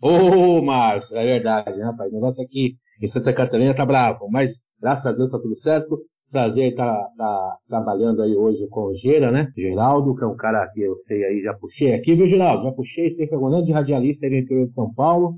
Ô, 0.00 0.56
oh, 0.56 0.62
Márcio, 0.62 1.16
é 1.16 1.24
verdade, 1.24 1.76
né, 1.76 1.84
rapaz? 1.84 2.10
O 2.10 2.14
negócio 2.14 2.42
aqui 2.42 2.74
em 3.00 3.06
Santa 3.06 3.32
Catarina 3.32 3.74
tá 3.74 3.86
bravo, 3.86 4.28
mas 4.30 4.60
graças 4.80 5.06
a 5.06 5.12
Deus 5.12 5.30
tá 5.30 5.38
tudo 5.38 5.56
certo. 5.58 5.98
Prazer 6.30 6.72
estar 6.72 6.92
tá, 6.92 7.04
tá 7.16 7.56
trabalhando 7.68 8.22
aí 8.22 8.36
hoje 8.36 8.66
com 8.68 8.88
o 8.88 8.94
Gera, 8.94 9.32
né? 9.32 9.50
Geraldo, 9.56 10.14
que 10.14 10.24
é 10.24 10.26
um 10.26 10.36
cara 10.36 10.66
que 10.74 10.82
eu 10.82 10.96
sei 11.06 11.24
aí, 11.24 11.42
já 11.42 11.54
puxei 11.54 11.94
aqui, 11.94 12.14
viu, 12.14 12.26
Geraldo? 12.26 12.64
Já 12.64 12.72
puxei, 12.72 13.10
sempre 13.10 13.34
é 13.34 13.38
um 13.38 13.48
grande 13.48 13.72
radialista 13.72 14.26
aí 14.26 14.32
no 14.32 14.38
interior 14.38 14.66
de 14.66 14.72
São 14.72 14.92
Paulo. 14.92 15.36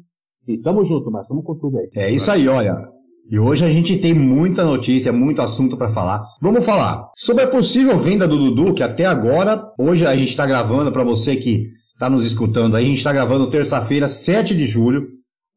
E 0.48 0.58
tamo 0.58 0.84
junto, 0.84 1.10
mas 1.10 1.28
tamo 1.28 1.44
com 1.44 1.54
tudo 1.54 1.78
aí. 1.78 1.88
É 1.94 2.10
isso 2.10 2.30
aí, 2.30 2.48
olha. 2.48 2.88
E 3.30 3.38
hoje 3.38 3.64
a 3.64 3.70
gente 3.70 3.96
tem 3.98 4.12
muita 4.12 4.64
notícia, 4.64 5.12
muito 5.12 5.40
assunto 5.40 5.76
para 5.76 5.88
falar. 5.88 6.24
Vamos 6.42 6.66
falar 6.66 7.08
sobre 7.14 7.44
a 7.44 7.48
possível 7.48 7.96
venda 7.96 8.26
do 8.26 8.36
Dudu, 8.36 8.74
que 8.74 8.82
até 8.82 9.04
agora, 9.04 9.62
hoje 9.78 10.04
a 10.04 10.16
gente 10.16 10.30
está 10.30 10.44
gravando 10.44 10.90
para 10.90 11.04
você 11.04 11.36
que 11.36 11.68
está 11.92 12.10
nos 12.10 12.26
escutando 12.26 12.74
aí, 12.74 12.84
a 12.84 12.88
gente 12.88 12.96
está 12.96 13.12
gravando 13.12 13.48
terça-feira, 13.48 14.08
7 14.08 14.56
de 14.56 14.66
julho. 14.66 15.06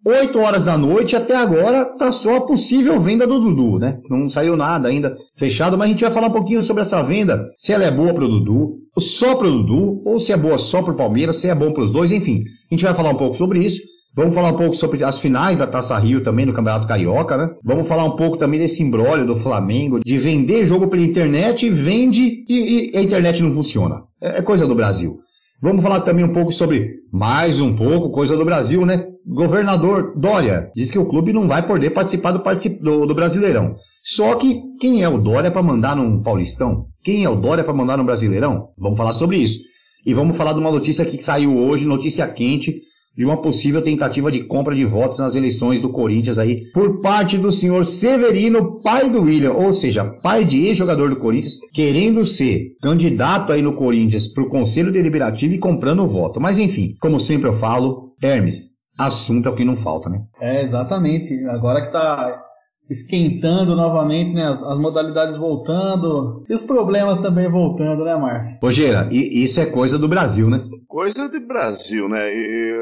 8 0.06 0.38
horas 0.38 0.66
da 0.66 0.78
noite, 0.78 1.16
até 1.16 1.36
agora 1.36 1.86
tá 1.98 2.12
só 2.12 2.38
a 2.38 2.42
possível 2.42 3.00
venda 3.00 3.26
do 3.26 3.40
Dudu, 3.40 3.80
né? 3.80 4.00
Não 4.10 4.28
saiu 4.28 4.58
nada 4.58 4.90
ainda 4.90 5.16
fechado, 5.36 5.78
mas 5.78 5.88
a 5.88 5.92
gente 5.92 6.04
vai 6.04 6.12
falar 6.12 6.28
um 6.28 6.34
pouquinho 6.34 6.62
sobre 6.62 6.82
essa 6.82 7.02
venda, 7.02 7.50
se 7.58 7.72
ela 7.72 7.86
é 7.86 7.92
boa 7.92 8.14
pro 8.14 8.28
Dudu, 8.28 8.80
só 9.00 9.36
pro 9.36 9.50
Dudu, 9.50 10.02
ou 10.06 10.20
se 10.20 10.34
é 10.34 10.38
boa 10.38 10.58
só 10.58 10.82
pro 10.82 10.96
Palmeiras, 10.96 11.38
se 11.38 11.50
é 11.50 11.56
bom 11.56 11.72
pros 11.72 11.92
dois, 11.92 12.12
enfim. 12.12 12.44
A 12.70 12.74
gente 12.74 12.84
vai 12.84 12.94
falar 12.94 13.12
um 13.12 13.18
pouco 13.18 13.38
sobre 13.38 13.60
isso. 13.60 13.82
Vamos 14.16 14.36
falar 14.36 14.50
um 14.50 14.58
pouco 14.58 14.76
sobre 14.76 15.04
as 15.04 15.18
finais 15.18 15.58
da 15.58 15.66
Taça 15.66 15.98
Rio 15.98 16.22
também 16.22 16.46
no 16.46 16.54
Campeonato 16.54 16.86
Carioca, 16.86 17.36
né? 17.36 17.50
Vamos 17.64 17.88
falar 17.88 18.04
um 18.04 18.16
pouco 18.16 18.38
também 18.38 18.60
desse 18.60 18.84
embrólio 18.84 19.26
do 19.26 19.36
Flamengo, 19.36 20.02
de 20.06 20.18
vender 20.20 20.68
jogo 20.68 20.88
pela 20.88 21.02
internet, 21.02 21.68
vende 21.70 22.46
e, 22.48 22.92
e 22.94 22.98
a 22.98 23.02
internet 23.02 23.42
não 23.42 23.52
funciona. 23.56 24.04
É, 24.22 24.38
é 24.38 24.42
coisa 24.44 24.68
do 24.68 24.76
Brasil. 24.76 25.20
Vamos 25.64 25.82
falar 25.82 26.02
também 26.02 26.26
um 26.26 26.34
pouco 26.34 26.52
sobre, 26.52 26.96
mais 27.10 27.62
um 27.62 27.74
pouco, 27.74 28.12
coisa 28.12 28.36
do 28.36 28.44
Brasil, 28.44 28.86
né? 28.86 29.08
Governador 29.26 30.14
Dória 30.14 30.70
diz 30.76 30.92
que 30.92 31.00
o 31.00 31.06
clube 31.06 31.32
não 31.32 31.48
vai 31.48 31.66
poder 31.66 31.92
participar 31.92 32.34
do, 32.34 32.44
do, 32.82 33.06
do 33.06 33.16
Brasileirão. 33.16 33.78
Só 34.04 34.36
que 34.36 34.62
quem 34.82 35.04
é 35.04 35.08
o 35.08 35.18
Dória 35.18 35.50
para 35.50 35.64
mandar 35.64 35.96
num 35.96 36.22
Paulistão? 36.22 36.88
Quem 37.02 37.24
é 37.24 37.30
o 37.30 37.38
Dória 37.38 37.64
para 37.64 37.74
mandar 37.74 37.96
num 37.96 38.04
Brasileirão? 38.04 38.72
Vamos 38.78 38.98
falar 38.98 39.14
sobre 39.14 39.38
isso. 39.38 39.60
E 40.06 40.14
vamos 40.14 40.36
falar 40.36 40.52
de 40.52 40.60
uma 40.60 40.70
notícia 40.70 41.06
que 41.06 41.24
saiu 41.24 41.58
hoje, 41.58 41.86
notícia 41.86 42.28
quente, 42.28 42.82
de 43.16 43.26
uma 43.26 43.42
possível 43.42 43.82
tentativa 43.82 44.32
de 44.32 44.44
compra 44.44 44.76
de 44.76 44.86
votos 44.86 45.20
nas 45.20 45.36
eleições 45.36 45.80
do 45.80 45.90
Corinthians 45.90 46.40
aí 46.40 46.72
por 46.74 47.02
parte 47.02 47.38
do 47.38 47.52
senhor 47.52 47.86
Severino, 47.86 48.82
pai 48.82 49.10
do 49.10 49.22
William, 49.22 49.54
ou 49.54 49.74
seja, 49.74 50.04
pai 50.04 50.44
de 50.44 50.66
ex-jogador 50.66 51.10
do 51.10 51.20
Corinthians, 51.20 51.60
querendo 51.74 52.26
ser 52.26 52.72
candidato 52.82 53.52
aí 53.52 53.62
no 53.62 53.76
Corinthians 53.76 54.28
para 54.28 54.44
o 54.44 54.50
Conselho 54.50 54.92
Deliberativo 54.92 55.54
e 55.54 55.60
comprando 55.60 56.04
o 56.04 56.08
voto. 56.08 56.42
Mas 56.42 56.58
enfim, 56.58 56.96
como 57.00 57.20
sempre 57.20 57.48
eu 57.48 57.54
falo, 57.54 58.14
Hermes, 58.22 58.70
assunto 58.98 59.48
é 59.48 59.52
o 59.52 59.56
que 59.56 59.66
não 59.66 59.76
falta, 59.76 60.10
né? 60.10 60.22
É, 60.42 60.62
exatamente. 60.62 61.34
Agora 61.46 61.86
que 61.86 61.92
tá 61.92 62.44
esquentando 62.90 63.76
novamente, 63.76 64.34
né? 64.34 64.46
As, 64.46 64.62
as, 64.62 64.78
modalidades 64.78 65.38
voltando 65.38 66.46
e 66.50 66.54
os 66.54 66.62
problemas 66.62 67.20
também 67.20 67.50
voltando, 67.50 68.04
né, 68.04 68.16
Márcio? 68.16 68.60
Rogério, 68.62 69.12
e 69.12 69.44
isso 69.44 69.62
é 69.62 69.66
coisa 69.66 69.98
do 69.98 70.08
Brasil, 70.08 70.50
né? 70.50 70.64
Coisa 70.88 71.30
de 71.30 71.40
Brasil, 71.40 72.10
né? 72.10 72.30
E, 72.34 72.74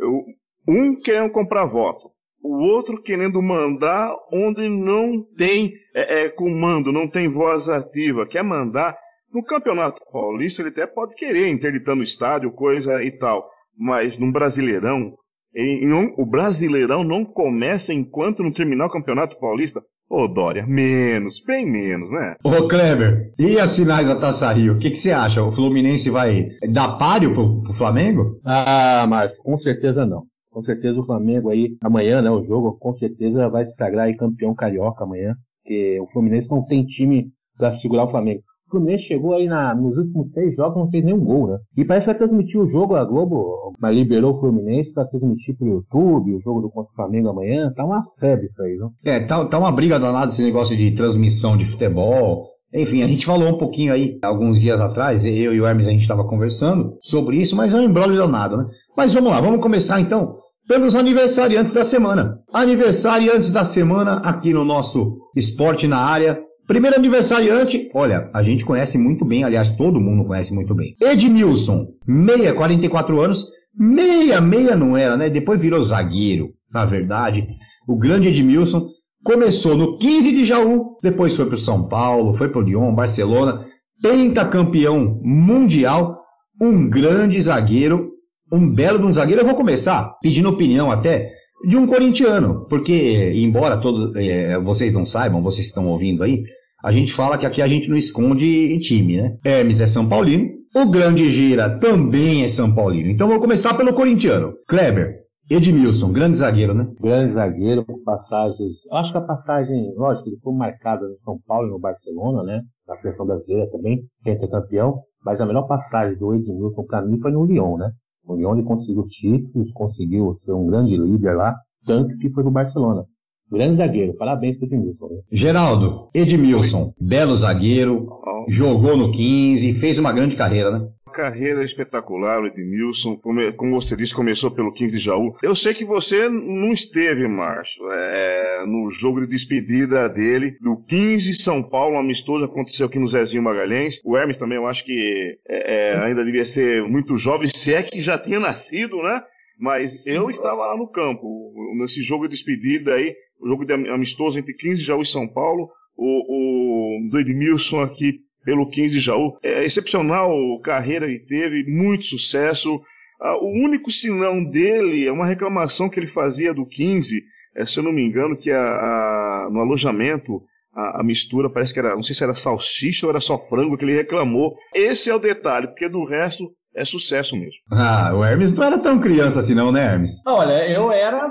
uh, 0.00 0.24
um 0.68 1.00
querendo 1.00 1.32
comprar 1.32 1.66
voto, 1.66 2.10
o 2.42 2.62
outro 2.62 3.02
querendo 3.02 3.42
mandar 3.42 4.10
onde 4.32 4.68
não 4.68 5.22
tem 5.36 5.72
é, 5.94 6.24
é, 6.24 6.28
comando, 6.28 6.92
não 6.92 7.08
tem 7.08 7.28
voz 7.28 7.68
ativa, 7.68 8.26
quer 8.26 8.42
mandar. 8.42 8.96
No 9.32 9.44
Campeonato 9.44 10.00
Paulista 10.10 10.62
ele 10.62 10.70
até 10.70 10.86
pode 10.86 11.14
querer 11.14 11.48
interditando 11.50 12.00
o 12.00 12.04
estádio, 12.04 12.50
coisa 12.50 13.02
e 13.04 13.12
tal, 13.12 13.48
mas 13.76 14.18
no 14.18 14.32
Brasileirão 14.32 15.14
em, 15.54 15.84
em, 15.84 16.14
o 16.16 16.26
Brasileirão 16.26 17.04
não 17.04 17.24
começa 17.24 17.92
enquanto 17.92 18.42
não 18.42 18.52
terminar 18.52 18.86
o 18.86 18.90
Campeonato 18.90 19.38
Paulista. 19.38 19.80
Ô, 20.08 20.26
Dória, 20.26 20.66
menos, 20.66 21.40
bem 21.46 21.64
menos, 21.64 22.10
né? 22.10 22.34
Ô, 22.42 22.66
Kleber, 22.66 23.32
e 23.38 23.58
as 23.60 23.76
finais 23.76 24.08
da 24.08 24.18
Taça 24.18 24.52
Rio? 24.52 24.74
O 24.74 24.78
que, 24.78 24.90
que 24.90 24.96
você 24.96 25.12
acha? 25.12 25.42
O 25.42 25.52
Fluminense 25.52 26.10
vai 26.10 26.48
dar 26.68 26.98
páreo 26.98 27.32
pro, 27.32 27.62
pro 27.62 27.72
Flamengo? 27.72 28.40
Ah, 28.44 29.06
mas 29.08 29.38
com 29.38 29.56
certeza 29.56 30.04
não. 30.04 30.24
Com 30.50 30.62
certeza 30.62 30.98
o 30.98 31.06
Flamengo 31.06 31.48
aí, 31.48 31.76
amanhã, 31.80 32.20
né, 32.20 32.28
o 32.28 32.44
jogo, 32.44 32.76
com 32.76 32.92
certeza 32.92 33.48
vai 33.48 33.64
se 33.64 33.76
sagrar 33.76 34.06
aí 34.06 34.16
campeão 34.16 34.52
carioca 34.52 35.04
amanhã. 35.04 35.36
Porque 35.62 36.00
o 36.00 36.08
Fluminense 36.08 36.50
não 36.50 36.66
tem 36.66 36.84
time 36.84 37.30
para 37.56 37.70
segurar 37.70 38.04
o 38.04 38.10
Flamengo. 38.10 38.42
O 38.70 38.78
Fluminense 38.78 39.04
chegou 39.04 39.34
aí 39.34 39.46
na, 39.46 39.74
nos 39.74 39.98
últimos 39.98 40.30
três 40.30 40.54
jogos 40.54 40.78
não 40.78 40.90
fez 40.90 41.04
nenhum 41.04 41.24
gol, 41.24 41.48
né? 41.48 41.58
E 41.76 41.84
parece 41.84 42.06
que 42.06 42.12
vai 42.12 42.18
transmitir 42.18 42.60
o 42.60 42.66
jogo, 42.66 42.94
a 42.94 43.04
Globo 43.04 43.74
mas 43.80 43.96
liberou 43.96 44.32
o 44.32 44.38
Fluminense 44.38 44.92
para 44.92 45.06
transmitir 45.06 45.56
pro 45.56 45.66
YouTube 45.66 46.34
o 46.34 46.40
jogo 46.40 46.60
do 46.60 46.70
contra 46.70 46.92
o 46.92 46.94
Flamengo 46.94 47.30
amanhã. 47.30 47.72
Tá 47.74 47.84
uma 47.84 48.02
febre 48.20 48.44
isso 48.44 48.62
aí, 48.62 48.76
não? 48.76 48.90
É, 49.04 49.20
tá, 49.20 49.44
tá 49.46 49.58
uma 49.58 49.72
briga 49.72 49.98
danada 49.98 50.30
esse 50.30 50.42
negócio 50.42 50.76
de 50.76 50.92
transmissão 50.92 51.56
de 51.56 51.64
futebol. 51.64 52.46
Enfim, 52.72 53.02
a 53.02 53.08
gente 53.08 53.26
falou 53.26 53.48
um 53.48 53.58
pouquinho 53.58 53.92
aí, 53.92 54.18
alguns 54.22 54.60
dias 54.60 54.80
atrás, 54.80 55.24
eu 55.24 55.52
e 55.52 55.60
o 55.60 55.66
Hermes 55.66 55.88
a 55.88 55.90
gente 55.90 56.02
estava 56.02 56.24
conversando 56.24 56.96
sobre 57.02 57.38
isso, 57.38 57.56
mas 57.56 57.74
é 57.74 57.76
um 57.76 57.82
embrólio 57.82 58.16
danado, 58.16 58.58
né? 58.58 58.66
Mas 58.96 59.12
vamos 59.12 59.32
lá, 59.32 59.40
vamos 59.40 59.60
começar 59.60 60.00
então 60.00 60.36
pelos 60.68 60.94
aniversariantes 60.94 61.74
da 61.74 61.84
semana. 61.84 62.38
Aniversariantes 62.52 63.50
da 63.50 63.64
semana 63.64 64.18
aqui 64.18 64.52
no 64.52 64.64
nosso 64.64 65.16
Esporte 65.34 65.88
na 65.88 65.98
Área. 65.98 66.40
Primeiro 66.70 66.94
aniversariante, 66.94 67.90
olha, 67.92 68.30
a 68.32 68.44
gente 68.44 68.64
conhece 68.64 68.96
muito 68.96 69.24
bem, 69.24 69.42
aliás, 69.42 69.72
todo 69.72 70.00
mundo 70.00 70.24
conhece 70.24 70.54
muito 70.54 70.72
bem. 70.72 70.94
Edmilson, 71.02 71.88
meia, 72.06 72.54
44 72.54 73.20
anos. 73.20 73.46
Meia, 73.76 74.40
meia 74.40 74.76
não 74.76 74.96
era, 74.96 75.16
né? 75.16 75.28
Depois 75.28 75.60
virou 75.60 75.82
zagueiro, 75.82 76.50
na 76.72 76.84
verdade. 76.84 77.44
O 77.88 77.98
grande 77.98 78.28
Edmilson 78.28 78.86
começou 79.24 79.76
no 79.76 79.98
15 79.98 80.30
de 80.30 80.44
Jaú, 80.44 80.96
depois 81.02 81.34
foi 81.34 81.46
para 81.46 81.56
São 81.56 81.88
Paulo, 81.88 82.34
foi 82.34 82.48
para 82.48 82.60
o 82.60 82.64
Lyon, 82.64 82.94
Barcelona, 82.94 83.58
pentacampeão 84.00 85.20
mundial, 85.24 86.20
um 86.62 86.88
grande 86.88 87.42
zagueiro, 87.42 88.12
um 88.52 88.72
belo 88.72 89.00
de 89.00 89.06
um 89.06 89.12
zagueiro. 89.12 89.42
Eu 89.42 89.46
vou 89.46 89.56
começar 89.56 90.16
pedindo 90.22 90.48
opinião 90.48 90.88
até 90.88 91.32
de 91.66 91.76
um 91.76 91.88
corintiano, 91.88 92.64
porque 92.68 93.32
embora 93.34 93.76
todos 93.76 94.14
é, 94.14 94.56
vocês 94.60 94.94
não 94.94 95.04
saibam, 95.04 95.42
vocês 95.42 95.66
estão 95.66 95.88
ouvindo 95.88 96.22
aí, 96.22 96.44
a 96.82 96.92
gente 96.92 97.12
fala 97.12 97.36
que 97.36 97.46
aqui 97.46 97.60
a 97.60 97.68
gente 97.68 97.88
não 97.88 97.96
esconde 97.96 98.78
time, 98.78 99.16
né? 99.16 99.36
Hermes 99.44 99.80
é 99.80 99.86
São 99.86 100.08
Paulino, 100.08 100.48
o 100.74 100.88
grande 100.88 101.28
Gira 101.28 101.78
também 101.78 102.42
é 102.44 102.48
São 102.48 102.74
Paulino. 102.74 103.10
Então 103.10 103.28
vou 103.28 103.40
começar 103.40 103.74
pelo 103.74 103.94
corintiano. 103.94 104.54
Kleber, 104.68 105.20
Edmilson, 105.50 106.12
grande 106.12 106.38
zagueiro, 106.38 106.72
né? 106.74 106.86
Grande 107.00 107.32
zagueiro, 107.32 107.84
passagens. 108.04 108.86
Acho 108.92 109.10
que 109.10 109.18
a 109.18 109.22
passagem, 109.22 109.92
lógico, 109.96 110.28
ele 110.28 110.38
foi 110.40 110.54
marcado 110.54 111.08
no 111.08 111.18
São 111.18 111.38
Paulo 111.44 111.68
e 111.68 111.70
no 111.72 111.78
Barcelona, 111.80 112.44
né? 112.44 112.62
Na 112.86 112.94
seleção 112.94 113.26
brasileira 113.26 113.68
também, 113.70 114.04
campeão. 114.48 115.02
Mas 115.24 115.40
a 115.40 115.46
melhor 115.46 115.66
passagem 115.66 116.16
do 116.16 116.34
Edmilson 116.34 116.84
para 116.84 117.02
mim 117.02 117.20
foi 117.20 117.32
no 117.32 117.44
Lyon, 117.44 117.76
né? 117.76 117.90
No 118.24 118.36
Lyon 118.36 118.54
ele 118.54 118.62
conseguiu 118.62 119.04
títulos, 119.06 119.72
conseguiu 119.72 120.32
ser 120.36 120.52
um 120.52 120.66
grande 120.66 120.96
líder 120.96 121.34
lá, 121.34 121.56
tanto 121.84 122.16
que 122.16 122.30
foi 122.30 122.44
pro 122.44 122.52
Barcelona. 122.52 123.04
Grande 123.50 123.76
zagueiro, 123.76 124.14
parabéns 124.14 124.56
pro 124.56 124.66
Edmilson. 124.66 125.08
Né? 125.08 125.20
Geraldo, 125.32 126.08
Edmilson, 126.14 126.94
belo 127.00 127.36
zagueiro, 127.36 128.08
jogou 128.48 128.96
no 128.96 129.10
15, 129.10 129.74
fez 129.74 129.98
uma 129.98 130.12
grande 130.12 130.36
carreira, 130.36 130.70
né? 130.70 130.88
Carreira 131.12 131.64
espetacular, 131.64 132.40
o 132.40 132.46
Edmilson. 132.46 133.16
Como 133.56 133.74
você 133.74 133.96
disse, 133.96 134.14
começou 134.14 134.52
pelo 134.52 134.72
15 134.72 134.96
de 134.96 135.04
Jaú. 135.04 135.34
Eu 135.42 135.56
sei 135.56 135.74
que 135.74 135.84
você 135.84 136.28
não 136.28 136.72
esteve, 136.72 137.26
Márcio, 137.26 137.82
é, 137.90 138.64
no 138.66 138.88
jogo 138.88 139.20
de 139.20 139.26
despedida 139.26 140.08
dele, 140.08 140.56
do 140.60 140.76
15 140.84 141.34
São 141.34 141.62
Paulo, 141.62 141.98
amistoso, 141.98 142.44
aconteceu 142.44 142.86
aqui 142.86 143.00
no 143.00 143.08
Zezinho 143.08 143.42
Magalhães. 143.42 144.00
O 144.04 144.16
Hermes 144.16 144.36
também, 144.36 144.56
eu 144.56 144.66
acho 144.66 144.84
que 144.84 145.36
é, 145.48 145.94
é, 145.94 146.04
ainda 146.04 146.24
devia 146.24 146.46
ser 146.46 146.84
muito 146.84 147.16
jovem, 147.16 147.48
se 147.52 147.74
é 147.74 147.82
que 147.82 148.00
já 148.00 148.16
tinha 148.16 148.38
nascido, 148.38 149.02
né? 149.02 149.20
Mas 149.58 150.06
eu 150.06 150.30
estava 150.30 150.68
lá 150.68 150.76
no 150.76 150.88
campo, 150.88 151.52
nesse 151.76 152.00
jogo 152.00 152.24
de 152.24 152.30
despedida 152.30 152.94
aí, 152.94 153.14
o 153.40 153.48
jogo 153.48 153.64
de 153.64 153.72
amistoso 153.72 154.38
entre 154.38 154.54
15 154.54 154.82
Jaú 154.82 155.02
e 155.02 155.06
São 155.06 155.26
Paulo, 155.26 155.70
o, 155.96 157.06
o 157.06 157.10
do 157.10 157.18
Edmilson 157.18 157.80
aqui 157.80 158.20
pelo 158.44 158.68
15 158.68 158.98
Jaú. 158.98 159.36
É 159.42 159.64
excepcional 159.64 160.30
carreira 160.62 161.06
que 161.06 161.20
teve, 161.20 161.64
muito 161.70 162.04
sucesso. 162.04 162.80
Ah, 163.20 163.36
o 163.36 163.48
único 163.48 163.90
sinão 163.90 164.42
dele 164.44 165.06
é 165.06 165.12
uma 165.12 165.26
reclamação 165.26 165.88
que 165.88 165.98
ele 165.98 166.06
fazia 166.06 166.54
do 166.54 166.66
15, 166.66 167.22
é, 167.56 167.66
se 167.66 167.78
eu 167.78 167.82
não 167.82 167.92
me 167.92 168.02
engano, 168.02 168.36
que 168.36 168.50
a, 168.50 168.58
a, 168.58 169.48
no 169.50 169.60
alojamento 169.60 170.42
a, 170.74 171.00
a, 171.00 171.04
mistura 171.04 171.50
parece 171.50 171.74
que 171.74 171.80
era, 171.80 171.94
não 171.94 172.02
sei 172.02 172.14
se 172.14 172.24
era 172.24 172.34
salsicha 172.34 173.06
ou 173.06 173.10
era 173.10 173.20
só 173.20 173.36
frango 173.36 173.76
que 173.76 173.84
ele 173.84 173.96
reclamou. 173.96 174.56
Esse 174.74 175.10
é 175.10 175.14
o 175.14 175.18
detalhe, 175.18 175.66
porque 175.66 175.88
do 175.88 176.04
resto 176.04 176.50
é 176.74 176.84
sucesso 176.84 177.36
mesmo. 177.36 177.60
Ah, 177.70 178.12
o 178.14 178.24
Hermes 178.24 178.54
não 178.54 178.64
era 178.64 178.78
tão 178.78 179.00
criança 179.00 179.40
assim 179.40 179.54
não, 179.54 179.72
né, 179.72 179.84
Hermes? 179.84 180.22
Olha, 180.26 180.70
eu 180.70 180.90
era 180.92 181.28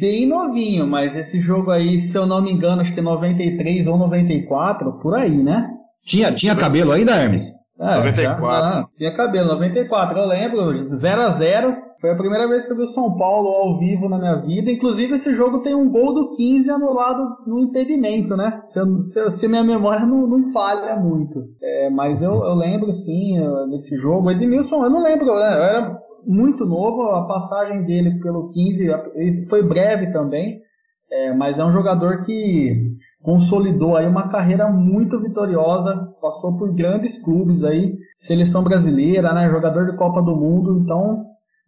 bem 0.00 0.26
novinho, 0.26 0.86
mas 0.86 1.16
esse 1.16 1.40
jogo 1.40 1.70
aí, 1.70 1.98
se 1.98 2.16
eu 2.16 2.26
não 2.26 2.42
me 2.42 2.52
engano, 2.52 2.82
acho 2.82 2.92
que 2.92 3.00
é 3.00 3.02
93 3.02 3.86
ou 3.86 3.98
94, 3.98 4.98
por 5.00 5.14
aí, 5.14 5.36
né? 5.36 5.68
Tinha, 6.04 6.32
tinha 6.32 6.56
cabelo 6.56 6.92
ainda, 6.92 7.12
Hermes? 7.16 7.52
É, 7.78 7.96
94. 7.96 8.38
Já, 8.38 8.80
já, 8.80 8.86
tinha 8.96 9.14
cabelo, 9.14 9.48
94, 9.48 10.18
eu 10.18 10.26
lembro, 10.26 10.74
0 10.74 11.20
a 11.20 11.28
0 11.28 11.76
Foi 12.00 12.10
a 12.10 12.16
primeira 12.16 12.48
vez 12.48 12.64
que 12.64 12.72
eu 12.72 12.76
vi 12.76 12.82
o 12.82 12.86
São 12.86 13.16
Paulo 13.18 13.48
ao 13.48 13.78
vivo 13.78 14.08
na 14.08 14.18
minha 14.18 14.36
vida. 14.36 14.70
Inclusive, 14.70 15.14
esse 15.14 15.34
jogo 15.34 15.62
tem 15.62 15.74
um 15.74 15.90
gol 15.90 16.14
do 16.14 16.36
15 16.36 16.70
anulado 16.70 17.36
no 17.46 17.58
impedimento, 17.60 18.34
né? 18.34 18.60
Se, 18.64 18.80
se, 18.98 19.30
se 19.30 19.48
minha 19.48 19.62
memória 19.64 20.06
não, 20.06 20.26
não 20.26 20.52
falha 20.52 20.96
muito. 20.96 21.44
É, 21.62 21.90
mas 21.90 22.22
eu, 22.22 22.32
eu 22.32 22.54
lembro, 22.54 22.90
sim, 22.92 23.38
nesse 23.68 23.96
jogo. 23.98 24.30
Edmilson, 24.30 24.84
eu 24.84 24.90
não 24.90 25.02
lembro, 25.02 25.26
né? 25.26 25.32
Eu 25.32 25.62
era 25.62 25.98
muito 26.26 26.64
novo, 26.66 27.10
a 27.10 27.26
passagem 27.26 27.84
dele 27.84 28.18
pelo 28.20 28.50
15 28.52 28.88
foi 29.48 29.62
breve 29.62 30.12
também. 30.12 30.60
É, 31.10 31.32
mas 31.34 31.58
é 31.58 31.64
um 31.64 31.70
jogador 31.70 32.24
que 32.24 32.96
consolidou 33.22 33.96
aí 33.96 34.06
uma 34.06 34.28
carreira 34.28 34.68
muito 34.68 35.20
vitoriosa, 35.20 35.94
passou 36.20 36.56
por 36.58 36.72
grandes 36.74 37.22
clubes 37.22 37.64
aí, 37.64 37.96
seleção 38.16 38.62
brasileira, 38.62 39.32
né, 39.32 39.48
jogador 39.50 39.90
de 39.90 39.96
Copa 39.96 40.20
do 40.20 40.34
Mundo, 40.34 40.80
então 40.80 41.24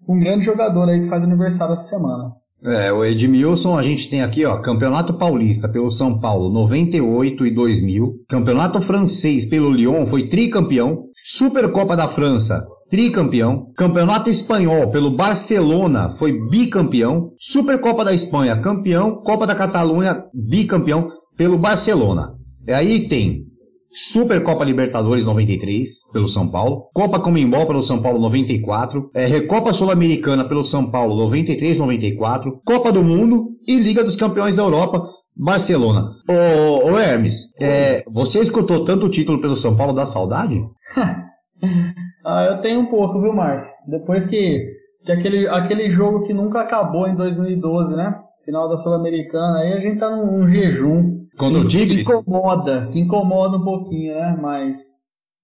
um 0.09 0.19
grande 0.19 0.45
jogador 0.45 0.89
aí 0.89 1.03
que 1.03 1.09
faz 1.09 1.23
aniversário 1.23 1.73
essa 1.73 1.83
semana. 1.83 2.33
É, 2.65 2.93
o 2.93 3.05
Edmilson, 3.05 3.77
a 3.77 3.83
gente 3.83 4.11
tem 4.11 4.23
aqui, 4.23 4.45
ó, 4.45 4.61
Campeonato 4.61 5.15
Paulista 5.15 5.69
pelo 5.69 5.91
São 5.91 6.19
Paulo, 6.19 6.53
98 6.53 7.47
e 7.47 7.51
2000. 7.53 8.15
Campeonato 8.29 8.81
Francês 8.81 9.45
pelo 9.45 9.71
Lyon, 9.71 10.07
foi 10.07 10.27
tricampeão. 10.27 11.05
Supercopa 11.15 11.97
da 11.97 12.09
França, 12.09 12.67
tricampeão. 12.89 13.73
Campeonato 13.77 14.31
Espanhol 14.31 14.91
pelo 14.91 15.15
Barcelona, 15.17 16.11
foi 16.11 16.33
bicampeão. 16.49 17.33
Supercopa 17.39 18.05
da 18.05 18.13
Espanha, 18.13 18.61
campeão. 18.61 19.17
Copa 19.23 19.47
da 19.47 19.55
Catalunha, 19.55 20.25
bicampeão 20.35 21.11
pelo 21.37 21.59
Barcelona. 21.59 22.35
É 22.67 22.75
aí 22.75 23.09
tem 23.09 23.49
Supercopa 23.91 24.65
Libertadores 24.65 25.25
93 25.25 25.89
pelo 26.13 26.29
São 26.29 26.49
Paulo, 26.49 26.91
Copa 26.93 27.21
Comembol 27.21 27.67
pelo 27.67 27.83
São 27.83 28.03
Paulo 28.03 28.21
94, 28.21 29.11
é, 29.15 29.27
Recopa 29.27 29.73
Sul-Americana 29.73 30.47
pelo 30.47 30.63
São 30.63 30.91
Paulo 30.91 31.17
93 31.17 31.79
94, 31.79 32.61
Copa 32.65 32.93
do 32.93 33.03
Mundo 33.03 33.49
e 33.67 33.77
Liga 33.77 34.05
dos 34.05 34.17
Campeões 34.17 34.57
da 34.57 34.63
Europa 34.63 35.03
Barcelona. 35.35 36.11
Ô, 36.29 36.91
ô 36.91 36.99
Hermes, 36.99 37.53
é, 37.61 38.05
você 38.11 38.41
escutou 38.41 38.85
tanto 38.85 39.09
título 39.09 39.41
pelo 39.41 39.57
São 39.57 39.75
Paulo 39.77 39.93
da 39.93 40.05
saudade? 40.05 40.61
ah, 42.29 42.45
eu 42.45 42.61
tenho 42.61 42.81
um 42.81 42.87
pouco, 42.87 43.23
viu, 43.23 43.33
Márcio? 43.33 43.73
Depois 43.87 44.27
que, 44.27 44.71
que 45.03 45.11
aquele, 45.11 45.49
aquele 45.49 45.89
jogo 45.89 46.25
que 46.27 46.35
nunca 46.35 46.61
acabou 46.61 47.09
em 47.09 47.17
2012, 47.17 47.97
né? 47.97 48.21
Final 48.45 48.69
da 48.69 48.77
Sul-Americana, 48.77 49.61
aí 49.61 49.73
a 49.73 49.81
gente 49.81 49.99
tá 49.99 50.11
num, 50.11 50.39
num 50.39 50.49
jejum. 50.51 51.25
Contra 51.39 51.63
o 51.63 51.67
Tigres? 51.67 52.07
Que 52.07 52.13
incomoda, 52.13 52.89
que 52.93 52.99
incomoda 52.99 53.57
um 53.57 53.65
pouquinho, 53.65 54.15
né? 54.15 54.39
Mas 54.39 54.77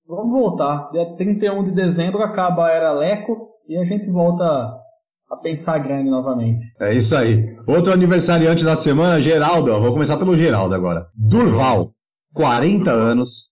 vamos 0.06 0.30
voltar. 0.30 0.90
Dia 0.90 1.06
31 1.16 1.64
de 1.64 1.70
dezembro 1.70 2.22
acaba 2.22 2.66
a 2.66 2.72
era 2.72 2.92
Leco 2.92 3.48
e 3.66 3.78
a 3.78 3.84
gente 3.86 4.10
volta 4.10 4.44
a 4.44 5.36
pensar 5.42 5.78
grande 5.78 6.10
novamente. 6.10 6.66
É 6.78 6.92
isso 6.92 7.16
aí. 7.16 7.56
Outro 7.66 7.94
aniversariante 7.94 8.62
da 8.62 8.76
semana, 8.76 9.22
Geraldo. 9.22 9.80
Vou 9.80 9.92
começar 9.92 10.18
pelo 10.18 10.36
Geraldo 10.36 10.74
agora. 10.74 11.06
Durval, 11.16 11.92
40 12.34 12.90
anos, 12.90 13.48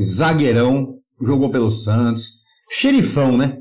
zagueirão, 0.00 0.86
jogou 1.20 1.50
pelo 1.50 1.70
Santos, 1.70 2.39
xerifão, 2.70 3.36
né? 3.36 3.58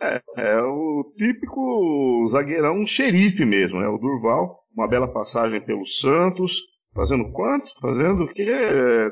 É, 0.00 0.20
é 0.36 0.62
o 0.62 1.12
típico 1.16 2.28
zagueirão 2.32 2.84
xerife 2.86 3.44
mesmo, 3.44 3.80
né? 3.80 3.86
O 3.88 3.98
Durval, 3.98 4.64
uma 4.74 4.88
bela 4.88 5.06
passagem 5.12 5.60
pelo 5.60 5.86
Santos, 5.86 6.56
Fazendo 6.94 7.32
quanto? 7.32 7.72
Fazendo 7.80 8.22
o 8.22 8.32
quê? 8.32 8.46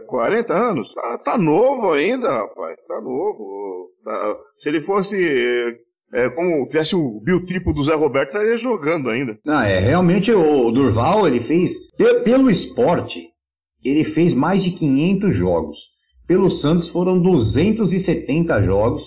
40 0.07 0.55
anos? 0.55 0.95
Tá, 0.95 1.19
tá 1.19 1.39
novo 1.39 1.91
ainda, 1.91 2.31
rapaz. 2.31 2.79
Tá 2.87 3.01
novo. 3.01 3.91
Tá, 4.05 4.37
se 4.59 4.69
ele 4.69 4.83
fosse 4.83 5.17
é, 6.15 6.31
como 6.31 6.67
tivesse 6.67 6.95
o 6.95 7.21
biotipo 7.21 7.73
do 7.73 7.83
Zé 7.83 7.95
Roberto, 7.95 8.29
estaria 8.29 8.57
jogando 8.57 9.11
ainda. 9.11 9.37
Não, 9.45 9.61
é, 9.61 9.81
realmente 9.81 10.31
o 10.33 10.71
Durval, 10.71 11.27
ele 11.27 11.41
fez, 11.41 11.73
pelo 12.25 12.49
esporte, 12.49 13.29
ele 13.85 14.05
fez 14.05 14.33
mais 14.33 14.63
de 14.63 14.71
500 14.73 15.35
jogos. 15.35 15.79
Pelo 16.33 16.51
Santos 16.51 16.89
foram 16.89 17.21
270 17.21 18.63
jogos. 18.63 19.03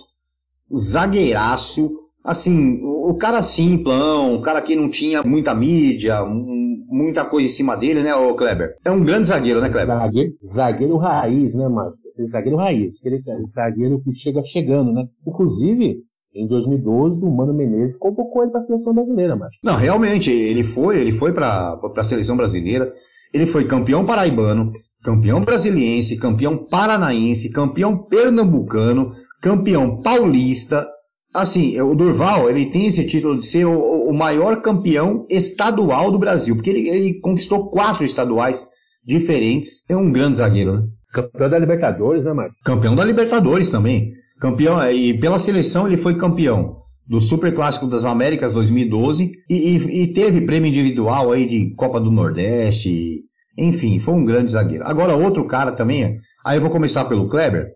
O 0.69 0.77
zagueiraço, 0.77 1.89
assim, 2.23 2.79
o 2.83 3.17
cara 3.17 3.41
simplão, 3.41 4.35
o 4.35 4.41
cara 4.43 4.61
que 4.61 4.75
não 4.75 4.91
tinha 4.91 5.23
muita 5.23 5.55
mídia, 5.55 6.23
muita 6.23 7.25
coisa 7.25 7.47
em 7.47 7.51
cima 7.51 7.75
dele, 7.75 8.03
né, 8.03 8.13
o 8.13 8.35
Kleber? 8.35 8.75
É 8.85 8.91
um 8.91 9.03
grande 9.03 9.29
zagueiro, 9.29 9.59
né, 9.59 9.71
Kleber? 9.71 9.97
Zagueiro, 9.97 10.33
zagueiro 10.45 10.97
raiz, 10.97 11.55
né, 11.55 11.67
Márcio? 11.67 12.11
Zagueiro 12.31 12.57
raiz, 12.57 12.99
aquele 12.99 13.23
zagueiro 13.47 13.99
que 14.03 14.13
chega 14.13 14.43
chegando, 14.43 14.93
né? 14.93 15.07
Inclusive, 15.25 16.03
em 16.35 16.47
2012, 16.47 17.25
o 17.25 17.31
Mano 17.31 17.55
Menezes 17.55 17.97
convocou 17.97 18.43
ele 18.43 18.51
para 18.51 18.59
a 18.59 18.63
seleção 18.63 18.93
brasileira, 18.93 19.35
Márcio. 19.35 19.59
Não, 19.63 19.77
realmente, 19.77 20.29
ele 20.29 20.61
foi, 20.61 21.01
ele 21.01 21.11
foi 21.11 21.33
para 21.33 21.79
a 21.97 22.03
seleção 22.03 22.37
brasileira, 22.37 22.93
ele 23.33 23.47
foi 23.47 23.65
campeão 23.65 24.05
paraibano, 24.05 24.71
campeão 25.05 25.41
brasiliense, 25.41 26.17
campeão 26.17 26.57
paranaense, 26.57 27.51
campeão 27.51 27.95
pernambucano, 27.95 29.11
campeão 29.39 30.01
paulista. 30.01 30.87
Assim, 31.31 31.79
o 31.79 31.93
Durval, 31.93 32.49
ele 32.49 32.65
tem 32.71 32.87
esse 32.87 33.05
título 33.05 33.37
de 33.37 33.45
ser 33.45 33.65
o, 33.65 34.09
o 34.09 34.13
maior 34.13 34.63
campeão 34.63 35.25
estadual 35.29 36.11
do 36.11 36.17
Brasil, 36.17 36.55
porque 36.55 36.71
ele, 36.71 36.89
ele, 36.89 37.19
conquistou 37.19 37.69
quatro 37.69 38.03
estaduais 38.03 38.67
diferentes. 39.05 39.83
É 39.87 39.95
um 39.95 40.11
grande 40.11 40.37
zagueiro, 40.37 40.73
né? 40.73 40.87
Campeão 41.13 41.49
da 41.49 41.59
Libertadores, 41.59 42.23
né, 42.23 42.33
Márcio? 42.33 42.63
Campeão 42.65 42.95
da 42.95 43.05
Libertadores 43.05 43.69
também. 43.69 44.11
Campeão, 44.39 44.91
e 44.91 45.17
pela 45.19 45.37
seleção 45.37 45.85
ele 45.85 45.97
foi 45.97 46.17
campeão 46.17 46.77
do 47.07 47.21
Super 47.21 47.53
Clássico 47.53 47.85
das 47.85 48.05
Américas 48.05 48.53
2012 48.53 49.31
e, 49.47 49.53
e, 49.53 50.03
e, 50.03 50.13
teve 50.13 50.41
prêmio 50.41 50.69
individual 50.69 51.31
aí 51.31 51.45
de 51.45 51.73
Copa 51.75 52.01
do 52.01 52.11
Nordeste. 52.11 53.23
Enfim, 53.57 53.99
foi 53.99 54.13
um 54.13 54.25
grande 54.25 54.51
zagueiro. 54.51 54.85
Agora 54.85 55.15
outro 55.15 55.45
cara 55.47 55.71
também, 55.71 56.19
aí 56.45 56.57
eu 56.57 56.61
vou 56.61 56.69
começar 56.69 57.05
pelo 57.05 57.29
Kleber, 57.29 57.67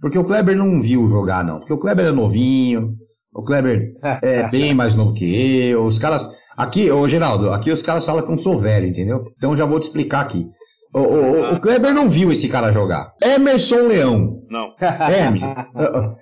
porque 0.00 0.18
o 0.18 0.24
Kleber 0.24 0.56
não 0.56 0.80
viu 0.80 1.08
jogar 1.08 1.44
não, 1.44 1.58
porque 1.58 1.72
o 1.72 1.78
Kleber 1.78 2.06
é 2.06 2.12
novinho, 2.12 2.94
o 3.32 3.42
Kleber 3.42 3.92
é 4.22 4.48
bem 4.50 4.74
mais 4.74 4.94
novo 4.94 5.14
que 5.14 5.24
eu, 5.70 5.84
os 5.84 5.98
caras, 5.98 6.28
aqui, 6.56 6.90
ô 6.90 7.08
Geraldo, 7.08 7.50
aqui 7.50 7.70
os 7.70 7.82
caras 7.82 8.04
falam 8.04 8.24
que 8.24 8.32
eu 8.32 8.38
sou 8.38 8.58
velho, 8.58 8.88
entendeu? 8.88 9.24
Então 9.36 9.56
já 9.56 9.64
vou 9.64 9.80
te 9.80 9.84
explicar 9.84 10.20
aqui. 10.20 10.46
O, 10.94 11.00
o, 11.00 11.54
o, 11.54 11.60
Kleber 11.60 11.92
não 11.92 12.08
viu 12.08 12.32
esse 12.32 12.48
cara 12.48 12.72
jogar. 12.72 13.12
Emerson 13.22 13.86
Leão. 13.86 14.42
Não. 14.48 14.72
Hermes. 14.80 15.42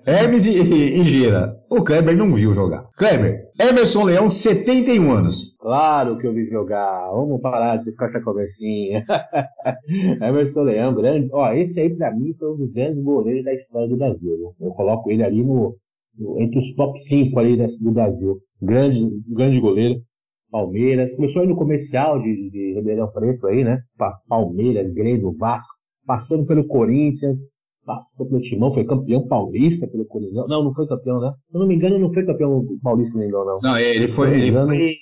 Hermes 0.04 0.46
e, 0.46 0.60
e, 0.60 1.00
e 1.00 1.04
Gira. 1.04 1.54
O 1.70 1.82
Kleber 1.84 2.16
não 2.16 2.34
viu 2.34 2.52
jogar. 2.52 2.84
Kleber, 2.96 3.42
Emerson 3.60 4.02
Leão, 4.02 4.28
71 4.28 5.12
anos. 5.12 5.53
Claro 5.64 6.18
que 6.18 6.26
eu 6.26 6.34
vi 6.34 6.44
jogar. 6.50 7.10
Vamos 7.10 7.40
parar 7.40 7.78
de 7.78 7.90
ficar 7.90 8.04
essa 8.04 8.22
conversinha. 8.22 9.02
Emerson 10.20 10.60
Leão, 10.60 10.94
grande. 10.94 11.30
Ó, 11.32 11.50
esse 11.54 11.80
aí 11.80 11.88
pra 11.88 12.14
mim 12.14 12.34
foi 12.34 12.52
um 12.52 12.56
dos 12.58 12.74
grandes 12.74 13.00
goleiros 13.02 13.42
da 13.42 13.54
história 13.54 13.88
do 13.88 13.96
Brasil. 13.96 14.54
Eu 14.60 14.70
coloco 14.72 15.10
ele 15.10 15.24
ali 15.24 15.42
no, 15.42 15.74
no 16.18 16.38
entre 16.42 16.58
os 16.58 16.74
top 16.74 17.00
5 17.00 17.40
ali 17.40 17.56
do 17.56 17.92
Brasil. 17.92 18.42
Grande, 18.60 19.00
grande 19.26 19.58
goleiro. 19.58 20.02
Palmeiras, 20.50 21.16
começou 21.16 21.40
aí 21.40 21.48
no 21.48 21.56
comercial 21.56 22.20
de, 22.20 22.50
de 22.50 22.74
Ribeirão 22.74 23.10
Preto 23.10 23.46
aí, 23.46 23.64
né? 23.64 23.80
Palmeiras, 24.28 24.92
Grêmio, 24.92 25.34
Vasco, 25.34 25.80
passando 26.06 26.44
pelo 26.44 26.66
Corinthians, 26.66 27.38
passou 27.86 28.28
pelo 28.28 28.42
Timão, 28.42 28.70
foi 28.70 28.84
campeão 28.84 29.26
paulista 29.26 29.88
pelo 29.88 30.04
Corinthians. 30.04 30.46
Não, 30.46 30.62
não 30.62 30.74
foi 30.74 30.86
campeão, 30.86 31.20
né? 31.20 31.32
Se 31.48 31.56
eu 31.56 31.60
não 31.60 31.66
me 31.66 31.74
engano, 31.74 31.98
não 31.98 32.12
foi 32.12 32.26
campeão 32.26 32.66
paulista 32.82 33.18
nem 33.18 33.30
não. 33.30 33.60
Não, 33.62 33.78
ele 33.78 34.08
foi, 34.08 34.34
ele 34.34 34.48
engano, 34.48 34.68
foi, 34.68 34.94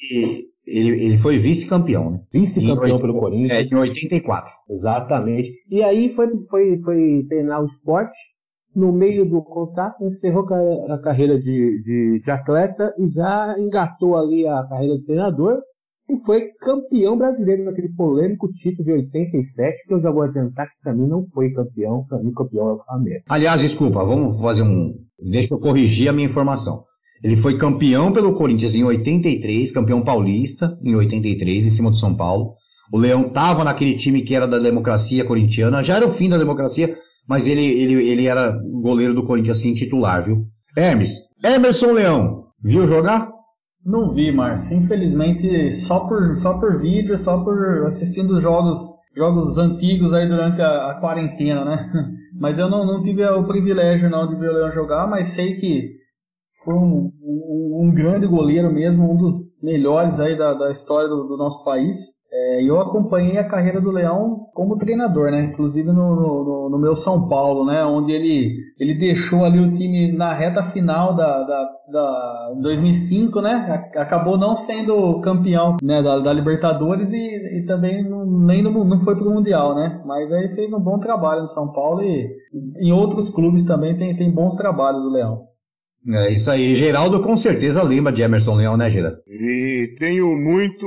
ele, 0.67 1.05
ele 1.05 1.19
foi 1.19 1.39
vice-campeão, 1.39 2.11
né? 2.11 2.21
Vice-campeão 2.33 3.01
pelo 3.01 3.19
Corinthians. 3.19 3.73
É, 3.73 3.75
em 3.75 3.79
84. 3.79 4.51
Exatamente. 4.71 5.49
E 5.69 5.83
aí 5.83 6.09
foi, 6.11 6.29
foi, 6.49 6.79
foi 6.81 7.25
treinar 7.29 7.63
o 7.63 7.67
esporte, 7.67 8.17
no 8.75 8.93
meio 8.93 9.29
do 9.29 9.43
contrato, 9.43 10.05
encerrou 10.05 10.47
a 10.89 10.99
carreira 10.99 11.39
de, 11.39 11.79
de, 11.81 12.21
de, 12.21 12.31
atleta 12.31 12.95
e 12.99 13.11
já 13.11 13.55
engatou 13.59 14.17
ali 14.17 14.47
a 14.47 14.67
carreira 14.67 14.97
de 14.97 15.05
treinador 15.05 15.61
e 16.09 16.19
foi 16.25 16.49
campeão 16.61 17.17
brasileiro 17.17 17.65
naquele 17.65 17.91
polêmico 17.91 18.51
título 18.51 18.85
de 18.85 18.93
87, 18.93 19.87
que 19.87 19.95
eu 19.95 20.01
já 20.01 20.11
vou 20.11 20.23
adiantar 20.23 20.67
que 20.67 20.81
para 20.83 20.95
mim 20.95 21.07
não 21.07 21.27
foi 21.33 21.53
campeão, 21.53 22.05
para 22.09 22.19
mim 22.19 22.33
campeão 22.33 22.71
é 22.71 22.73
o 22.73 22.85
Flamengo. 22.85 23.23
Aliás, 23.29 23.61
desculpa, 23.61 24.05
vamos 24.05 24.41
fazer 24.41 24.63
um. 24.63 24.95
Deixa 25.19 25.55
eu 25.55 25.61
corrigir 25.61 26.09
a 26.09 26.13
minha 26.13 26.29
informação. 26.29 26.85
Ele 27.23 27.37
foi 27.37 27.57
campeão 27.57 28.13
pelo 28.13 28.35
Corinthians 28.35 28.75
em 28.75 28.83
83, 28.83 29.71
campeão 29.71 30.03
paulista 30.03 30.77
em 30.83 30.95
83, 30.95 31.67
em 31.67 31.71
cima 31.71 31.91
do 31.91 31.97
São 31.97 32.17
Paulo. 32.17 32.55
O 32.93 32.99
Leão 32.99 33.29
estava 33.29 33.63
naquele 33.65 33.97
time 33.97 34.23
que 34.23 34.35
era 34.35 34.47
da 34.47 34.59
democracia 34.59 35.25
corintiana, 35.25 35.83
já 35.83 35.97
era 35.97 36.07
o 36.07 36.11
fim 36.11 36.29
da 36.29 36.37
democracia, 36.37 36.97
mas 37.29 37.47
ele, 37.47 37.65
ele, 37.65 37.95
ele 38.09 38.27
era 38.27 38.59
goleiro 38.83 39.15
do 39.15 39.25
Corinthians 39.25 39.59
assim, 39.59 39.73
titular, 39.73 40.25
viu? 40.25 40.47
Hermes, 40.77 41.21
Emerson 41.45 41.93
Leão, 41.93 42.47
viu 42.63 42.87
jogar? 42.89 43.31
Não 43.85 44.13
vi, 44.13 44.33
Márcio. 44.33 44.77
Infelizmente, 44.77 45.73
só 45.73 46.01
por, 46.01 46.37
só 46.37 46.55
por 46.55 46.81
vídeo, 46.81 47.17
só 47.17 47.43
por 47.43 47.85
assistindo 47.87 48.41
jogos, 48.41 48.79
jogos 49.17 49.59
antigos 49.59 50.13
aí 50.13 50.29
durante 50.29 50.61
a, 50.61 50.91
a 50.91 51.01
quarentena, 51.01 51.65
né? 51.65 51.91
Mas 52.39 52.59
eu 52.59 52.69
não, 52.69 52.85
não 52.85 53.01
tive 53.01 53.25
o 53.27 53.47
privilégio 53.47 54.11
não 54.11 54.29
de 54.29 54.37
ver 54.37 54.51
o 54.51 54.55
Leão 54.55 54.71
jogar, 54.71 55.07
mas 55.07 55.29
sei 55.29 55.55
que 55.57 56.02
foi 56.65 56.75
um, 56.75 57.11
um, 57.23 57.81
um 57.85 57.95
grande 57.95 58.27
goleiro 58.27 58.73
mesmo, 58.73 59.11
um 59.11 59.17
dos 59.17 59.35
melhores 59.63 60.21
aí 60.21 60.37
da, 60.37 60.55
da 60.55 60.71
história 60.71 61.09
do, 61.09 61.25
do 61.25 61.37
nosso 61.37 61.65
país. 61.65 62.21
É, 62.35 62.63
eu 62.63 62.81
acompanhei 62.81 63.37
a 63.37 63.47
carreira 63.47 63.79
do 63.79 63.91
Leão 63.91 64.47
como 64.55 64.79
treinador, 64.79 65.31
né? 65.31 65.45
Inclusive 65.53 65.89
no, 65.89 66.17
no, 66.17 66.71
no, 66.71 66.79
meu 66.79 66.97
São 66.97 67.29
Paulo, 67.29 67.67
né? 67.67 67.85
Onde 67.85 68.11
ele, 68.11 68.57
ele 68.81 68.95
deixou 68.95 69.45
ali 69.45 69.61
o 69.61 69.71
time 69.71 70.11
na 70.13 70.33
reta 70.33 70.63
final 70.63 71.15
da, 71.15 71.43
da, 71.43 71.71
da 71.93 72.55
2005, 72.63 73.43
né? 73.43 73.87
Acabou 73.97 74.39
não 74.39 74.55
sendo 74.55 75.21
campeão 75.21 75.77
né? 75.83 76.03
da, 76.03 76.21
da 76.21 76.33
Libertadores 76.33 77.13
e, 77.13 77.59
e 77.59 77.67
também 77.67 78.03
não, 78.03 78.25
nem 78.25 78.63
no, 78.63 78.83
não 78.83 78.97
foi 78.97 79.15
para 79.15 79.29
o 79.29 79.35
Mundial, 79.35 79.75
né? 79.75 80.03
Mas 80.07 80.33
aí 80.33 80.49
fez 80.55 80.73
um 80.73 80.81
bom 80.81 80.99
trabalho 80.99 81.43
no 81.43 81.49
São 81.49 81.71
Paulo 81.71 82.03
e 82.03 82.35
em 82.81 82.93
outros 82.93 83.29
clubes 83.29 83.63
também 83.65 83.95
tem, 83.99 84.17
tem 84.17 84.33
bons 84.33 84.55
trabalhos 84.55 85.03
do 85.03 85.11
Leão. 85.11 85.52
É 86.09 86.33
isso 86.33 86.51
aí. 86.51 86.75
Geraldo 86.75 87.23
com 87.23 87.37
certeza 87.37 87.83
lembra 87.83 88.13
de 88.13 88.23
Emerson 88.23 88.57
Leão, 88.57 88.77
né, 88.77 88.91
Geraldo? 88.91 89.19
E 89.27 89.95
tenho 89.99 90.37
muito, 90.37 90.87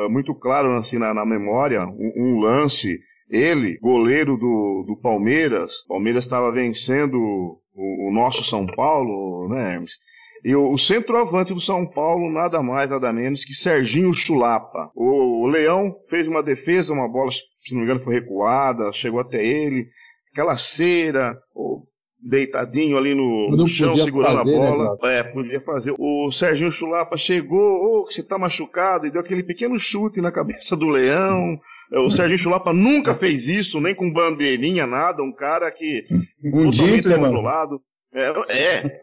eh, 0.00 0.08
muito 0.08 0.34
claro 0.34 0.76
assim 0.76 0.98
na, 0.98 1.12
na 1.12 1.26
memória 1.26 1.84
um, 1.86 2.12
um, 2.16 2.40
lance. 2.40 3.00
Ele, 3.28 3.78
goleiro 3.80 4.36
do, 4.36 4.84
do 4.86 4.96
Palmeiras, 5.00 5.70
Palmeiras 5.88 6.24
estava 6.24 6.52
vencendo 6.52 7.14
o, 7.14 8.08
o, 8.08 8.12
nosso 8.12 8.44
São 8.44 8.66
Paulo, 8.66 9.48
né, 9.48 9.74
Hermes? 9.74 9.92
E 10.44 10.54
o, 10.54 10.70
o, 10.70 10.78
centroavante 10.78 11.54
do 11.54 11.60
São 11.60 11.86
Paulo, 11.86 12.30
nada 12.30 12.62
mais, 12.62 12.90
nada 12.90 13.12
menos 13.12 13.44
que 13.44 13.54
Serginho 13.54 14.12
Chulapa. 14.12 14.90
O, 14.94 15.44
o 15.44 15.46
Leão 15.46 15.96
fez 16.08 16.28
uma 16.28 16.42
defesa, 16.42 16.92
uma 16.92 17.08
bola, 17.08 17.32
se 17.32 17.72
não 17.72 17.78
me 17.78 17.84
engano, 17.84 18.04
foi 18.04 18.14
recuada, 18.14 18.92
chegou 18.92 19.20
até 19.20 19.44
ele. 19.44 19.88
Aquela 20.32 20.58
cera, 20.58 21.36
deitadinho 22.24 22.96
ali 22.96 23.14
no, 23.14 23.50
no 23.50 23.66
chão, 23.66 23.96
segurando 23.98 24.38
fazer, 24.38 24.56
a 24.56 24.60
né, 24.60 24.66
bola. 24.70 24.98
Né, 25.02 25.18
é, 25.18 25.22
podia 25.22 25.60
fazer. 25.60 25.94
O 25.98 26.30
Serginho 26.32 26.72
Chulapa 26.72 27.16
chegou, 27.16 27.60
ô, 27.60 28.00
oh, 28.00 28.06
você 28.06 28.22
tá 28.22 28.38
machucado, 28.38 29.06
e 29.06 29.10
deu 29.10 29.20
aquele 29.20 29.42
pequeno 29.42 29.78
chute 29.78 30.20
na 30.20 30.32
cabeça 30.32 30.74
do 30.76 30.88
leão. 30.88 31.60
É, 31.92 31.98
o 31.98 32.10
Serginho 32.10 32.38
Chulapa 32.38 32.72
nunca 32.72 33.14
fez 33.14 33.46
isso, 33.46 33.80
nem 33.80 33.94
com 33.94 34.10
bandeirinha, 34.10 34.86
nada. 34.86 35.22
Um 35.22 35.32
cara 35.32 35.70
que. 35.70 36.06
Um 36.42 36.70
dito, 36.70 37.14
controlado. 37.14 37.80
É, 38.12 38.30
é, 38.48 39.02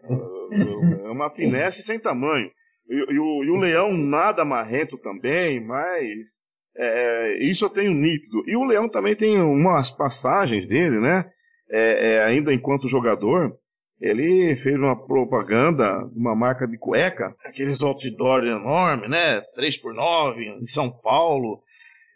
é 1.05 1.09
uma 1.09 1.29
finesse 1.29 1.83
sem 1.83 1.99
tamanho. 1.99 2.49
E, 2.89 3.13
e, 3.13 3.19
o, 3.19 3.43
e 3.43 3.49
o 3.51 3.57
leão 3.57 3.93
nada 3.93 4.43
marrento 4.43 4.97
também, 4.97 5.63
mas. 5.63 6.41
É, 6.75 7.43
isso 7.43 7.65
eu 7.65 7.69
tenho 7.69 7.93
nítido. 7.93 8.43
E 8.47 8.55
o 8.55 8.63
Leão 8.63 8.87
também 8.87 9.13
tem 9.13 9.41
umas 9.41 9.91
passagens 9.91 10.65
dele, 10.65 11.01
né? 11.01 11.29
É, 11.71 12.13
é, 12.13 12.23
ainda 12.23 12.53
enquanto 12.53 12.87
jogador, 12.87 13.55
ele 13.99 14.55
fez 14.57 14.75
uma 14.75 14.95
propaganda, 14.95 16.05
uma 16.15 16.35
marca 16.35 16.67
de 16.67 16.77
cueca, 16.77 17.35
aqueles 17.45 17.81
outdoors 17.81 18.45
enormes, 18.45 19.09
né? 19.09 19.41
3x9 19.57 20.61
em 20.61 20.67
São 20.67 20.91
Paulo. 20.91 21.61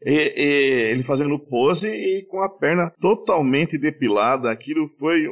E, 0.04 0.12
e, 0.12 0.92
ele 0.92 1.04
fazendo 1.04 1.40
pose 1.40 1.88
e 1.88 2.26
com 2.26 2.42
a 2.42 2.50
perna 2.50 2.92
totalmente 3.00 3.78
depilada. 3.78 4.52
Aquilo 4.52 4.88
foi 5.00 5.28
um, 5.30 5.32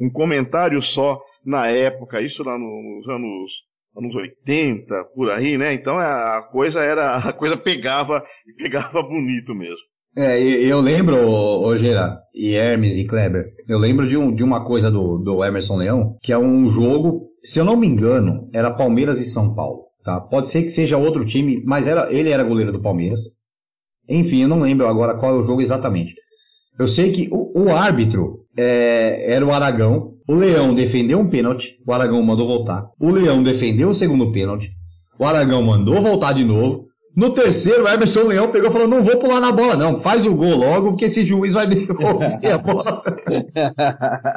um, 0.00 0.06
um 0.06 0.10
comentário 0.10 0.80
só 0.80 1.20
na 1.44 1.66
época, 1.68 2.22
isso 2.22 2.42
lá 2.42 2.56
nos 2.58 3.08
anos, 3.08 3.50
anos 3.96 4.14
80, 4.14 5.04
por 5.14 5.30
aí, 5.30 5.58
né? 5.58 5.74
Então 5.74 5.98
a 5.98 6.42
coisa 6.50 6.80
era, 6.80 7.16
a 7.28 7.32
coisa 7.32 7.56
pegava 7.56 8.24
e 8.46 8.52
pegava 8.54 9.02
bonito 9.02 9.54
mesmo. 9.54 9.90
É, 10.16 10.40
eu 10.40 10.80
lembro, 10.80 11.16
ô, 11.16 11.76
Gera, 11.76 12.18
e 12.34 12.54
Hermes 12.54 12.96
e 12.96 13.04
Kleber, 13.04 13.46
eu 13.68 13.78
lembro 13.78 14.08
de, 14.08 14.16
um, 14.16 14.34
de 14.34 14.42
uma 14.42 14.64
coisa 14.64 14.90
do, 14.90 15.18
do 15.18 15.44
Emerson 15.44 15.76
Leão, 15.76 16.16
que 16.20 16.32
é 16.32 16.38
um 16.38 16.68
jogo, 16.68 17.28
se 17.42 17.60
eu 17.60 17.64
não 17.64 17.76
me 17.76 17.86
engano, 17.86 18.48
era 18.52 18.74
Palmeiras 18.74 19.20
e 19.20 19.24
São 19.24 19.54
Paulo. 19.54 19.84
Tá? 20.04 20.20
Pode 20.20 20.48
ser 20.48 20.62
que 20.62 20.70
seja 20.70 20.96
outro 20.96 21.24
time, 21.24 21.62
mas 21.64 21.86
era, 21.86 22.12
ele 22.12 22.30
era 22.30 22.42
goleiro 22.42 22.72
do 22.72 22.82
Palmeiras. 22.82 23.20
Enfim, 24.08 24.42
eu 24.42 24.48
não 24.48 24.58
lembro 24.58 24.88
agora 24.88 25.16
qual 25.16 25.36
é 25.36 25.38
o 25.38 25.42
jogo 25.42 25.60
exatamente. 25.60 26.14
Eu 26.78 26.88
sei 26.88 27.12
que 27.12 27.28
o, 27.30 27.64
o 27.64 27.74
árbitro 27.74 28.46
é, 28.56 29.32
era 29.32 29.44
o 29.44 29.52
Aragão. 29.52 30.14
O 30.26 30.34
Leão 30.34 30.74
defendeu 30.74 31.18
um 31.18 31.28
pênalti, 31.28 31.76
o 31.86 31.92
Aragão 31.92 32.22
mandou 32.22 32.46
voltar. 32.46 32.88
O 32.98 33.10
Leão 33.10 33.42
defendeu 33.42 33.88
o 33.88 33.94
segundo 33.94 34.32
pênalti. 34.32 34.70
O 35.18 35.24
Aragão 35.24 35.62
mandou 35.62 36.00
voltar 36.02 36.32
de 36.32 36.44
novo. 36.44 36.86
No 37.14 37.34
terceiro, 37.34 37.84
o 37.84 37.88
Emerson 37.88 38.22
Leão 38.22 38.52
pegou 38.52 38.70
e 38.70 38.72
falou: 38.72 38.86
Não 38.86 39.02
vou 39.02 39.18
pular 39.18 39.40
na 39.40 39.50
bola, 39.50 39.76
não. 39.76 40.00
Faz 40.00 40.26
o 40.26 40.34
gol 40.34 40.54
logo, 40.54 40.90
porque 40.90 41.06
esse 41.06 41.26
juiz 41.26 41.54
vai 41.54 41.66
devolver 41.66 42.52
a 42.52 42.58
bola. 42.58 43.02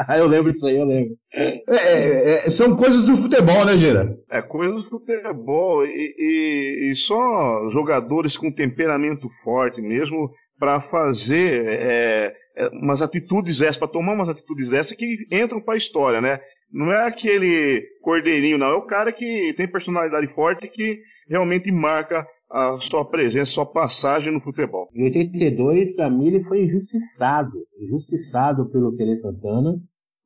eu 0.18 0.26
lembro 0.26 0.52
disso 0.52 0.66
aí, 0.66 0.78
eu 0.78 0.86
lembro. 0.86 1.16
É, 1.34 1.62
é, 1.68 2.32
é, 2.48 2.50
são 2.50 2.76
coisas 2.76 3.06
do 3.06 3.16
futebol, 3.16 3.64
né, 3.66 3.78
Gira? 3.78 4.18
É, 4.32 4.42
coisas 4.42 4.84
do 4.84 4.90
futebol. 4.90 5.86
E, 5.86 6.16
e, 6.18 6.92
e, 6.92 6.96
só 6.96 7.70
jogadores 7.72 8.36
com 8.36 8.52
temperamento 8.52 9.28
forte 9.44 9.80
mesmo 9.82 10.32
para 10.60 10.82
fazer 10.82 11.66
é, 11.68 12.34
é, 12.58 12.68
umas 12.70 13.02
atitudes 13.02 13.62
essas, 13.62 13.78
para 13.78 13.88
tomar 13.88 14.14
umas 14.14 14.30
atitudes 14.30 14.70
dessas 14.70 14.98
que 14.98 15.28
entram 15.32 15.62
para 15.62 15.76
a 15.76 15.78
história, 15.78 16.22
né? 16.22 16.40
Não 16.72 16.92
é 16.92 17.08
aquele 17.08 17.84
cordeirinho, 18.02 18.58
não. 18.58 18.68
É 18.68 18.76
o 18.76 18.88
cara 18.88 19.14
que 19.14 19.54
tem 19.56 19.68
personalidade 19.68 20.28
forte 20.34 20.68
que 20.68 21.00
realmente 21.30 21.72
marca 21.72 22.26
a 22.54 22.78
sua 22.80 23.04
presença, 23.04 23.42
a 23.50 23.54
sua 23.54 23.66
passagem 23.66 24.32
no 24.32 24.40
futebol. 24.40 24.88
Em 24.94 25.06
82, 25.06 25.96
para 25.96 26.08
mim, 26.08 26.28
ele 26.28 26.44
foi 26.44 26.66
injustiçado. 26.66 27.58
Injustiçado 27.82 28.70
pelo 28.70 28.96
Tele 28.96 29.18
Santana, 29.18 29.76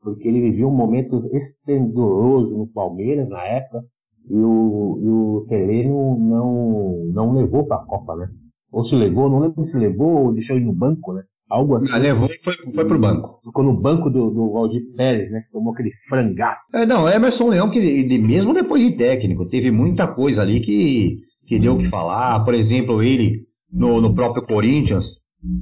porque 0.02 0.28
ele 0.28 0.42
vivia 0.42 0.68
um 0.68 0.76
momento 0.76 1.30
esplendoroso 1.32 2.58
no 2.58 2.68
Palmeiras 2.68 3.30
na 3.30 3.42
época, 3.44 3.82
e 4.30 4.36
o, 4.36 5.00
e 5.02 5.08
o 5.08 5.46
Tele 5.48 5.88
não, 5.88 6.20
não, 6.20 7.06
não 7.14 7.34
levou 7.34 7.66
para 7.66 7.78
a 7.78 7.86
Copa, 7.86 8.18
né? 8.18 8.28
Ou 8.74 8.84
se 8.84 8.94
levou, 8.94 9.30
não 9.30 9.40
lembro 9.40 9.64
se 9.64 9.78
levou 9.78 10.26
ou 10.26 10.34
deixou 10.34 10.58
ele 10.58 10.66
no 10.66 10.74
banco, 10.74 11.14
né? 11.14 11.24
Algo 11.50 11.78
assim. 11.78 11.94
Ah, 11.94 11.98
levou 11.98 12.28
e 12.28 12.44
foi, 12.44 12.54
foi 12.74 12.86
pro 12.86 13.00
banco. 13.00 13.40
Ficou 13.42 13.64
no 13.64 13.80
banco 13.80 14.10
do, 14.10 14.30
do 14.32 14.52
Valdir 14.52 14.82
Pérez, 14.98 15.32
né? 15.32 15.44
Que 15.46 15.52
tomou 15.54 15.72
aquele 15.72 15.92
frangaço. 16.10 16.66
É, 16.76 16.86
não, 16.86 17.08
Emerson 17.10 17.48
Leão, 17.48 17.70
que 17.70 17.80
ele, 17.80 18.18
mesmo 18.20 18.54
depois 18.54 18.84
de 18.84 18.92
técnico, 18.98 19.48
teve 19.48 19.72
muita 19.72 20.14
coisa 20.14 20.42
ali 20.42 20.60
que, 20.60 21.22
que 21.48 21.58
deu 21.58 21.74
o 21.74 21.78
que 21.78 21.90
falar. 21.90 22.44
Por 22.44 22.54
exemplo, 22.54 23.02
ele 23.02 23.48
no, 23.72 24.02
no 24.02 24.14
próprio 24.14 24.46
Corinthians, 24.46 25.22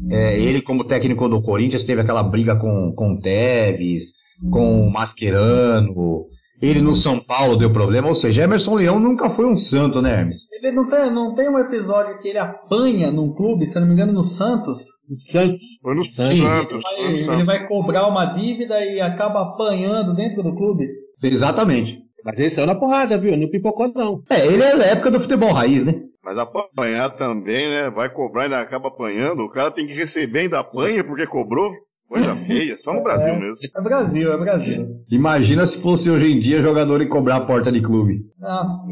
é, 0.09 0.39
ele 0.39 0.61
como 0.61 0.83
técnico 0.83 1.29
do 1.29 1.41
Corinthians 1.41 1.83
teve 1.83 2.01
aquela 2.01 2.23
briga 2.23 2.55
com, 2.55 2.91
com 2.93 3.13
o 3.13 3.19
Tevez, 3.19 4.13
com 4.51 4.81
o 4.81 4.91
Mascherano, 4.91 6.25
ele 6.61 6.81
no 6.81 6.95
São 6.95 7.19
Paulo 7.19 7.57
deu 7.57 7.71
problema, 7.71 8.07
ou 8.07 8.15
seja, 8.15 8.43
Emerson 8.43 8.75
Leão 8.75 8.99
nunca 8.99 9.29
foi 9.29 9.45
um 9.45 9.57
santo, 9.57 10.01
né, 10.01 10.19
Hermes? 10.19 10.47
Ele 10.53 10.71
não 10.71 10.89
tem, 10.89 11.13
não 11.13 11.35
tem 11.35 11.49
um 11.49 11.59
episódio 11.59 12.19
que 12.21 12.29
ele 12.29 12.39
apanha 12.39 13.11
num 13.11 13.33
clube, 13.33 13.67
se 13.67 13.79
não 13.79 13.87
me 13.87 13.93
engano, 13.93 14.13
no 14.13 14.23
Santos? 14.23 14.79
No 15.07 15.15
Santos. 15.15 15.61
Foi 15.81 15.95
no 15.95 16.05
Santos. 16.05 16.37
Santos. 16.37 16.83
Ele, 16.97 17.23
vai, 17.25 17.35
ele 17.35 17.45
vai 17.45 17.67
cobrar 17.67 18.07
uma 18.07 18.25
dívida 18.33 18.79
e 18.79 19.01
acaba 19.01 19.41
apanhando 19.41 20.15
dentro 20.15 20.41
do 20.41 20.55
clube. 20.55 20.87
Exatamente. 21.21 22.04
Mas 22.25 22.39
ele 22.39 22.49
saiu 22.49 22.65
na 22.65 22.73
porrada, 22.73 23.19
viu? 23.19 23.37
Não 23.37 23.47
pipocou, 23.47 23.91
não. 23.93 24.23
É, 24.31 24.47
ele 24.47 24.63
é 24.63 24.75
da 24.75 24.85
época 24.85 25.11
do 25.11 25.19
futebol 25.19 25.53
raiz, 25.53 25.85
né? 25.85 25.93
Mas 26.23 26.35
apanhar 26.39 27.15
também, 27.15 27.69
né? 27.69 27.91
Vai 27.91 28.11
cobrar 28.11 28.43
e 28.43 28.45
ainda 28.45 28.59
acaba 28.59 28.87
apanhando. 28.87 29.43
O 29.43 29.51
cara 29.51 29.69
tem 29.69 29.85
que 29.85 29.93
receber 29.93 30.39
ainda 30.39 30.59
apanha 30.59 31.03
porque 31.03 31.27
cobrou. 31.27 31.71
Coisa 32.09 32.35
feia, 32.47 32.77
só 32.77 32.93
no 32.93 33.03
Brasil 33.03 33.27
é, 33.27 33.39
mesmo. 33.39 33.57
É 33.75 33.81
Brasil, 33.81 34.33
é 34.33 34.37
Brasil. 34.37 34.87
Imagina 35.09 35.67
se 35.67 35.79
fosse 35.83 36.09
hoje 36.09 36.33
em 36.33 36.39
dia 36.39 36.63
jogador 36.63 36.99
e 37.01 37.07
cobrar 37.07 37.35
a 37.37 37.45
porta 37.45 37.71
de 37.71 37.81
clube. 37.81 38.21
Nossa. 38.39 38.91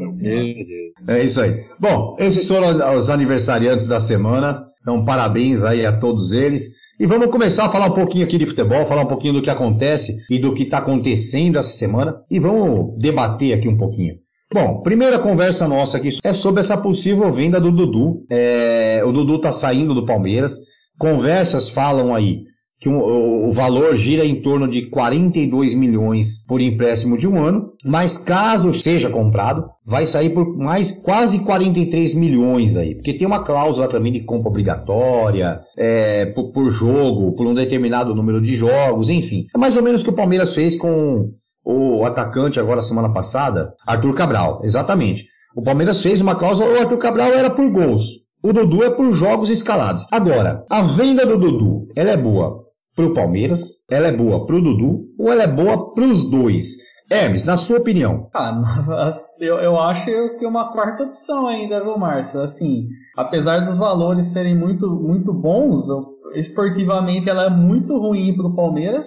É 1.08 1.24
isso 1.24 1.40
aí. 1.40 1.64
Bom, 1.78 2.16
esses 2.20 2.46
foram 2.46 2.96
os 2.96 3.10
aniversariantes 3.10 3.88
da 3.88 4.00
semana. 4.00 4.64
Então, 4.80 5.04
parabéns 5.04 5.64
aí 5.64 5.84
a 5.84 5.96
todos 5.96 6.32
eles. 6.32 6.72
E 7.04 7.06
vamos 7.06 7.30
começar 7.30 7.66
a 7.66 7.68
falar 7.68 7.88
um 7.88 7.90
pouquinho 7.90 8.24
aqui 8.24 8.38
de 8.38 8.46
futebol, 8.46 8.86
falar 8.86 9.02
um 9.02 9.06
pouquinho 9.06 9.34
do 9.34 9.42
que 9.42 9.50
acontece 9.50 10.24
e 10.30 10.38
do 10.38 10.54
que 10.54 10.62
está 10.62 10.78
acontecendo 10.78 11.58
essa 11.58 11.68
semana. 11.68 12.16
E 12.30 12.40
vamos 12.40 12.96
debater 12.98 13.52
aqui 13.52 13.68
um 13.68 13.76
pouquinho. 13.76 14.14
Bom, 14.50 14.80
primeira 14.80 15.18
conversa 15.18 15.68
nossa 15.68 15.98
aqui 15.98 16.08
é 16.24 16.32
sobre 16.32 16.62
essa 16.62 16.78
possível 16.78 17.30
venda 17.30 17.60
do 17.60 17.70
Dudu. 17.70 18.24
É, 18.30 19.02
o 19.04 19.12
Dudu 19.12 19.36
está 19.36 19.52
saindo 19.52 19.92
do 19.92 20.06
Palmeiras. 20.06 20.56
Conversas 20.98 21.68
falam 21.68 22.14
aí 22.14 22.44
que 22.84 22.88
o, 22.90 23.48
o, 23.48 23.50
valor 23.50 23.96
gira 23.96 24.26
em 24.26 24.42
torno 24.42 24.68
de 24.68 24.90
42 24.90 25.74
milhões 25.74 26.44
por 26.46 26.60
empréstimo 26.60 27.16
de 27.16 27.26
um 27.26 27.42
ano, 27.42 27.72
mas 27.82 28.18
caso 28.18 28.74
seja 28.74 29.08
comprado, 29.08 29.70
vai 29.86 30.04
sair 30.04 30.34
por 30.34 30.54
mais 30.54 30.92
quase 30.92 31.38
43 31.38 32.12
milhões 32.12 32.76
aí, 32.76 32.94
porque 32.94 33.14
tem 33.14 33.26
uma 33.26 33.42
cláusula 33.42 33.88
também 33.88 34.12
de 34.12 34.20
compra 34.20 34.50
obrigatória, 34.50 35.62
é, 35.78 36.26
por, 36.26 36.52
por 36.52 36.70
jogo, 36.70 37.32
por 37.34 37.46
um 37.46 37.54
determinado 37.54 38.14
número 38.14 38.38
de 38.38 38.54
jogos, 38.54 39.08
enfim. 39.08 39.46
É 39.54 39.56
mais 39.56 39.78
ou 39.78 39.82
menos 39.82 40.02
o 40.02 40.04
que 40.04 40.10
o 40.10 40.16
Palmeiras 40.16 40.54
fez 40.54 40.76
com 40.76 41.30
o 41.64 42.04
atacante 42.04 42.60
agora 42.60 42.82
semana 42.82 43.14
passada, 43.14 43.72
Arthur 43.86 44.12
Cabral, 44.12 44.60
exatamente. 44.62 45.24
O 45.56 45.62
Palmeiras 45.62 46.02
fez 46.02 46.20
uma 46.20 46.34
cláusula, 46.34 46.68
o 46.68 46.78
Arthur 46.80 46.98
Cabral 46.98 47.32
era 47.32 47.48
por 47.48 47.70
gols. 47.70 48.22
O 48.42 48.52
Dudu 48.52 48.84
é 48.84 48.90
por 48.90 49.10
jogos 49.14 49.48
escalados. 49.48 50.06
Agora, 50.12 50.66
a 50.68 50.82
venda 50.82 51.24
do 51.24 51.38
Dudu, 51.38 51.88
ela 51.96 52.10
é 52.10 52.16
boa 52.18 52.63
para 52.94 53.06
o 53.06 53.14
Palmeiras, 53.14 53.74
ela 53.90 54.08
é 54.08 54.12
boa 54.12 54.46
para 54.46 54.56
o 54.56 54.62
Dudu 54.62 55.06
ou 55.18 55.32
ela 55.32 55.42
é 55.42 55.48
boa 55.48 55.94
para 55.94 56.04
os 56.04 56.28
dois? 56.28 56.76
Hermes, 57.10 57.44
na 57.44 57.56
sua 57.56 57.78
opinião? 57.78 58.28
Ah, 58.34 59.10
eu, 59.40 59.56
eu 59.56 59.78
acho 59.78 60.06
que 60.06 60.44
é 60.44 60.48
uma 60.48 60.72
quarta 60.72 61.04
opção 61.04 61.46
ainda, 61.46 61.82
viu, 61.82 61.98
Márcio? 61.98 62.40
Assim, 62.40 62.88
apesar 63.16 63.60
dos 63.60 63.76
valores 63.76 64.26
serem 64.26 64.56
muito, 64.56 64.88
muito 64.88 65.32
bons, 65.32 65.86
esportivamente 66.34 67.28
ela 67.28 67.46
é 67.46 67.50
muito 67.50 67.98
ruim 67.98 68.34
para 68.34 68.46
o 68.46 68.54
Palmeiras 68.56 69.06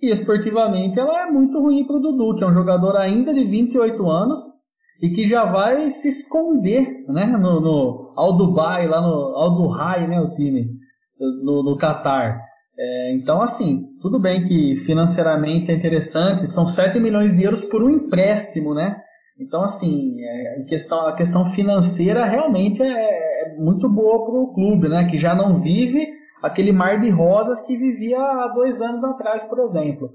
e 0.00 0.10
esportivamente 0.10 0.98
ela 0.98 1.22
é 1.22 1.30
muito 1.30 1.60
ruim 1.60 1.84
para 1.84 1.96
o 1.96 2.00
Dudu, 2.00 2.36
que 2.36 2.44
é 2.44 2.46
um 2.46 2.54
jogador 2.54 2.96
ainda 2.96 3.34
de 3.34 3.44
28 3.44 4.10
anos 4.10 4.40
e 5.00 5.10
que 5.10 5.26
já 5.26 5.44
vai 5.44 5.90
se 5.90 6.08
esconder 6.08 7.04
né, 7.08 7.26
no, 7.26 7.60
no 7.60 8.12
Al 8.16 8.36
Dubai, 8.36 8.86
lá 8.86 9.00
no 9.00 9.36
Al 9.36 9.56
Duhai, 9.56 10.06
né, 10.06 10.20
o 10.20 10.30
time, 10.30 10.70
no, 11.18 11.62
no 11.64 11.76
Qatar. 11.76 12.40
É, 12.78 13.14
então, 13.14 13.42
assim, 13.42 13.88
tudo 14.00 14.18
bem 14.18 14.44
que 14.44 14.76
financeiramente 14.84 15.70
é 15.70 15.74
interessante, 15.74 16.46
são 16.46 16.66
7 16.66 16.98
milhões 16.98 17.34
de 17.34 17.42
euros 17.44 17.64
por 17.64 17.82
um 17.82 17.90
empréstimo, 17.90 18.74
né? 18.74 19.00
Então, 19.38 19.62
assim, 19.62 20.22
é, 20.22 20.60
a, 20.60 20.64
questão, 20.64 21.06
a 21.06 21.14
questão 21.14 21.44
financeira 21.44 22.24
realmente 22.24 22.82
é, 22.82 22.86
é 22.86 23.56
muito 23.58 23.88
boa 23.88 24.24
para 24.24 24.34
o 24.34 24.52
clube, 24.54 24.88
né? 24.88 25.06
Que 25.08 25.18
já 25.18 25.34
não 25.34 25.60
vive 25.60 26.06
aquele 26.42 26.72
mar 26.72 27.00
de 27.00 27.10
rosas 27.10 27.60
que 27.66 27.76
vivia 27.76 28.18
há 28.18 28.48
dois 28.48 28.80
anos 28.80 29.04
atrás, 29.04 29.44
por 29.44 29.60
exemplo. 29.60 30.10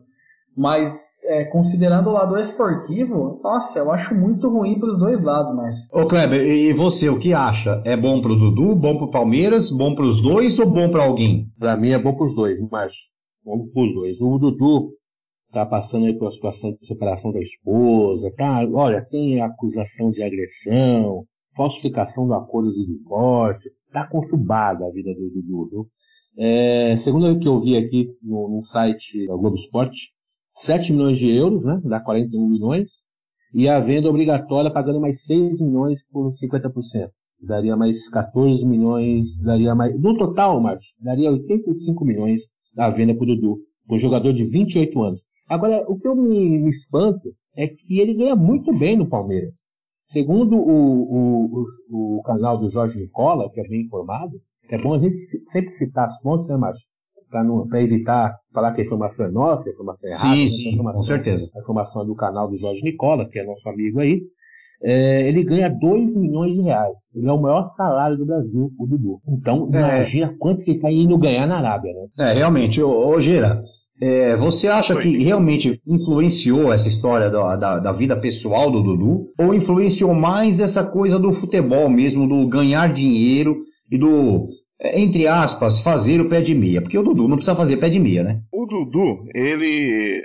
Mas 0.55 1.06
é, 1.25 1.45
considerando 1.45 2.09
o 2.09 2.13
lado 2.13 2.37
esportivo, 2.37 3.39
nossa, 3.43 3.79
eu 3.79 3.91
acho 3.91 4.15
muito 4.15 4.49
ruim 4.49 4.79
para 4.79 4.89
os 4.89 4.99
dois 4.99 5.23
lados, 5.23 5.55
mas. 5.55 5.75
Ô 5.91 6.05
Kleber, 6.05 6.41
e 6.41 6.73
você, 6.73 7.09
o 7.09 7.19
que 7.19 7.33
acha? 7.33 7.81
É 7.85 7.95
bom 7.95 8.21
para 8.21 8.31
o 8.31 8.35
Dudu, 8.35 8.75
bom 8.75 8.97
para 8.97 9.05
o 9.05 9.11
Palmeiras, 9.11 9.71
bom 9.71 9.95
para 9.95 10.05
os 10.05 10.21
dois 10.21 10.59
ou 10.59 10.69
bom 10.69 10.89
para 10.89 11.03
alguém? 11.03 11.47
Para 11.57 11.77
mim 11.77 11.89
é 11.89 11.99
bom 11.99 12.15
para 12.15 12.25
os 12.25 12.35
dois, 12.35 12.59
mas 12.71 12.93
bom 13.43 13.67
para 13.67 13.83
os 13.83 13.93
dois. 13.93 14.21
O 14.21 14.37
Dudu 14.37 14.91
tá 15.51 15.65
passando 15.65 16.05
aí 16.05 16.13
por 16.13 16.25
uma 16.25 16.31
situação 16.31 16.71
de 16.73 16.85
separação 16.85 17.31
da 17.31 17.39
esposa, 17.39 18.31
tá? 18.35 18.67
Olha, 18.73 19.05
tem 19.09 19.41
acusação 19.41 20.11
de 20.11 20.21
agressão, 20.21 21.25
falsificação 21.55 22.27
do 22.27 22.33
acordo 22.33 22.71
de 22.71 22.85
divórcio, 22.85 23.71
tá 23.91 24.07
conturbada 24.07 24.85
a 24.85 24.91
vida 24.91 25.11
do 25.13 25.29
Dudu. 25.29 25.87
É, 26.37 26.95
segundo 26.97 27.31
o 27.31 27.39
que 27.39 27.47
eu 27.47 27.59
vi 27.59 27.75
aqui 27.75 28.09
no, 28.21 28.47
no 28.47 28.63
site 28.63 29.25
da 29.25 29.35
Globo 29.35 29.55
Esporte, 29.55 30.13
7 30.57 30.91
milhões 30.91 31.19
de 31.19 31.29
euros, 31.29 31.63
né? 31.63 31.79
Dá 31.83 31.99
41 31.99 32.47
milhões. 32.47 33.05
E 33.53 33.69
a 33.69 33.79
venda 33.79 34.09
obrigatória 34.09 34.71
pagando 34.71 34.99
mais 34.99 35.23
6 35.25 35.61
milhões 35.61 36.07
por 36.09 36.31
50%. 36.31 37.09
Daria 37.39 37.77
mais 37.77 38.09
14 38.09 38.67
milhões, 38.67 39.39
daria 39.41 39.75
mais. 39.75 39.99
No 39.99 40.17
total, 40.17 40.59
Marcos, 40.59 40.95
daria 40.99 41.31
85 41.31 42.03
milhões 42.03 42.49
a 42.75 42.89
venda 42.89 43.15
para 43.15 43.23
o 43.23 43.27
Dudu, 43.27 43.59
um 43.89 43.97
jogador 43.97 44.33
de 44.33 44.43
28 44.43 45.01
anos. 45.01 45.21
Agora, 45.47 45.85
o 45.87 45.97
que 45.97 46.07
eu 46.07 46.15
me, 46.15 46.59
me, 46.59 46.69
espanto 46.69 47.33
é 47.55 47.67
que 47.67 47.99
ele 47.99 48.15
ganha 48.15 48.35
muito 48.35 48.77
bem 48.77 48.97
no 48.97 49.07
Palmeiras. 49.07 49.67
Segundo 50.03 50.55
o, 50.57 51.63
o, 51.91 52.17
o 52.17 52.21
canal 52.23 52.57
do 52.59 52.69
Jorge 52.69 52.99
Nicola, 52.99 53.49
que 53.51 53.59
é 53.59 53.67
bem 53.67 53.81
informado, 53.81 54.39
é 54.69 54.77
bom 54.81 54.93
a 54.93 54.99
gente 54.99 55.17
sempre 55.17 55.71
citar 55.71 56.05
as 56.05 56.19
fontes, 56.21 56.47
né, 56.47 56.57
Márcio? 56.57 56.86
Para 57.29 57.81
evitar 57.81 58.37
falar 58.53 58.73
que 58.73 58.81
a 58.81 58.83
informação 58.85 59.25
é 59.25 59.29
nossa, 59.29 59.69
a 59.69 59.73
informação 59.73 60.09
é 60.09 60.13
errada. 60.13 60.35
Sim, 60.35 60.49
sim, 60.49 60.77
com 60.77 61.03
certeza. 61.03 61.49
A 61.55 61.59
informação 61.59 62.03
é 62.03 62.05
do 62.05 62.15
canal 62.15 62.49
do 62.49 62.57
Jorge 62.57 62.81
Nicola, 62.83 63.27
que 63.27 63.39
é 63.39 63.45
nosso 63.45 63.69
amigo 63.69 63.99
aí. 63.99 64.21
É, 64.81 65.27
ele 65.27 65.43
ganha 65.43 65.69
2 65.69 66.15
milhões 66.15 66.53
de 66.53 66.61
reais. 66.61 66.97
Ele 67.15 67.27
é 67.27 67.31
o 67.31 67.41
maior 67.41 67.67
salário 67.69 68.17
do 68.17 68.25
Brasil, 68.25 68.71
o 68.77 68.85
Dudu. 68.85 69.19
Então, 69.27 69.69
é. 69.73 69.77
imagina 69.77 70.35
quanto 70.37 70.63
que 70.63 70.71
ele 70.71 70.77
está 70.77 70.91
indo 70.91 71.17
ganhar 71.17 71.47
na 71.47 71.57
Arábia, 71.57 71.93
né? 71.93 72.29
É, 72.29 72.33
realmente. 72.33 72.81
Ô, 72.81 73.07
ô 73.07 73.19
Gira, 73.19 73.63
é, 73.99 74.35
você 74.35 74.67
acha 74.67 74.95
que 74.95 75.23
realmente 75.23 75.81
influenciou 75.85 76.71
essa 76.71 76.87
história 76.87 77.31
da, 77.31 77.55
da, 77.55 77.79
da, 77.79 77.91
vida 77.91 78.15
pessoal 78.15 78.69
do 78.71 78.83
Dudu? 78.83 79.29
Ou 79.39 79.53
influenciou 79.55 80.13
mais 80.13 80.59
essa 80.59 80.83
coisa 80.83 81.17
do 81.17 81.33
futebol 81.33 81.89
mesmo, 81.89 82.27
do 82.27 82.47
ganhar 82.47 82.93
dinheiro 82.93 83.57
e 83.91 83.97
do 83.97 84.47
entre 84.81 85.27
aspas, 85.27 85.79
fazer 85.79 86.21
o 86.21 86.29
pé 86.29 86.41
de 86.41 86.53
meia, 86.53 86.81
porque 86.81 86.97
o 86.97 87.03
Dudu 87.03 87.27
não 87.27 87.37
precisa 87.37 87.55
fazer 87.55 87.77
pé 87.77 87.89
de 87.89 87.99
meia, 87.99 88.23
né? 88.23 88.41
O 88.51 88.65
Dudu, 88.65 89.25
ele, 89.33 90.23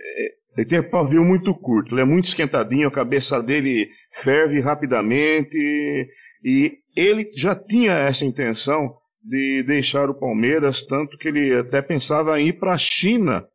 ele 0.57 0.67
tem 0.67 0.83
pavio 0.83 1.25
muito 1.25 1.55
curto, 1.55 1.95
ele 1.95 2.03
é 2.03 2.05
muito 2.05 2.27
esquentadinho, 2.27 2.89
a 2.89 2.93
cabeça 2.93 3.43
dele 3.43 3.89
ferve 4.13 4.61
rapidamente, 4.61 5.57
e 6.45 6.73
ele 6.97 7.31
já 7.35 7.55
tinha 7.55 7.93
essa 7.93 8.25
intenção 8.25 8.95
de 9.25 9.63
deixar 9.63 10.11
o 10.11 10.19
Palmeiras, 10.19 10.83
tanto 10.83 11.17
que 11.17 11.29
ele 11.29 11.55
até 11.55 11.81
pensava 11.81 12.39
em 12.41 12.49
ir 12.49 12.55
para 12.55 12.75
a 12.75 12.79
China 12.79 13.47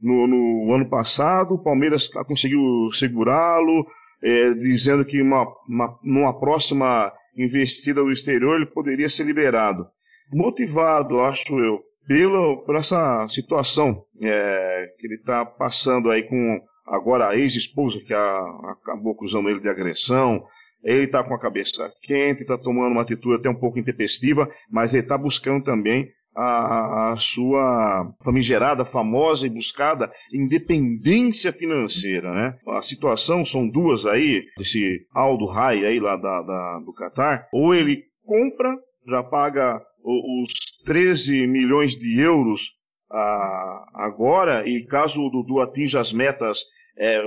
no, 0.00 0.26
no, 0.26 0.74
ano 0.74 0.88
passado, 0.88 1.54
o 1.54 1.62
Palmeiras 1.62 2.08
conseguiu 2.26 2.60
segurá-lo, 2.92 3.86
é, 4.22 4.52
dizendo 4.54 5.04
que 5.04 5.20
uma, 5.22 5.46
uma, 5.66 5.98
numa 6.02 6.38
próxima 6.38 7.10
investida 7.36 8.00
ao 8.00 8.10
exterior 8.10 8.56
ele 8.56 8.66
poderia 8.66 9.08
ser 9.08 9.24
liberado. 9.24 9.86
Motivado, 10.32 11.20
acho 11.20 11.58
eu, 11.58 11.82
pela, 12.06 12.56
por 12.64 12.76
essa 12.76 13.26
situação 13.28 14.04
é, 14.20 14.92
que 14.98 15.06
ele 15.06 15.16
está 15.16 15.44
passando 15.44 16.10
aí 16.10 16.22
com 16.24 16.60
agora 16.86 17.28
a 17.28 17.36
ex-esposa 17.36 18.00
que 18.00 18.12
a, 18.12 18.38
acabou 18.72 19.12
acusando 19.12 19.48
ele 19.48 19.60
de 19.60 19.68
agressão. 19.68 20.44
Ele 20.82 21.04
está 21.04 21.24
com 21.24 21.32
a 21.32 21.40
cabeça 21.40 21.90
quente, 22.02 22.42
está 22.42 22.58
tomando 22.58 22.92
uma 22.92 23.02
atitude 23.02 23.36
até 23.36 23.48
um 23.48 23.58
pouco 23.58 23.78
intempestiva, 23.78 24.46
mas 24.70 24.92
ele 24.92 25.02
está 25.02 25.16
buscando 25.16 25.64
também 25.64 26.10
a, 26.36 27.12
a, 27.12 27.16
sua 27.16 28.12
famigerada, 28.22 28.84
famosa 28.84 29.46
e 29.46 29.50
buscada 29.50 30.12
independência 30.32 31.52
financeira, 31.52 32.32
né? 32.34 32.58
A 32.68 32.82
situação 32.82 33.46
são 33.46 33.66
duas 33.66 34.04
aí, 34.04 34.44
desse 34.58 35.06
Aldo 35.14 35.46
Rai 35.46 35.86
aí 35.86 36.00
lá 36.00 36.16
da, 36.16 36.42
da 36.42 36.80
do 36.84 36.92
Qatar, 36.92 37.48
ou 37.52 37.74
ele 37.74 38.04
compra, 38.26 38.76
já 39.06 39.22
paga 39.22 39.80
os 40.04 40.52
13 40.84 41.46
milhões 41.46 41.96
de 41.96 42.20
euros 42.20 42.74
ah, 43.10 43.86
agora, 43.94 44.68
e 44.68 44.84
caso 44.86 45.22
o 45.22 45.30
Dudu 45.30 45.60
atinja 45.60 46.00
as 46.00 46.12
metas, 46.12 46.58
é, 46.98 47.24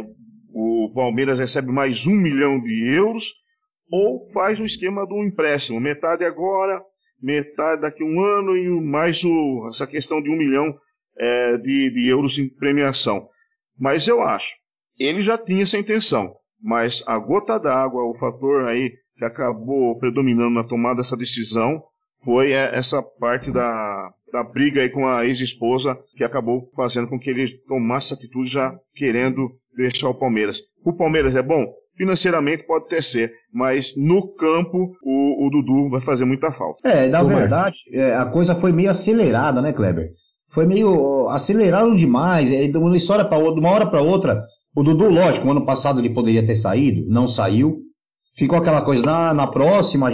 o 0.53 0.91
Palmeiras 0.93 1.39
recebe 1.39 1.71
mais 1.71 2.05
um 2.05 2.15
milhão 2.15 2.59
de 2.59 2.95
euros, 2.95 3.33
ou 3.89 4.25
faz 4.31 4.59
o 4.59 4.65
esquema 4.65 5.05
do 5.05 5.23
empréstimo, 5.23 5.79
metade 5.79 6.25
agora, 6.25 6.81
metade 7.21 7.81
daqui 7.81 8.03
a 8.03 8.05
um 8.05 8.19
ano 8.21 8.57
e 8.57 8.69
mais 8.81 9.23
o, 9.23 9.67
essa 9.69 9.87
questão 9.87 10.21
de 10.21 10.29
um 10.29 10.37
milhão 10.37 10.77
é, 11.17 11.57
de, 11.57 11.91
de 11.91 12.07
euros 12.07 12.37
em 12.37 12.49
premiação. 12.49 13.27
Mas 13.79 14.07
eu 14.07 14.21
acho, 14.21 14.55
ele 14.99 15.21
já 15.21 15.37
tinha 15.37 15.63
essa 15.63 15.77
intenção, 15.77 16.35
mas 16.61 17.03
a 17.07 17.17
gota 17.17 17.59
d'água, 17.59 18.03
o 18.03 18.17
fator 18.17 18.65
aí 18.65 18.91
que 19.17 19.25
acabou 19.25 19.97
predominando 19.97 20.53
na 20.53 20.67
tomada 20.67 21.01
dessa 21.01 21.17
decisão, 21.17 21.81
foi 22.23 22.51
é, 22.51 22.75
essa 22.75 23.01
parte 23.19 23.51
da, 23.51 24.11
da 24.31 24.43
briga 24.43 24.81
aí 24.81 24.89
com 24.89 25.07
a 25.07 25.25
ex-esposa 25.25 25.97
que 26.15 26.23
acabou 26.23 26.69
fazendo 26.75 27.07
com 27.07 27.19
que 27.19 27.29
ele 27.29 27.47
tomasse 27.67 28.13
atitude 28.13 28.51
já 28.51 28.73
querendo 28.95 29.49
deixar 29.75 30.09
o 30.09 30.15
Palmeiras. 30.15 30.59
O 30.83 30.93
Palmeiras 30.93 31.35
é 31.35 31.43
bom? 31.43 31.65
Financeiramente 31.95 32.65
pode 32.65 32.85
até 32.85 33.01
ser, 33.01 33.31
mas 33.51 33.93
no 33.97 34.27
campo 34.35 34.91
o, 35.03 35.47
o 35.47 35.49
Dudu 35.49 35.89
vai 35.89 36.01
fazer 36.01 36.25
muita 36.25 36.51
falta. 36.51 36.87
É, 36.87 37.07
na 37.07 37.23
verdade, 37.23 37.77
é, 37.91 38.15
a 38.15 38.25
coisa 38.25 38.53
foi 38.55 38.71
meio 38.71 38.91
acelerada, 38.91 39.61
né, 39.61 39.73
Kleber? 39.73 40.11
Foi 40.49 40.65
meio 40.65 41.27
acelerado 41.29 41.95
demais, 41.95 42.51
é, 42.51 42.67
de 42.67 42.77
uma 42.77 42.95
história 42.95 43.25
para 43.25 43.37
outra, 43.37 43.55
de 43.55 43.59
uma 43.59 43.71
hora 43.71 43.87
para 43.87 44.01
outra. 44.01 44.43
O 44.75 44.83
Dudu, 44.83 45.09
lógico, 45.09 45.49
ano 45.49 45.65
passado 45.65 45.99
ele 45.99 46.13
poderia 46.13 46.45
ter 46.45 46.55
saído, 46.55 47.03
não 47.09 47.27
saiu. 47.27 47.79
Ficou 48.35 48.59
aquela 48.59 48.83
coisa, 48.83 49.03
na, 49.03 49.33
na 49.33 49.47
próxima, 49.47 50.09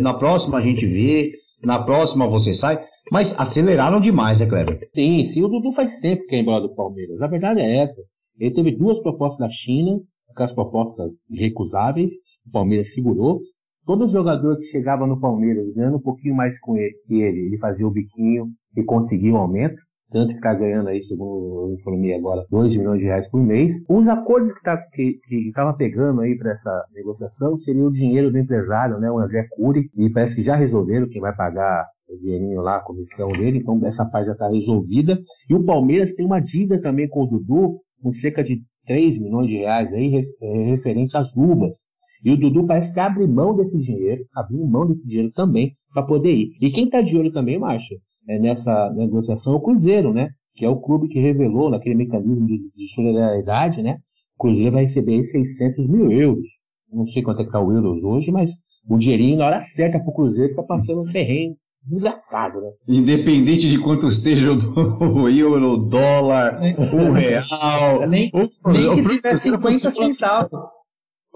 na 0.00 0.14
próxima 0.14 0.58
a 0.58 0.60
gente 0.60 0.86
vê, 0.86 1.32
na 1.64 1.82
próxima 1.82 2.28
você 2.28 2.52
sai. 2.52 2.84
Mas 3.12 3.38
aceleraram 3.38 4.00
demais, 4.00 4.40
né, 4.40 4.46
Kleber? 4.46 4.88
Sim, 4.94 5.24
sim. 5.24 5.42
O 5.42 5.48
Dudu 5.48 5.72
faz 5.72 6.00
tempo 6.00 6.26
que 6.26 6.34
é 6.34 6.40
embora 6.40 6.62
do 6.62 6.74
Palmeiras. 6.74 7.20
A 7.20 7.26
verdade 7.26 7.60
é 7.60 7.82
essa. 7.82 8.00
Ele 8.38 8.52
teve 8.52 8.72
duas 8.72 9.00
propostas 9.02 9.46
da 9.46 9.48
China, 9.48 10.00
aquelas 10.30 10.52
propostas 10.52 11.12
recusáveis, 11.30 12.12
o 12.46 12.50
Palmeiras 12.50 12.92
segurou. 12.92 13.40
Todo 13.86 14.08
jogador 14.08 14.56
que 14.56 14.64
chegava 14.64 15.06
no 15.06 15.20
Palmeiras 15.20 15.72
ganhando 15.74 15.98
um 15.98 16.02
pouquinho 16.02 16.34
mais 16.34 16.58
com 16.58 16.76
ele, 16.76 16.94
ele, 17.08 17.46
ele 17.46 17.58
fazia 17.58 17.86
o 17.86 17.90
biquinho 17.90 18.46
e 18.74 18.82
conseguia 18.82 19.32
um 19.32 19.36
aumento. 19.36 19.76
Tanto 20.14 20.30
está 20.30 20.54
ganhando 20.54 20.90
aí, 20.90 21.02
segundo 21.02 21.66
o 21.66 21.74
informei 21.74 22.14
agora, 22.14 22.46
2 22.48 22.76
milhões 22.76 23.00
de 23.00 23.06
reais 23.06 23.28
por 23.28 23.42
mês. 23.42 23.84
Os 23.90 24.06
acordos 24.06 24.54
que 24.54 24.62
tá, 24.62 24.80
estava 25.28 25.74
pegando 25.74 26.20
aí 26.20 26.38
para 26.38 26.52
essa 26.52 26.70
negociação 26.94 27.56
seria 27.56 27.82
o 27.82 27.90
dinheiro 27.90 28.30
do 28.30 28.38
empresário, 28.38 29.00
né, 29.00 29.10
o 29.10 29.18
André 29.18 29.48
Cury, 29.50 29.90
e 29.92 30.08
parece 30.10 30.36
que 30.36 30.42
já 30.42 30.54
resolveram 30.54 31.08
quem 31.08 31.20
vai 31.20 31.34
pagar 31.34 31.88
o 32.08 32.16
dinheirinho 32.16 32.60
lá, 32.60 32.76
a 32.76 32.84
comissão 32.84 33.26
dele, 33.30 33.58
então 33.58 33.80
essa 33.84 34.08
parte 34.08 34.26
já 34.26 34.34
está 34.34 34.48
resolvida. 34.48 35.18
E 35.50 35.54
o 35.56 35.64
Palmeiras 35.64 36.14
tem 36.14 36.24
uma 36.24 36.38
dívida 36.38 36.80
também 36.80 37.08
com 37.08 37.24
o 37.24 37.26
Dudu, 37.26 37.80
com 38.00 38.12
cerca 38.12 38.44
de 38.44 38.62
3 38.86 39.20
milhões 39.20 39.48
de 39.48 39.56
reais 39.56 39.92
aí, 39.92 40.22
é, 40.40 40.64
referente 40.70 41.16
às 41.16 41.34
luvas. 41.34 41.86
E 42.24 42.30
o 42.30 42.36
Dudu 42.36 42.68
parece 42.68 42.94
que 42.94 43.00
abre 43.00 43.26
mão 43.26 43.56
desse 43.56 43.76
dinheiro, 43.80 44.24
abriu 44.32 44.64
mão 44.64 44.86
desse 44.86 45.04
dinheiro 45.04 45.32
também 45.32 45.72
para 45.92 46.06
poder 46.06 46.32
ir. 46.32 46.52
E 46.60 46.70
quem 46.70 46.84
está 46.84 47.02
de 47.02 47.16
olho 47.16 47.32
também, 47.32 47.58
Márcio, 47.58 47.96
é 48.28 48.38
nessa 48.38 48.90
negociação 48.90 49.54
é 49.54 49.56
o 49.56 49.60
Cruzeiro, 49.60 50.12
né? 50.12 50.30
Que 50.54 50.64
é 50.64 50.68
o 50.68 50.80
clube 50.80 51.08
que 51.08 51.20
revelou 51.20 51.70
naquele 51.70 51.94
mecanismo 51.94 52.46
de, 52.46 52.58
de 52.74 52.94
solidariedade, 52.94 53.82
né? 53.82 53.98
O 54.36 54.42
Cruzeiro 54.42 54.72
vai 54.72 54.82
receber 54.82 55.22
600 55.22 55.88
mil 55.88 56.10
euros. 56.10 56.48
Não 56.92 57.06
sei 57.06 57.22
quanto 57.22 57.40
é 57.40 57.42
que 57.42 57.48
está 57.48 57.60
o 57.60 57.72
euros 57.72 58.02
hoje, 58.04 58.30
mas 58.30 58.52
o 58.88 58.96
dinheirinho 58.96 59.38
na 59.38 59.46
hora 59.46 59.62
certa 59.62 59.98
para 59.98 60.08
o 60.08 60.14
Cruzeiro 60.14 60.50
está 60.50 60.62
passando 60.62 61.02
um 61.02 61.12
terreno 61.12 61.56
desgraçado, 61.82 62.60
né? 62.60 62.70
Independente 62.88 63.68
de 63.68 63.78
quanto 63.78 64.06
esteja 64.06 64.52
o 64.52 65.28
euro, 65.28 65.72
o 65.72 65.76
dólar, 65.76 66.60
o 66.78 67.12
real. 67.12 68.08
Nem, 68.08 68.30
o, 68.34 68.72
nem 68.72 68.86
o, 68.86 68.96
que 68.96 69.16
tiver 69.16 69.36
50 69.36 69.90
centavos. 69.90 70.60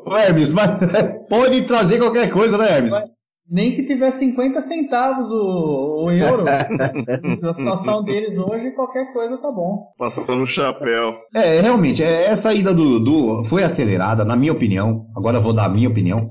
Hermes, 0.07 0.53
mas 0.53 0.79
pode 1.29 1.67
trazer 1.67 1.99
qualquer 1.99 2.31
coisa, 2.31 2.57
né, 2.57 2.71
Hermes? 2.71 2.95
Nem 3.51 3.75
que 3.75 3.83
tiver 3.85 4.11
50 4.11 4.61
centavos 4.61 5.29
o, 5.31 6.05
o 6.05 6.11
euro. 6.13 6.45
a 6.49 7.53
situação 7.53 8.03
deles 8.03 8.37
hoje, 8.37 8.73
qualquer 8.73 9.13
coisa 9.13 9.39
tá 9.39 9.51
bom. 9.51 9.87
Passando 9.97 10.37
no 10.37 10.47
chapéu. 10.47 11.15
É, 11.35 11.61
realmente, 11.61 12.03
é, 12.03 12.27
essa 12.27 12.53
ida 12.53 12.75
do 12.75 12.99
Dudu 12.99 13.45
foi 13.45 13.63
acelerada, 13.63 14.25
na 14.25 14.37
minha 14.37 14.53
opinião. 14.53 15.07
Agora 15.17 15.39
eu 15.39 15.43
vou 15.43 15.55
dar 15.55 15.67
a 15.67 15.71
minha 15.71 15.89
opinião 15.89 16.29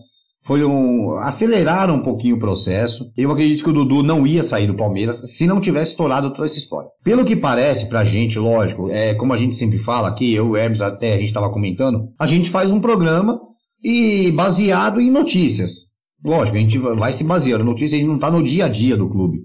foi 0.47 0.63
um 0.63 1.17
acelerar 1.17 1.91
um 1.91 2.01
pouquinho 2.01 2.37
o 2.37 2.39
processo. 2.39 3.11
Eu 3.17 3.29
acredito 3.31 3.65
que 3.65 3.69
o 3.69 3.73
Dudu 3.73 4.01
não 4.01 4.25
ia 4.25 4.41
sair 4.41 4.65
do 4.65 4.77
Palmeiras 4.77 5.21
se 5.29 5.45
não 5.45 5.59
tivesse 5.59 5.91
estourado 5.91 6.31
toda 6.31 6.45
essa 6.45 6.57
história. 6.57 6.89
Pelo 7.03 7.25
que 7.25 7.35
parece 7.35 7.89
pra 7.89 8.05
gente, 8.05 8.39
lógico, 8.39 8.89
é 8.89 9.13
como 9.13 9.33
a 9.33 9.37
gente 9.37 9.57
sempre 9.57 9.77
fala 9.77 10.07
aqui, 10.07 10.33
eu 10.33 10.45
e 10.45 10.49
o 10.49 10.55
Hermes 10.55 10.79
até 10.79 11.15
a 11.15 11.17
gente 11.17 11.27
estava 11.27 11.51
comentando, 11.51 12.07
a 12.17 12.25
gente 12.25 12.49
faz 12.49 12.71
um 12.71 12.79
programa 12.79 13.37
e 13.83 14.31
baseado 14.31 15.01
em 15.01 15.11
notícias. 15.11 15.86
Lógico, 16.23 16.57
a 16.57 16.59
gente 16.59 16.77
vai 16.77 17.11
se 17.11 17.23
baseando. 17.23 17.63
Notícias 17.63 17.93
a 17.93 17.97
gente 17.97 18.07
não 18.07 18.15
está 18.15 18.31
no 18.31 18.43
dia 18.43 18.65
a 18.65 18.69
dia 18.69 18.97
do 18.97 19.09
clube. 19.09 19.39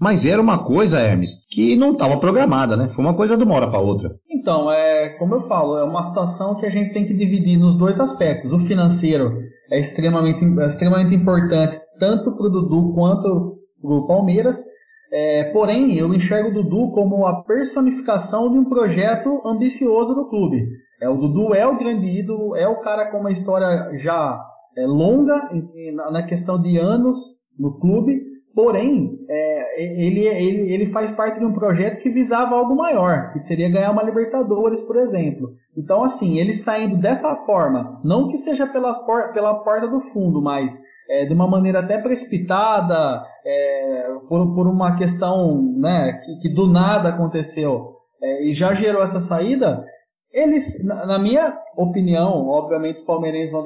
Mas 0.00 0.26
era 0.26 0.42
uma 0.42 0.62
coisa, 0.62 1.00
Hermes, 1.00 1.44
que 1.48 1.74
não 1.74 1.92
estava 1.92 2.18
programada, 2.18 2.76
né? 2.76 2.92
Foi 2.94 3.02
uma 3.02 3.14
coisa 3.14 3.36
de 3.36 3.44
uma 3.44 3.54
hora 3.54 3.70
para 3.70 3.80
outra. 3.80 4.10
Então, 4.30 4.70
é, 4.70 5.16
como 5.18 5.34
eu 5.36 5.40
falo, 5.40 5.78
é 5.78 5.84
uma 5.84 6.02
situação 6.02 6.54
que 6.56 6.66
a 6.66 6.70
gente 6.70 6.92
tem 6.92 7.06
que 7.06 7.14
dividir 7.14 7.58
nos 7.58 7.76
dois 7.78 7.98
aspectos. 7.98 8.52
O 8.52 8.58
financeiro 8.58 9.32
é 9.70 9.78
extremamente, 9.78 10.44
é 10.60 10.66
extremamente 10.66 11.14
importante, 11.14 11.78
tanto 11.98 12.30
para 12.36 12.46
o 12.46 12.50
Dudu 12.50 12.92
quanto 12.94 13.56
para 13.80 13.90
o 13.90 14.06
Palmeiras. 14.06 14.62
É, 15.10 15.44
porém, 15.52 15.96
eu 15.96 16.12
enxergo 16.12 16.50
o 16.50 16.62
Dudu 16.62 16.92
como 16.92 17.26
a 17.26 17.42
personificação 17.42 18.50
de 18.50 18.58
um 18.58 18.64
projeto 18.64 19.40
ambicioso 19.46 20.14
do 20.14 20.28
clube. 20.28 20.66
É, 21.00 21.08
o 21.08 21.16
Dudu 21.16 21.54
é 21.54 21.66
o 21.66 21.78
grande 21.78 22.06
ídolo, 22.06 22.54
é 22.54 22.68
o 22.68 22.80
cara 22.80 23.10
com 23.10 23.18
uma 23.18 23.30
história 23.30 23.98
já 23.98 24.38
é, 24.76 24.86
longa 24.86 25.50
em, 25.52 25.92
na 25.92 26.24
questão 26.24 26.60
de 26.60 26.78
anos 26.78 27.16
no 27.58 27.78
clube, 27.78 28.36
Porém, 28.56 29.18
é, 29.28 29.82
ele, 29.82 30.26
ele, 30.26 30.72
ele 30.72 30.86
faz 30.86 31.10
parte 31.10 31.38
de 31.38 31.44
um 31.44 31.52
projeto 31.52 32.00
que 32.00 32.08
visava 32.08 32.56
algo 32.56 32.74
maior, 32.74 33.30
que 33.30 33.38
seria 33.38 33.68
ganhar 33.68 33.90
uma 33.90 34.02
Libertadores, 34.02 34.80
por 34.80 34.96
exemplo. 34.96 35.50
Então, 35.76 36.02
assim, 36.02 36.38
ele 36.38 36.54
saindo 36.54 36.96
dessa 36.96 37.34
forma, 37.44 38.00
não 38.02 38.28
que 38.28 38.38
seja 38.38 38.66
pela, 38.66 38.94
pela 39.34 39.62
porta 39.62 39.86
do 39.86 40.00
fundo, 40.00 40.40
mas 40.40 40.80
é, 41.10 41.26
de 41.26 41.34
uma 41.34 41.46
maneira 41.46 41.80
até 41.80 41.98
precipitada, 41.98 43.22
é, 43.44 44.08
por, 44.26 44.54
por 44.54 44.66
uma 44.66 44.96
questão 44.96 45.62
né, 45.76 46.18
que, 46.24 46.38
que 46.40 46.48
do 46.48 46.66
nada 46.66 47.10
aconteceu 47.10 47.96
é, 48.22 48.42
e 48.42 48.54
já 48.54 48.72
gerou 48.72 49.02
essa 49.02 49.20
saída, 49.20 49.84
eles, 50.32 50.82
na, 50.82 51.04
na 51.04 51.18
minha 51.18 51.58
opinião, 51.76 52.48
obviamente 52.48 53.00
os 53.00 53.04
palmeirenses 53.04 53.52
vão, 53.52 53.64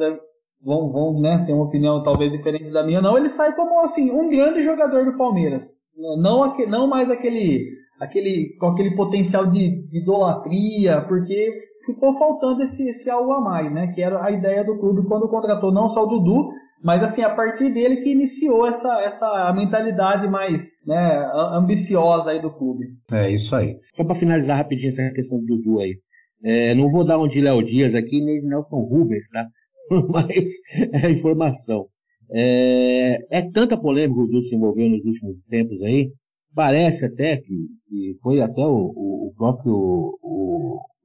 vão, 0.65 0.89
vão 0.89 1.21
né, 1.21 1.45
ter 1.47 1.53
uma 1.53 1.65
opinião 1.65 2.03
talvez 2.03 2.33
diferente 2.33 2.71
da 2.71 2.85
minha, 2.85 3.01
não, 3.01 3.17
ele 3.17 3.29
sai 3.29 3.55
como 3.55 3.81
assim, 3.81 4.11
um 4.11 4.29
grande 4.29 4.63
jogador 4.63 5.05
do 5.05 5.17
Palmeiras. 5.17 5.81
Não, 5.97 6.43
aqu, 6.43 6.67
não 6.67 6.87
mais 6.87 7.11
aquele, 7.11 7.67
aquele 8.01 8.57
com 8.59 8.67
aquele 8.69 8.95
potencial 8.95 9.47
de, 9.47 9.87
de, 9.87 9.99
idolatria, 10.01 11.03
porque 11.03 11.51
ficou 11.85 12.19
faltando 12.19 12.63
esse, 12.63 12.89
esse 12.89 13.11
algo 13.11 13.33
a 13.33 13.41
mais, 13.41 13.73
né? 13.73 13.89
Que 13.89 14.03
era 14.03 14.25
a 14.25 14.31
ideia 14.31 14.65
do 14.65 14.79
clube 14.79 15.07
quando 15.07 15.29
contratou 15.29 15.73
não 15.73 15.89
só 15.89 16.05
o 16.05 16.07
Dudu, 16.07 16.49
mas 16.83 17.03
assim, 17.03 17.23
a 17.23 17.35
partir 17.35 17.73
dele 17.73 17.97
que 17.97 18.11
iniciou 18.11 18.67
essa, 18.67 19.03
essa 19.03 19.53
mentalidade 19.55 20.27
mais 20.29 20.83
né, 20.87 21.31
ambiciosa 21.53 22.31
aí 22.31 22.41
do 22.41 22.51
clube. 22.51 22.87
É 23.13 23.31
isso 23.31 23.55
aí. 23.55 23.77
Só 23.93 24.05
para 24.05 24.15
finalizar 24.15 24.57
rapidinho 24.57 24.89
essa 24.89 25.11
questão 25.13 25.39
do 25.39 25.45
Dudu 25.45 25.81
aí. 25.81 25.99
É, 26.43 26.75
não 26.75 26.91
vou 26.91 27.05
dar 27.05 27.19
um 27.19 27.29
de 27.29 27.43
Léo 27.43 27.63
Dias 27.63 27.95
aqui, 27.95 28.25
nem 28.25 28.41
de 28.41 28.47
Nelson 28.47 28.81
Rubens, 28.81 29.29
tá? 29.31 29.47
mas 30.11 30.51
é 30.93 31.11
informação. 31.11 31.87
É, 32.33 33.39
é 33.39 33.51
tanta 33.51 33.77
polêmica 33.77 34.21
que 34.29 34.43
se 34.43 34.55
envolveu 34.55 34.89
nos 34.89 35.05
últimos 35.05 35.41
tempos 35.43 35.83
aí, 35.83 36.13
parece 36.55 37.07
até 37.07 37.37
que, 37.37 37.67
que 37.89 38.17
foi 38.23 38.41
até 38.41 38.65
o, 38.65 38.93
o, 38.95 39.33
próprio 39.37 40.17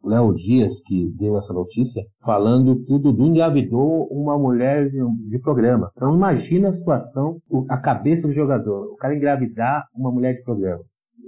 Léo 0.03 0.35
Dias, 0.35 0.81
que 0.83 1.11
deu 1.17 1.35
essa 1.37 1.51
notícia, 1.51 2.03
falando 2.23 2.79
que 2.83 2.93
o 2.93 2.99
Dudu 2.99 3.25
engravidou 3.25 4.07
uma 4.11 4.37
mulher 4.37 4.89
de, 4.89 4.99
de 5.29 5.39
programa. 5.39 5.89
Então 5.95 6.15
imagina 6.15 6.69
a 6.69 6.73
situação, 6.73 7.39
a 7.69 7.77
cabeça 7.77 8.27
do 8.27 8.33
jogador, 8.33 8.93
o 8.93 8.95
cara 8.95 9.15
engravidar 9.15 9.83
uma 9.95 10.11
mulher 10.11 10.35
de 10.35 10.43
programa. 10.43 10.83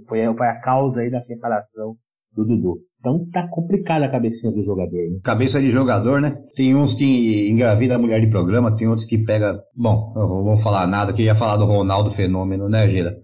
Foi, 0.07 0.19
foi 0.35 0.47
a 0.47 0.61
causa 0.61 1.01
aí 1.01 1.09
da 1.09 1.21
separação 1.21 1.95
do 2.33 2.45
Dudu. 2.45 2.86
Então 2.99 3.25
tá 3.31 3.47
complicada 3.49 4.05
a 4.05 4.11
cabecinha 4.11 4.51
do 4.51 4.63
jogador. 4.63 5.09
Né? 5.09 5.19
Cabeça 5.23 5.61
de 5.61 5.69
jogador, 5.69 6.19
né? 6.19 6.35
Tem 6.55 6.75
uns 6.75 6.93
que 6.93 7.49
engravida 7.49 7.95
a 7.95 7.99
mulher 7.99 8.19
de 8.19 8.29
programa, 8.29 8.75
tem 8.75 8.87
outros 8.87 9.05
que 9.05 9.17
pega. 9.17 9.59
Bom, 9.75 10.13
eu 10.15 10.27
não 10.27 10.43
vou 10.43 10.57
falar 10.57 10.87
nada, 10.87 11.13
que 11.13 11.21
ia 11.21 11.35
falar 11.35 11.57
do 11.57 11.65
Ronaldo 11.65 12.11
Fenômeno, 12.11 12.67
né, 12.67 12.89
Gira? 12.89 13.15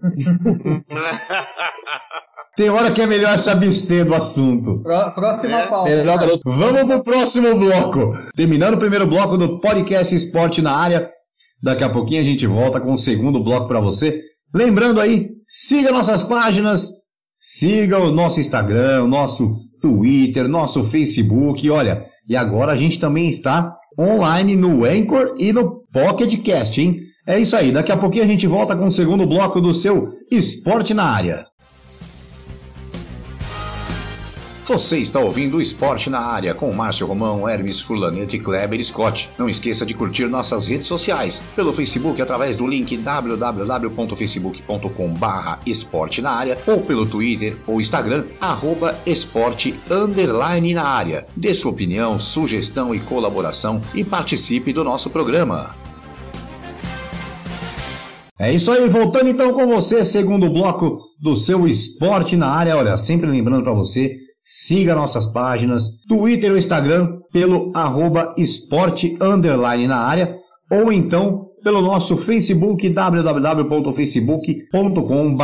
Tem 2.56 2.70
hora 2.70 2.92
que 2.92 3.02
é 3.02 3.06
melhor 3.06 3.36
se 3.40 3.50
abster 3.50 4.04
do 4.04 4.14
assunto. 4.14 4.80
Próxima 4.82 5.60
é. 5.60 5.66
pauta. 5.66 5.90
Vamos 6.44 6.84
pro 6.84 7.02
próximo 7.02 7.56
bloco. 7.56 8.16
Terminando 8.36 8.74
o 8.74 8.78
primeiro 8.78 9.08
bloco 9.08 9.36
do 9.36 9.58
podcast 9.60 10.14
Esporte 10.14 10.62
na 10.62 10.70
área. 10.70 11.10
Daqui 11.60 11.82
a 11.82 11.90
pouquinho 11.90 12.20
a 12.20 12.24
gente 12.24 12.46
volta 12.46 12.80
com 12.80 12.92
o 12.92 12.98
segundo 12.98 13.42
bloco 13.42 13.66
para 13.66 13.80
você. 13.80 14.20
Lembrando 14.54 15.00
aí, 15.00 15.30
siga 15.48 15.90
nossas 15.90 16.22
páginas, 16.22 16.90
siga 17.44 17.98
o 17.98 18.10
nosso 18.10 18.40
Instagram, 18.40 19.04
o 19.04 19.06
nosso 19.06 19.58
Twitter, 19.78 20.48
nosso 20.48 20.82
Facebook. 20.84 21.68
Olha, 21.68 22.06
e 22.26 22.34
agora 22.34 22.72
a 22.72 22.76
gente 22.76 22.98
também 22.98 23.28
está 23.28 23.76
online 23.98 24.56
no 24.56 24.86
Anchor 24.86 25.34
e 25.38 25.52
no 25.52 25.82
Pocket 25.92 26.42
Cast, 26.42 26.80
hein? 26.80 27.02
É 27.26 27.38
isso 27.38 27.54
aí, 27.54 27.70
daqui 27.70 27.92
a 27.92 27.96
pouquinho 27.98 28.24
a 28.24 28.26
gente 28.26 28.46
volta 28.46 28.74
com 28.74 28.86
o 28.86 28.92
segundo 28.92 29.26
bloco 29.26 29.60
do 29.60 29.74
seu 29.74 30.14
Esporte 30.30 30.94
na 30.94 31.04
área. 31.04 31.46
Você 34.66 34.96
está 34.96 35.20
ouvindo 35.20 35.58
o 35.58 35.60
Esporte 35.60 36.08
na 36.08 36.20
Área 36.20 36.54
com 36.54 36.72
Márcio 36.72 37.06
Romão, 37.06 37.46
Hermes 37.46 37.82
Furlanete 37.82 38.36
e 38.36 38.40
Kleber 38.40 38.82
Scott. 38.82 39.28
Não 39.36 39.46
esqueça 39.46 39.84
de 39.84 39.92
curtir 39.92 40.24
nossas 40.24 40.66
redes 40.66 40.86
sociais 40.86 41.42
pelo 41.54 41.70
Facebook 41.70 42.22
através 42.22 42.56
do 42.56 42.66
link 42.66 42.96
www.facebook.com 42.96 45.14
barra 45.14 45.60
esporte 45.66 46.22
na 46.22 46.30
área 46.30 46.56
ou 46.66 46.80
pelo 46.80 47.04
Twitter 47.04 47.58
ou 47.66 47.78
Instagram 47.78 48.24
arroba 48.40 48.98
esporte 49.04 49.78
underline 49.90 50.72
na 50.72 50.84
área. 50.84 51.26
Dê 51.36 51.54
sua 51.54 51.70
opinião, 51.70 52.18
sugestão 52.18 52.94
e 52.94 53.00
colaboração 53.00 53.82
e 53.94 54.02
participe 54.02 54.72
do 54.72 54.82
nosso 54.82 55.10
programa. 55.10 55.76
É 58.38 58.50
isso 58.50 58.72
aí, 58.72 58.88
voltando 58.88 59.28
então 59.28 59.52
com 59.52 59.66
você, 59.66 60.06
segundo 60.06 60.50
bloco 60.50 61.00
do 61.20 61.36
seu 61.36 61.66
esporte 61.66 62.34
na 62.34 62.48
área. 62.48 62.78
Olha, 62.78 62.96
sempre 62.96 63.30
lembrando 63.30 63.62
para 63.62 63.74
você 63.74 64.23
Siga 64.44 64.94
nossas 64.94 65.24
páginas, 65.26 65.96
Twitter 66.06 66.50
ou 66.50 66.58
Instagram 66.58 67.20
pelo 67.32 67.72
arroba 67.74 68.34
esporte 68.36 69.16
underline 69.20 69.86
na 69.86 69.96
área 69.96 70.36
ou 70.70 70.92
então 70.92 71.46
pelo 71.62 71.80
nosso 71.80 72.18
Facebook 72.18 72.90
www.facebook.com 72.90 75.36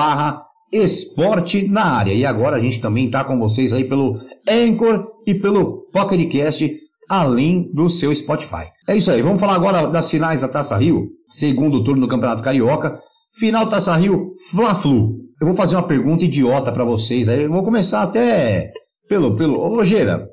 esporte 0.73 1.67
na 1.67 1.85
área. 1.85 2.13
E 2.13 2.27
agora 2.27 2.57
a 2.57 2.61
gente 2.61 2.81
também 2.81 3.07
está 3.07 3.25
com 3.25 3.39
vocês 3.39 3.73
aí 3.73 3.85
pelo 3.85 4.19
Anchor 4.47 5.07
e 5.27 5.35
pelo 5.35 5.89
Pocketcast, 5.93 6.79
além 7.09 7.71
do 7.73 7.91
seu 7.91 8.15
Spotify. 8.15 8.69
É 8.87 8.97
isso 8.97 9.11
aí, 9.11 9.23
vamos 9.23 9.41
falar 9.41 9.55
agora 9.55 9.89
das 9.89 10.11
finais 10.11 10.43
da 10.43 10.49
Taça 10.49 10.77
Rio, 10.77 11.09
segundo 11.29 11.83
turno 11.83 12.03
do 12.03 12.09
Campeonato 12.09 12.43
Carioca. 12.43 13.01
Final 13.33 13.69
Taça 13.69 13.97
Rio, 13.97 14.35
Fla-Flu. 14.51 15.19
Eu 15.41 15.47
vou 15.47 15.57
fazer 15.57 15.77
uma 15.77 15.87
pergunta 15.87 16.25
idiota 16.25 16.71
para 16.71 16.85
vocês 16.85 17.29
aí, 17.29 17.45
eu 17.45 17.51
vou 17.51 17.65
começar 17.65 18.03
até 18.03 18.71
pelo, 19.11 19.37
pelo. 19.37 19.59
Ô, 19.59 19.69
Rogeira, 19.75 20.31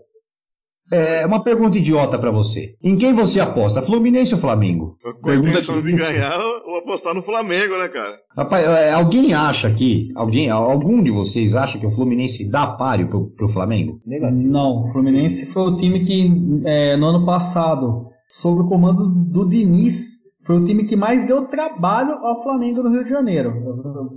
é 0.92 1.26
uma 1.26 1.44
pergunta 1.44 1.80
idiota 1.80 2.20
para 2.20 2.30
você. 2.30 2.76
Em 2.82 2.96
quem 2.96 3.12
você 3.12 3.40
aposta, 3.40 3.82
Fluminense 3.82 4.36
ou 4.36 4.40
Flamengo? 4.40 4.96
Com 5.20 5.32
a 5.32 5.36
intenção 5.36 5.82
de 5.82 5.94
ganhar, 5.94 6.40
ou 6.40 6.78
apostar 6.78 7.16
no 7.16 7.24
Flamengo, 7.24 7.76
né, 7.80 7.90
cara? 7.90 8.16
Rapaz, 8.38 8.64
é, 8.64 8.94
alguém 8.94 9.34
acha 9.34 9.68
aqui, 9.68 10.12
alguém, 10.16 10.52
algum 10.52 11.02
de 11.02 11.10
vocês 11.10 11.56
acha 11.56 11.80
que 11.80 11.88
o 11.88 11.92
Fluminense 11.92 12.52
dá 12.52 12.68
páreo 12.68 13.10
pro, 13.10 13.32
pro 13.32 13.50
Flamengo? 13.50 14.00
Não, 14.06 14.84
o 14.84 14.92
Fluminense 14.92 15.48
foi 15.48 15.64
o 15.64 15.76
time 15.76 16.06
que, 16.06 16.32
é, 16.66 16.96
no 16.96 17.08
ano 17.08 17.26
passado, 17.26 18.12
sob 18.30 18.62
o 18.62 18.68
comando 18.68 19.10
do 19.10 19.50
Diniz, 19.50 20.18
foi 20.46 20.58
o 20.60 20.64
time 20.64 20.86
que 20.86 20.96
mais 20.96 21.26
deu 21.26 21.48
trabalho 21.48 22.14
ao 22.24 22.44
Flamengo 22.44 22.84
no 22.84 22.92
Rio 22.92 23.04
de 23.04 23.10
Janeiro. 23.10 23.52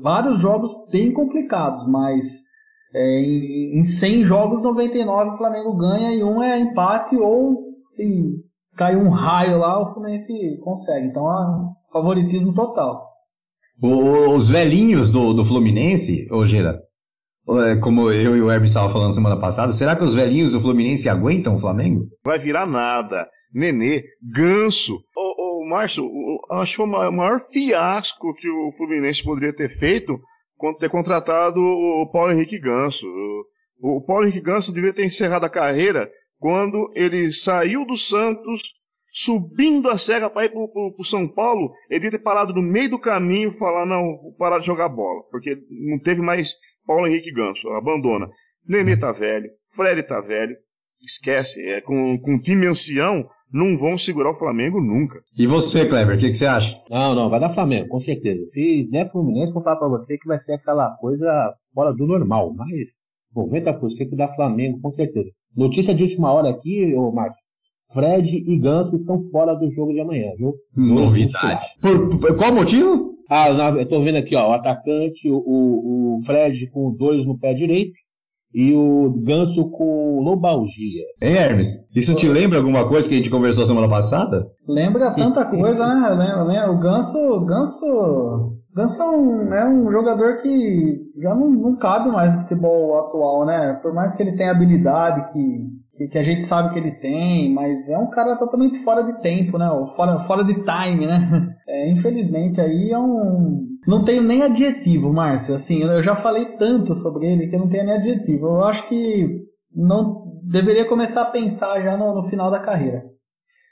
Vários 0.02 0.38
jogos 0.38 0.70
bem 0.92 1.12
complicados, 1.12 1.88
mas 1.88 2.49
é, 2.94 3.20
em, 3.22 3.84
100 3.84 4.24
jogos, 4.24 4.62
99 4.62 5.30
o 5.30 5.38
Flamengo 5.38 5.76
ganha 5.76 6.12
e 6.12 6.22
um 6.22 6.42
é 6.42 6.60
empate 6.60 7.16
ou 7.16 7.76
se 7.86 8.36
cai 8.76 8.96
um 8.96 9.08
raio 9.08 9.58
lá, 9.58 9.80
o 9.80 9.92
Fluminense 9.92 10.58
consegue. 10.62 11.06
Então 11.06 11.26
é 11.30 11.92
favoritismo 11.92 12.52
total. 12.54 13.08
Os 13.82 14.48
velhinhos 14.48 15.10
do, 15.10 15.32
do 15.32 15.44
Fluminense, 15.44 16.28
ô 16.30 16.46
Gera, 16.46 16.78
é, 17.48 17.76
como 17.76 18.10
eu 18.10 18.36
e 18.36 18.42
o 18.42 18.50
Herb 18.50 18.64
estavam 18.64 18.92
falando 18.92 19.14
semana 19.14 19.40
passada, 19.40 19.72
será 19.72 19.96
que 19.96 20.04
os 20.04 20.14
velhinhos 20.14 20.52
do 20.52 20.60
Fluminense 20.60 21.08
aguentam 21.08 21.54
o 21.54 21.58
Flamengo? 21.58 22.04
Vai 22.24 22.38
virar 22.38 22.66
nada. 22.66 23.26
Nenê, 23.52 24.04
ganso. 24.22 25.00
Ô, 25.16 25.62
ô 25.62 25.68
Márcio, 25.68 26.04
acho 26.52 26.72
que 26.72 26.76
foi 26.76 26.86
o 26.86 27.12
maior 27.12 27.40
fiasco 27.52 28.34
que 28.34 28.48
o 28.48 28.72
Fluminense 28.76 29.24
poderia 29.24 29.54
ter 29.54 29.68
feito 29.68 30.20
ter 30.78 30.90
contratado 30.90 31.60
o 31.60 32.08
Paulo 32.10 32.32
Henrique 32.32 32.58
Ganso. 32.58 33.06
O 33.80 34.00
Paulo 34.00 34.24
Henrique 34.24 34.40
Ganso 34.40 34.72
devia 34.72 34.92
ter 34.92 35.04
encerrado 35.04 35.44
a 35.44 35.50
carreira 35.50 36.10
quando 36.40 36.90
ele 36.94 37.32
saiu 37.32 37.84
do 37.84 37.96
Santos, 37.96 38.74
subindo 39.12 39.90
a 39.90 39.98
serra 39.98 40.30
para 40.30 40.46
ir 40.46 40.50
para 40.50 40.58
o 40.58 41.04
São 41.04 41.28
Paulo, 41.28 41.72
ele 41.88 42.00
devia 42.00 42.18
ter 42.18 42.24
parado 42.24 42.54
no 42.54 42.62
meio 42.62 42.90
do 42.90 42.98
caminho 42.98 43.50
e 43.50 43.58
falar, 43.58 43.84
não, 43.84 44.16
vou 44.16 44.34
parar 44.38 44.58
de 44.58 44.66
jogar 44.66 44.88
bola, 44.88 45.22
porque 45.30 45.56
não 45.68 45.98
teve 45.98 46.22
mais 46.22 46.54
Paulo 46.86 47.06
Henrique 47.06 47.32
Ganso, 47.32 47.68
abandona. 47.70 48.28
Nenê 48.66 48.96
tá 48.96 49.12
velho, 49.12 49.50
Fred 49.74 50.02
tá 50.04 50.20
velho, 50.20 50.56
esquece, 51.02 51.60
é, 51.60 51.80
com, 51.82 52.18
com 52.18 52.40
time 52.40 52.66
ancião, 52.66 53.28
não 53.52 53.76
vão 53.76 53.98
segurar 53.98 54.30
o 54.30 54.38
Flamengo 54.38 54.80
nunca. 54.80 55.20
E 55.36 55.46
você, 55.46 55.86
Kleber, 55.86 56.16
o 56.16 56.18
que, 56.18 56.28
que, 56.28 56.34
você 56.34 56.46
acha? 56.46 56.80
Não, 56.88 57.14
não, 57.14 57.28
vai 57.28 57.40
dar 57.40 57.50
Flamengo, 57.50 57.88
com 57.88 58.00
certeza. 58.00 58.44
Se 58.46 58.88
der 58.90 59.10
Fluminense, 59.10 59.52
vou 59.52 59.62
falar 59.62 59.76
pra 59.76 59.88
você 59.88 60.16
que 60.16 60.26
vai 60.26 60.38
ser 60.38 60.54
aquela 60.54 60.90
coisa 60.96 61.54
fora 61.74 61.92
do 61.92 62.06
normal, 62.06 62.54
mas 62.54 62.90
90% 63.36 64.16
da 64.16 64.34
Flamengo, 64.34 64.80
com 64.80 64.90
certeza. 64.90 65.30
Notícia 65.56 65.94
de 65.94 66.04
última 66.04 66.32
hora 66.32 66.50
aqui, 66.50 66.94
ô 66.94 67.10
Márcio. 67.12 67.48
Fred 67.92 68.44
e 68.46 68.58
Ganso 68.60 68.94
estão 68.94 69.20
fora 69.32 69.54
do 69.54 69.68
jogo 69.72 69.92
de 69.92 70.00
amanhã, 70.00 70.30
viu? 70.38 70.54
Novidade. 70.76 71.66
Por, 71.80 72.20
por, 72.20 72.36
qual 72.36 72.54
motivo? 72.54 73.14
Ah, 73.28 73.48
eu 73.48 73.88
tô 73.88 74.00
vendo 74.02 74.18
aqui, 74.18 74.36
ó, 74.36 74.50
o 74.50 74.52
atacante, 74.52 75.28
o, 75.28 76.14
o 76.16 76.24
Fred 76.24 76.68
com 76.70 76.94
dois 76.94 77.26
no 77.26 77.36
pé 77.38 77.52
direito 77.52 77.92
e 78.54 78.74
o 78.74 79.22
Ganso 79.24 79.70
com 79.70 80.20
lobalgia. 80.20 81.04
Hein, 81.22 81.36
Hermes? 81.36 81.68
Isso 81.94 82.14
te 82.16 82.28
lembra 82.28 82.58
alguma 82.58 82.88
coisa 82.88 83.08
que 83.08 83.14
a 83.14 83.18
gente 83.18 83.30
conversou 83.30 83.66
semana 83.66 83.88
passada? 83.88 84.46
Lembra 84.66 85.12
tanta 85.12 85.44
coisa, 85.44 85.86
né? 85.86 86.08
Lembra, 86.10 86.42
lembra. 86.44 86.72
O 86.72 86.78
Ganso, 86.78 87.40
Ganso, 87.46 88.56
Ganso 88.74 89.02
é 89.02 89.10
um, 89.10 89.54
é 89.54 89.68
um 89.68 89.90
jogador 89.90 90.42
que 90.42 91.00
já 91.20 91.34
não, 91.34 91.50
não 91.50 91.76
cabe 91.76 92.10
mais 92.10 92.34
no 92.34 92.40
futebol 92.42 92.98
atual, 92.98 93.46
né? 93.46 93.78
Por 93.82 93.92
mais 93.92 94.14
que 94.14 94.22
ele 94.22 94.36
tenha 94.36 94.50
habilidade, 94.50 95.32
que 95.32 95.80
que, 96.08 96.18
a 96.18 96.22
gente 96.22 96.42
sabe 96.42 96.72
que 96.72 96.78
ele 96.78 96.92
tem, 96.92 97.52
mas 97.52 97.88
é 97.88 97.98
um 97.98 98.08
cara 98.08 98.36
totalmente 98.36 98.78
fora 98.78 99.02
de 99.02 99.20
tempo, 99.20 99.58
né? 99.58 99.68
Fora, 99.94 100.18
fora 100.20 100.44
de 100.44 100.54
time, 100.54 101.06
né? 101.06 101.54
É, 101.80 101.90
infelizmente 101.90 102.60
aí 102.60 102.90
é 102.90 102.98
um. 102.98 103.66
Não 103.86 104.04
tenho 104.04 104.22
nem 104.22 104.42
adjetivo, 104.42 105.10
Márcio. 105.10 105.54
Assim, 105.54 105.82
eu 105.82 106.02
já 106.02 106.14
falei 106.14 106.44
tanto 106.58 106.94
sobre 106.94 107.26
ele 107.26 107.48
que 107.48 107.56
eu 107.56 107.60
não 107.60 107.68
tenho 107.70 107.86
nem 107.86 107.94
adjetivo. 107.94 108.46
Eu 108.46 108.64
acho 108.64 108.86
que 108.88 109.46
não 109.74 110.40
deveria 110.42 110.86
começar 110.86 111.22
a 111.22 111.30
pensar 111.30 111.80
já 111.82 111.96
no, 111.96 112.14
no 112.14 112.28
final 112.28 112.50
da 112.50 112.60
carreira. 112.60 113.02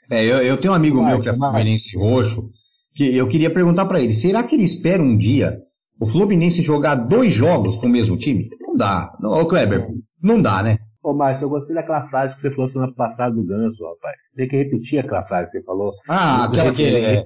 É, 0.09 0.25
eu, 0.25 0.37
eu 0.37 0.57
tenho 0.57 0.73
um 0.73 0.75
amigo 0.75 1.03
meu 1.03 1.21
que 1.21 1.29
é 1.29 1.33
Fluminense 1.33 1.95
Roxo, 1.95 2.49
que 2.95 3.15
eu 3.15 3.27
queria 3.27 3.53
perguntar 3.53 3.85
para 3.85 4.01
ele: 4.01 4.15
será 4.15 4.41
que 4.41 4.55
ele 4.55 4.63
espera 4.63 5.03
um 5.03 5.15
dia 5.15 5.59
o 5.99 6.07
Fluminense 6.07 6.63
jogar 6.63 6.95
dois 6.95 7.31
jogos 7.31 7.77
com 7.77 7.85
o 7.85 7.91
mesmo 7.91 8.17
time? 8.17 8.49
Não 8.59 8.75
dá. 8.75 9.15
Ô, 9.23 9.45
Kleber, 9.45 9.87
não 10.21 10.41
dá, 10.41 10.63
né? 10.63 10.79
Ô, 11.03 11.13
Márcio, 11.13 11.45
eu 11.45 11.49
gostei 11.49 11.75
daquela 11.75 12.07
frase 12.09 12.35
que 12.35 12.41
você 12.41 12.51
falou 12.51 12.71
semana 12.71 12.93
passada 12.93 13.35
do 13.35 13.45
Ganso, 13.45 13.83
rapaz. 13.85 14.15
Tem 14.35 14.47
que 14.47 14.57
repetir 14.57 14.99
aquela 14.99 15.23
frase 15.23 15.51
que 15.51 15.59
você 15.59 15.63
falou. 15.63 15.93
Ah, 16.09 16.45
aquela 16.45 16.73
que 16.73 16.83
é, 16.83 17.15
é, 17.15 17.23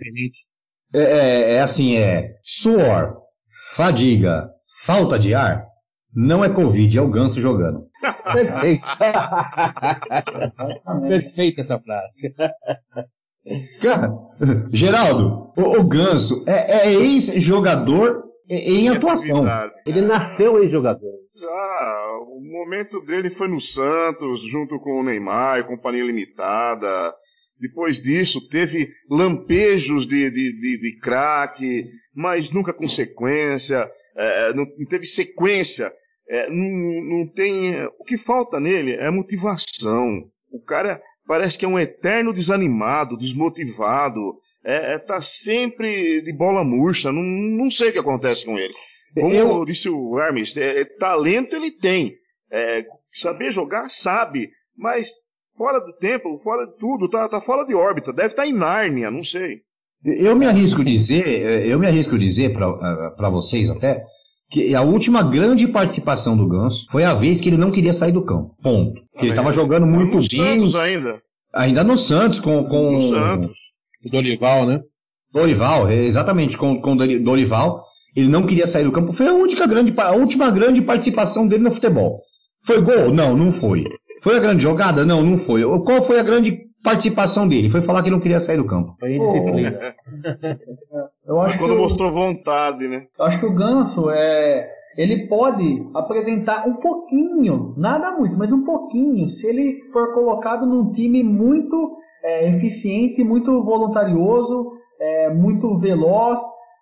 é, 0.93 1.55
é 1.55 1.61
assim, 1.61 1.97
é 1.97 2.35
suor, 2.43 3.17
fadiga, 3.75 4.49
falta 4.85 5.17
de 5.17 5.33
ar, 5.33 5.65
não 6.15 6.43
é 6.43 6.49
Covid, 6.49 6.97
é 6.97 7.01
o 7.01 7.09
Ganso 7.09 7.41
jogando. 7.41 7.87
Perfeito. 8.33 8.85
Perfeita 11.07 11.61
essa 11.61 11.79
frase. 11.79 12.35
Cara, 13.81 14.13
Geraldo, 14.71 15.51
o, 15.57 15.79
o 15.79 15.83
Ganso 15.83 16.45
é, 16.47 16.87
é 16.87 16.93
ex-jogador 16.93 18.23
em 18.49 18.89
atuação. 18.89 19.45
Ele 19.85 20.01
nasceu 20.01 20.61
ex-jogador. 20.61 21.11
Já, 21.35 22.17
o 22.27 22.39
momento 22.39 23.01
dele 23.01 23.29
foi 23.29 23.47
no 23.47 23.59
Santos, 23.59 24.41
junto 24.49 24.79
com 24.79 25.01
o 25.01 25.03
Neymar, 25.03 25.59
e 25.59 25.63
Companhia 25.63 26.03
Limitada. 26.03 27.13
Depois 27.63 28.01
disso, 28.01 28.45
teve 28.49 28.91
lampejos 29.09 30.05
de, 30.05 30.29
de, 30.29 30.59
de, 30.59 30.81
de 30.81 30.99
craque, 30.99 31.85
mas 32.13 32.51
nunca 32.51 32.73
com 32.73 32.89
sequência, 32.89 33.89
é, 34.17 34.53
não, 34.53 34.65
não, 34.65 34.85
teve 34.85 35.05
sequência, 35.05 35.89
é, 36.27 36.49
não, 36.49 37.19
não 37.19 37.31
tem. 37.31 37.73
O 37.97 38.03
que 38.03 38.17
falta 38.17 38.59
nele 38.59 38.95
é 38.95 39.09
motivação. 39.09 40.25
O 40.51 40.61
cara 40.61 41.01
parece 41.25 41.57
que 41.57 41.63
é 41.63 41.67
um 41.67 41.79
eterno 41.79 42.33
desanimado, 42.33 43.15
desmotivado, 43.15 44.19
é, 44.65 44.95
é 44.95 44.99
tá 44.99 45.21
sempre 45.21 46.21
de 46.21 46.33
bola 46.33 46.65
murcha, 46.65 47.13
não, 47.13 47.23
não 47.23 47.71
sei 47.71 47.91
o 47.91 47.93
que 47.93 47.99
acontece 47.99 48.45
com 48.45 48.59
ele. 48.59 48.73
Como 49.15 49.33
eu... 49.33 49.63
disse 49.63 49.87
o 49.87 50.19
Hermes, 50.19 50.53
é, 50.57 50.81
é, 50.81 50.85
talento 50.99 51.55
ele 51.55 51.71
tem. 51.71 52.13
É, 52.51 52.85
saber 53.13 53.53
jogar, 53.53 53.89
sabe. 53.89 54.51
Mas 54.75 55.09
fora 55.57 55.79
do 55.79 55.93
tempo, 55.93 56.37
fora 56.39 56.65
de 56.65 56.77
tudo, 56.77 57.09
tá, 57.09 57.27
tá 57.29 57.41
fora 57.41 57.65
de 57.65 57.73
órbita. 57.73 58.13
Deve 58.13 58.29
estar 58.29 58.43
tá 58.43 58.47
em 58.47 58.53
Nárnia, 58.53 59.09
não 59.09 59.23
sei. 59.23 59.61
Eu 60.03 60.35
me 60.35 60.45
arrisco 60.45 60.83
dizer, 60.83 61.65
eu 61.65 61.79
me 61.79 61.87
arrisco 61.87 62.17
dizer 62.17 62.53
para 62.53 63.29
vocês 63.29 63.69
até, 63.69 64.03
que 64.49 64.75
a 64.75 64.81
última 64.81 65.23
grande 65.23 65.67
participação 65.67 66.35
do 66.35 66.47
Ganso 66.47 66.85
foi 66.91 67.03
a 67.03 67.13
vez 67.13 67.39
que 67.39 67.49
ele 67.49 67.57
não 67.57 67.71
queria 67.71 67.93
sair 67.93 68.11
do 68.11 68.25
campo. 68.25 68.55
Ponto. 68.61 69.01
Ele 69.15 69.29
estava 69.29 69.53
jogando 69.53 69.87
muito 69.87 70.17
no 70.17 70.27
bem. 70.27 70.59
Santos 70.59 70.75
ainda. 70.75 71.21
Ainda 71.53 71.83
no 71.83 71.97
Santos, 71.97 72.39
com. 72.39 72.63
com 72.65 72.91
no 72.91 73.01
Santos. 73.01 73.55
O 74.05 74.09
Dorival, 74.11 74.65
né? 74.65 74.81
Dorival, 75.31 75.89
exatamente, 75.89 76.57
com, 76.57 76.81
com 76.81 76.95
Dorival. 76.95 77.83
Ele 78.15 78.27
não 78.27 78.45
queria 78.45 78.67
sair 78.67 78.83
do 78.83 78.91
campo. 78.91 79.13
Foi 79.13 79.27
a 79.27 79.33
única 79.33 79.65
grande, 79.65 79.93
a 79.97 80.11
última 80.11 80.51
grande 80.51 80.81
participação 80.81 81.47
dele 81.47 81.63
no 81.63 81.71
futebol. 81.71 82.21
Foi 82.63 82.79
gol? 82.81 83.11
Não, 83.11 83.35
não 83.35 83.51
foi. 83.51 83.85
Foi 84.23 84.37
a 84.37 84.39
grande 84.39 84.63
jogada? 84.63 85.03
Não, 85.03 85.21
não 85.21 85.37
foi. 85.37 85.63
Qual 85.83 86.01
foi 86.01 86.17
a 86.17 86.23
grande 86.23 86.57
participação 86.81 87.45
dele? 87.45 87.69
Foi 87.69 87.81
falar 87.81 88.01
que 88.01 88.09
não 88.09 88.21
queria 88.21 88.39
sair 88.39 88.55
do 88.55 88.65
campo. 88.65 88.95
Foi 88.97 89.15
indisciplina. 89.15 89.93
eu 91.27 91.41
acho 91.41 91.59
Quando 91.59 91.73
que 91.73 91.77
mostrou 91.77 92.09
o, 92.09 92.13
vontade, 92.13 92.87
né? 92.87 93.07
Eu 93.19 93.25
acho 93.25 93.37
que 93.37 93.45
o 93.45 93.53
Ganso 93.53 94.09
é. 94.09 94.69
Ele 94.95 95.27
pode 95.27 95.85
apresentar 95.93 96.65
um 96.67 96.75
pouquinho, 96.75 97.73
nada 97.75 98.11
muito, 98.11 98.37
mas 98.37 98.53
um 98.53 98.63
pouquinho, 98.63 99.27
se 99.27 99.47
ele 99.49 99.79
for 99.91 100.13
colocado 100.13 100.67
num 100.67 100.91
time 100.91 101.23
muito 101.23 101.97
é, 102.23 102.47
eficiente, 102.47 103.23
muito 103.23 103.59
voluntarioso, 103.63 104.71
é, 105.01 105.33
muito 105.33 105.79
veloz, 105.79 106.39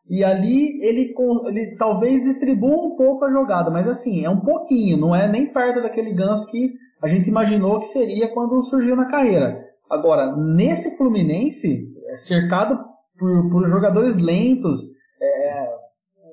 e 0.10 0.25
ali 0.25 0.84
ele, 0.84 1.13
ele 1.47 1.75
talvez 1.77 2.25
distribua 2.25 2.86
um 2.86 2.97
pouco 2.97 3.23
a 3.23 3.32
jogada, 3.32 3.71
mas 3.71 3.88
assim, 3.88 4.25
é 4.25 4.30
um 4.30 4.41
pouquinho, 4.41 4.97
não 4.97 5.15
é 5.15 5.32
nem 5.32 5.47
perto 5.47 5.82
daquele 5.82 6.13
ganso 6.13 6.45
que 6.51 6.73
a 7.02 7.08
gente 7.08 7.30
imaginou 7.30 7.80
que 7.80 7.86
seria 7.86 8.28
quando 8.30 8.62
surgiu 8.62 8.96
na 8.96 9.06
carreira. 9.06 9.60
Agora, 9.90 10.36
nesse 10.38 10.98
Fluminense, 10.98 11.88
é 12.08 12.16
cercado 12.16 12.80
por, 13.18 13.50
por 13.50 13.68
jogadores 13.68 14.18
lentos, 14.18 14.82
é, 15.22 15.70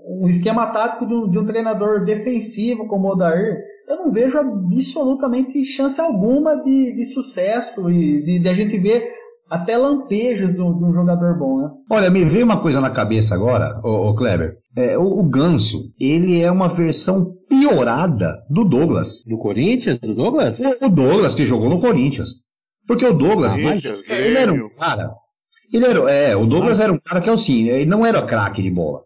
um 0.09 0.29
esquema 0.29 0.73
tático 0.73 1.07
de 1.07 1.15
um, 1.15 1.29
de 1.29 1.39
um, 1.39 1.45
treinador 1.45 2.05
defensivo 2.05 2.87
como 2.87 3.09
o 3.09 3.13
Odair, 3.13 3.59
eu 3.89 3.97
não 3.97 4.11
vejo 4.11 4.39
absolutamente 4.39 5.65
chance 5.65 6.01
alguma 6.01 6.57
de, 6.63 6.95
de 6.95 7.05
sucesso 7.07 7.91
e 7.91 8.23
de, 8.23 8.39
de 8.39 8.49
a 8.49 8.55
gente 8.55 8.79
ver 8.79 9.03
até 9.51 9.77
lampejos 9.77 10.55
de 10.55 10.61
um, 10.61 10.77
de 10.77 10.85
um, 10.85 10.93
jogador 10.93 11.39
bom, 11.39 11.63
né? 11.63 11.71
Olha, 11.91 12.11
me 12.11 12.25
veio 12.25 12.45
uma 12.45 12.61
coisa 12.61 12.81
na 12.81 12.91
cabeça 12.91 13.35
agora, 13.35 13.81
ô 13.83 14.15
Kleber. 14.15 14.59
É, 14.77 14.99
o, 14.99 15.21
o, 15.21 15.23
Ganso, 15.23 15.91
ele 15.99 16.41
é 16.41 16.51
uma 16.51 16.69
versão 16.69 17.33
piorada 17.49 18.45
do 18.49 18.65
Douglas. 18.65 19.23
Do 19.25 19.39
Corinthians? 19.39 19.99
Do 19.99 20.15
Douglas? 20.15 20.61
O, 20.61 20.87
o 20.87 20.89
Douglas, 20.89 21.35
que 21.35 21.47
jogou 21.47 21.69
no 21.69 21.81
Corinthians. 21.81 22.31
Porque 22.87 23.05
o 23.05 23.13
Douglas, 23.13 23.55
ah, 23.57 24.15
ele 24.15 24.37
era 24.37 24.53
um 24.53 24.69
cara. 24.71 25.11
Ele 25.73 25.85
era, 25.85 26.11
é, 26.11 26.37
o 26.37 26.47
Douglas 26.47 26.81
ah. 26.81 26.85
era 26.85 26.93
um 26.93 26.99
cara 26.99 27.21
que 27.21 27.29
é 27.29 27.33
assim, 27.33 27.69
ele 27.69 27.85
não 27.85 28.05
era 28.05 28.23
craque 28.23 28.63
de 28.63 28.71
bola. 28.71 29.03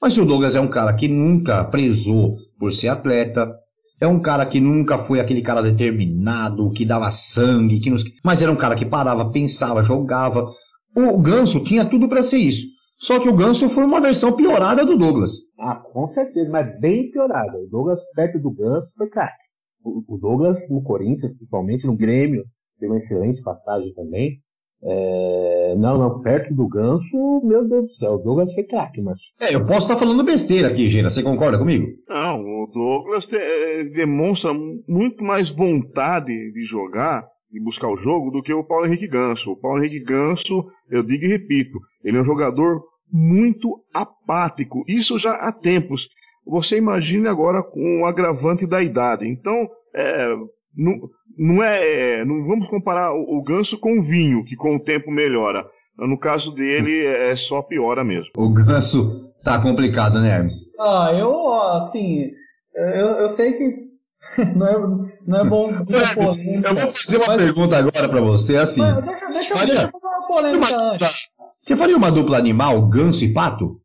Mas 0.00 0.16
o 0.16 0.24
Douglas 0.24 0.56
é 0.56 0.60
um 0.60 0.68
cara 0.68 0.92
que 0.94 1.08
nunca 1.08 1.64
prezou 1.64 2.36
por 2.58 2.72
ser 2.72 2.88
atleta, 2.88 3.54
é 4.00 4.06
um 4.06 4.20
cara 4.20 4.44
que 4.44 4.60
nunca 4.60 4.98
foi 4.98 5.20
aquele 5.20 5.42
cara 5.42 5.62
determinado, 5.62 6.70
que 6.70 6.84
dava 6.84 7.10
sangue, 7.10 7.80
que 7.80 7.90
nos... 7.90 8.04
mas 8.24 8.42
era 8.42 8.52
um 8.52 8.56
cara 8.56 8.76
que 8.76 8.84
parava, 8.84 9.30
pensava, 9.30 9.82
jogava. 9.82 10.50
O 10.94 11.18
Ganso 11.18 11.62
tinha 11.64 11.84
tudo 11.84 12.08
para 12.08 12.22
ser 12.22 12.38
isso. 12.38 12.66
Só 12.98 13.20
que 13.20 13.28
o 13.28 13.36
Ganso 13.36 13.68
foi 13.68 13.84
uma 13.84 14.00
versão 14.00 14.34
piorada 14.34 14.84
do 14.84 14.96
Douglas. 14.96 15.32
Ah, 15.58 15.76
com 15.92 16.06
certeza, 16.08 16.50
mas 16.50 16.80
bem 16.80 17.10
piorada. 17.10 17.58
O 17.58 17.68
Douglas, 17.68 18.00
perto 18.14 18.38
do 18.38 18.50
Ganso, 18.50 18.94
foi 18.96 19.08
craque. 19.08 19.44
O 19.84 20.18
Douglas, 20.18 20.68
no 20.70 20.82
Corinthians, 20.82 21.32
principalmente, 21.34 21.86
no 21.86 21.96
Grêmio, 21.96 22.44
teve 22.80 22.92
uma 22.92 22.98
excelente 22.98 23.42
passagem 23.42 23.92
também. 23.94 24.40
É... 24.82 25.74
Não, 25.76 25.98
não, 25.98 26.20
perto 26.20 26.54
do 26.54 26.68
Ganso, 26.68 27.40
meu 27.44 27.66
Deus 27.68 27.86
do 27.86 27.92
céu, 27.92 28.14
o 28.14 28.18
Douglas 28.18 28.52
foi 28.54 28.64
craque, 28.64 29.00
mas. 29.00 29.18
É, 29.40 29.54
eu 29.54 29.64
posso 29.64 29.86
estar 29.86 29.96
falando 29.96 30.24
besteira 30.24 30.68
aqui, 30.68 30.88
Gina, 30.88 31.10
você 31.10 31.22
concorda 31.22 31.58
comigo? 31.58 31.86
Não, 32.08 32.40
o 32.40 32.70
Douglas 32.72 33.26
te, 33.26 33.36
é, 33.36 33.84
demonstra 33.84 34.52
muito 34.88 35.22
mais 35.24 35.50
vontade 35.50 36.32
de 36.52 36.62
jogar, 36.62 37.26
de 37.56 37.64
buscar 37.64 37.88
o 37.88 37.96
jogo, 37.96 38.30
do 38.30 38.42
que 38.42 38.52
o 38.52 38.62
Paulo 38.62 38.86
Henrique 38.86 39.08
Ganso. 39.08 39.52
O 39.52 39.56
Paulo 39.56 39.78
Henrique 39.78 40.04
Ganso, 40.04 40.66
eu 40.90 41.02
digo 41.02 41.24
e 41.24 41.28
repito, 41.28 41.78
ele 42.04 42.18
é 42.18 42.20
um 42.20 42.24
jogador 42.24 42.82
muito 43.10 43.82
apático, 43.94 44.84
isso 44.86 45.18
já 45.18 45.32
há 45.32 45.52
tempos. 45.52 46.08
Você 46.46 46.76
imagine 46.76 47.26
agora 47.28 47.62
com 47.62 48.02
o 48.02 48.04
agravante 48.04 48.66
da 48.66 48.82
idade. 48.82 49.26
Então, 49.26 49.68
é, 49.94 50.34
não, 50.76 51.08
não 51.36 51.62
é, 51.62 52.24
não 52.24 52.46
vamos 52.46 52.68
comparar 52.68 53.12
o, 53.12 53.38
o 53.38 53.42
ganso 53.42 53.80
com 53.80 53.98
o 53.98 54.02
vinho, 54.02 54.44
que 54.44 54.54
com 54.54 54.76
o 54.76 54.80
tempo 54.80 55.10
melhora. 55.10 55.64
No 55.98 56.18
caso 56.18 56.54
dele, 56.54 57.06
é 57.06 57.34
só 57.36 57.62
piora 57.62 58.04
mesmo. 58.04 58.30
O 58.36 58.52
ganso 58.52 59.32
tá 59.42 59.58
complicado, 59.60 60.20
né, 60.20 60.36
Hermes? 60.36 60.70
Ah, 60.78 61.10
eu, 61.18 61.54
assim, 61.72 62.30
eu, 62.74 63.06
eu 63.22 63.28
sei 63.30 63.54
que 63.54 64.44
não 64.54 64.66
é, 64.66 65.05
não 65.26 65.38
é 65.40 65.44
bom. 65.44 65.68
Hermes, 65.70 66.46
eu 66.46 66.74
vou 66.74 66.92
fazer 66.92 67.16
uma 67.16 67.26
mas... 67.28 67.42
pergunta 67.42 67.76
agora 67.76 68.08
para 68.08 68.20
você, 68.20 68.56
assim. 68.56 68.80
Mas 68.80 69.04
deixa, 69.04 69.26
deixa, 69.26 69.54
faria, 69.54 69.74
deixa 69.74 69.90
eu 69.92 70.00
fazer 70.00 70.06
uma 70.06 70.26
polêmica 70.26 70.76
antes. 70.76 71.30
Você 71.60 71.76
faria 71.76 71.96
uma 71.96 72.10
dupla 72.10 72.38
animal, 72.38 72.86
ganso 72.88 73.24
e 73.24 73.32
pato? 73.32 73.80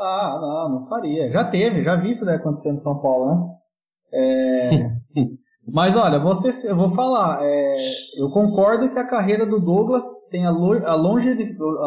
Ah, 0.00 0.38
não, 0.40 0.80
não 0.80 0.88
faria. 0.88 1.30
Já 1.30 1.44
teve, 1.44 1.84
já 1.84 1.96
vi 1.96 2.10
isso 2.10 2.28
acontecer 2.28 2.72
no 2.72 2.78
São 2.78 2.98
Paulo, 3.00 3.26
né? 3.26 3.58
É... 4.12 4.90
Mas 5.70 5.96
olha, 5.96 6.18
você, 6.18 6.70
eu 6.70 6.74
vou 6.74 6.88
falar, 6.90 7.40
é, 7.42 7.74
eu 8.18 8.30
concordo 8.30 8.90
que 8.90 8.98
a 8.98 9.06
carreira 9.06 9.44
do 9.44 9.60
Douglas 9.60 10.02
tem 10.30 10.46
a, 10.46 10.50
a, 10.50 10.92
a 10.92 10.94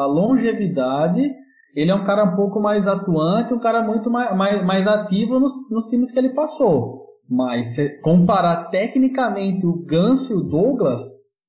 longevidade, 0.06 1.34
ele 1.76 1.90
é 1.90 1.96
um 1.96 2.06
cara 2.06 2.26
um 2.26 2.36
pouco 2.36 2.60
mais 2.60 2.88
atuante, 2.88 3.54
um 3.54 3.60
cara 3.60 3.82
muito 3.82 4.10
mais, 4.10 4.38
mais, 4.38 4.64
mais 4.64 4.88
ativo 4.88 5.40
nos, 5.40 5.54
nos 5.70 5.88
times 5.88 6.12
que 6.12 6.20
ele 6.20 6.30
passou. 6.30 7.01
Mas 7.32 7.76
se 7.76 8.02
comparar 8.02 8.66
tecnicamente 8.66 9.66
o 9.66 9.86
Ganso 9.86 10.34
e 10.34 10.36
o 10.36 10.42
Douglas, 10.42 11.02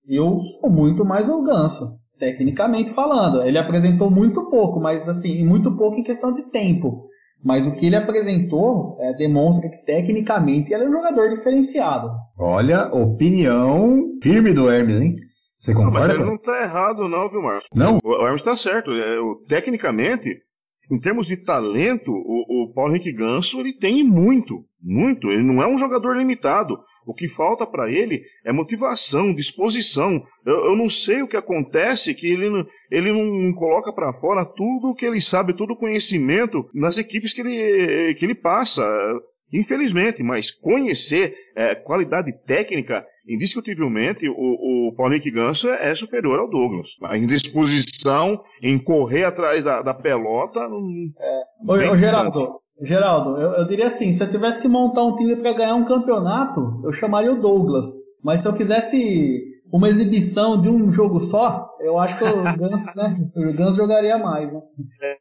eu 0.07 0.39
sou 0.61 0.71
muito 0.71 1.05
mais 1.05 1.29
o 1.29 1.43
Ganso, 1.43 1.99
tecnicamente 2.21 2.91
falando. 2.91 3.43
Ele 3.43 3.59
apresentou 3.59 4.09
muito 4.09 4.49
pouco, 4.49 4.79
mas 4.79 5.09
assim, 5.09 5.45
muito 5.45 5.77
pouco 5.77 5.99
em 5.99 6.05
questão 6.05 6.33
de 6.33 6.49
tempo. 6.53 7.09
Mas 7.45 7.67
o 7.67 7.75
que 7.75 7.87
ele 7.87 7.97
apresentou 7.97 8.97
é, 9.01 9.13
demonstra 9.15 9.69
que 9.69 9.85
tecnicamente 9.85 10.73
ele 10.73 10.85
é 10.85 10.89
um 10.89 10.93
jogador 10.93 11.31
diferenciado. 11.31 12.13
Olha, 12.39 12.87
opinião 12.95 14.05
firme 14.23 14.53
do 14.53 14.71
Hermes, 14.71 15.01
hein? 15.01 15.17
Você 15.59 15.75
concorda? 15.75 15.99
Não, 15.99 16.07
mas 16.07 16.15
ele 16.15 16.25
não 16.27 16.37
está 16.37 16.63
errado, 16.63 17.09
não, 17.09 17.29
viu, 17.29 17.43
Marcos? 17.43 17.67
Não? 17.75 17.99
O 18.05 18.25
Hermes 18.25 18.43
está 18.43 18.57
certo. 18.57 18.93
É, 18.93 19.17
tecnicamente, 19.49 20.31
em 20.93 20.99
termos 20.99 21.27
de 21.27 21.39
talento, 21.39 22.13
o, 22.13 22.65
o 22.65 22.73
Paulo 22.75 22.95
Henrique 22.95 23.15
Ganso 23.15 23.59
ele 23.59 23.73
tem 23.73 24.05
muito, 24.05 24.63
muito. 24.79 25.31
Ele 25.31 25.43
não 25.43 25.63
é 25.63 25.67
um 25.67 25.79
jogador 25.79 26.15
limitado. 26.15 26.79
O 27.07 27.15
que 27.15 27.27
falta 27.29 27.67
para 27.67 27.91
ele 27.91 28.23
é 28.45 28.53
motivação, 28.53 29.35
disposição. 29.35 30.23
Eu, 30.45 30.67
eu, 30.67 30.77
não 30.77 30.91
sei 30.91 31.23
o 31.23 31.27
que 31.27 31.37
acontece 31.37 32.15
que 32.15 32.27
ele, 32.27 32.47
ele 32.91 33.11
não 33.11 33.55
coloca 33.55 33.91
para 33.91 34.13
fora 34.13 34.45
tudo 34.45 34.91
o 34.91 34.95
que 34.95 35.07
ele 35.07 35.21
sabe, 35.21 35.57
todo 35.57 35.73
o 35.73 35.79
conhecimento 35.79 36.69
nas 36.75 36.99
equipes 36.99 37.33
que 37.33 37.41
ele, 37.41 38.15
que 38.17 38.27
ele 38.27 38.35
passa. 38.35 38.85
Infelizmente, 39.51 40.23
mas 40.23 40.51
conhecer 40.51 41.35
é, 41.57 41.75
qualidade 41.75 42.33
técnica, 42.45 43.03
indiscutivelmente, 43.29 44.29
o, 44.29 44.89
o 44.89 44.95
Paulo 44.97 45.13
Henrique 45.13 45.31
Ganso 45.31 45.69
é, 45.69 45.91
é, 45.91 45.95
superior 45.95 46.39
ao 46.39 46.51
Douglas. 46.51 46.89
A 47.05 47.17
indisposição 47.17 48.43
em 48.63 48.79
correr 48.79 49.25
atrás 49.25 49.63
da, 49.63 49.83
da 49.83 49.95
pelota. 49.95 50.61
É. 50.61 51.43
Ô, 51.67 51.97
Geraldo, 51.97 52.61
Geraldo, 52.81 53.41
eu, 53.41 53.51
eu, 53.53 53.67
diria 53.67 53.87
assim, 53.87 54.13
se 54.13 54.23
eu 54.23 54.31
tivesse 54.31 54.61
que 54.61 54.69
montar 54.69 55.05
um 55.05 55.17
time 55.17 55.37
para 55.37 55.53
ganhar 55.53 55.75
um 55.75 55.85
campeonato, 55.85 56.81
eu 56.85 56.93
chamaria 56.93 57.33
o 57.33 57.41
Douglas. 57.41 57.87
Mas 58.23 58.41
se 58.41 58.49
eu 58.49 58.57
quisesse 58.57 59.52
uma 59.73 59.89
exibição 59.89 60.61
de 60.61 60.69
um 60.69 60.93
jogo 60.93 61.19
só, 61.19 61.67
eu 61.81 61.99
acho 61.99 62.19
que 62.19 62.25
o 62.25 62.43
Ganso, 62.59 62.91
né? 62.95 63.31
O 63.35 63.57
Ganso 63.57 63.77
jogaria 63.77 64.19
mais, 64.19 64.53
né? 64.53 64.61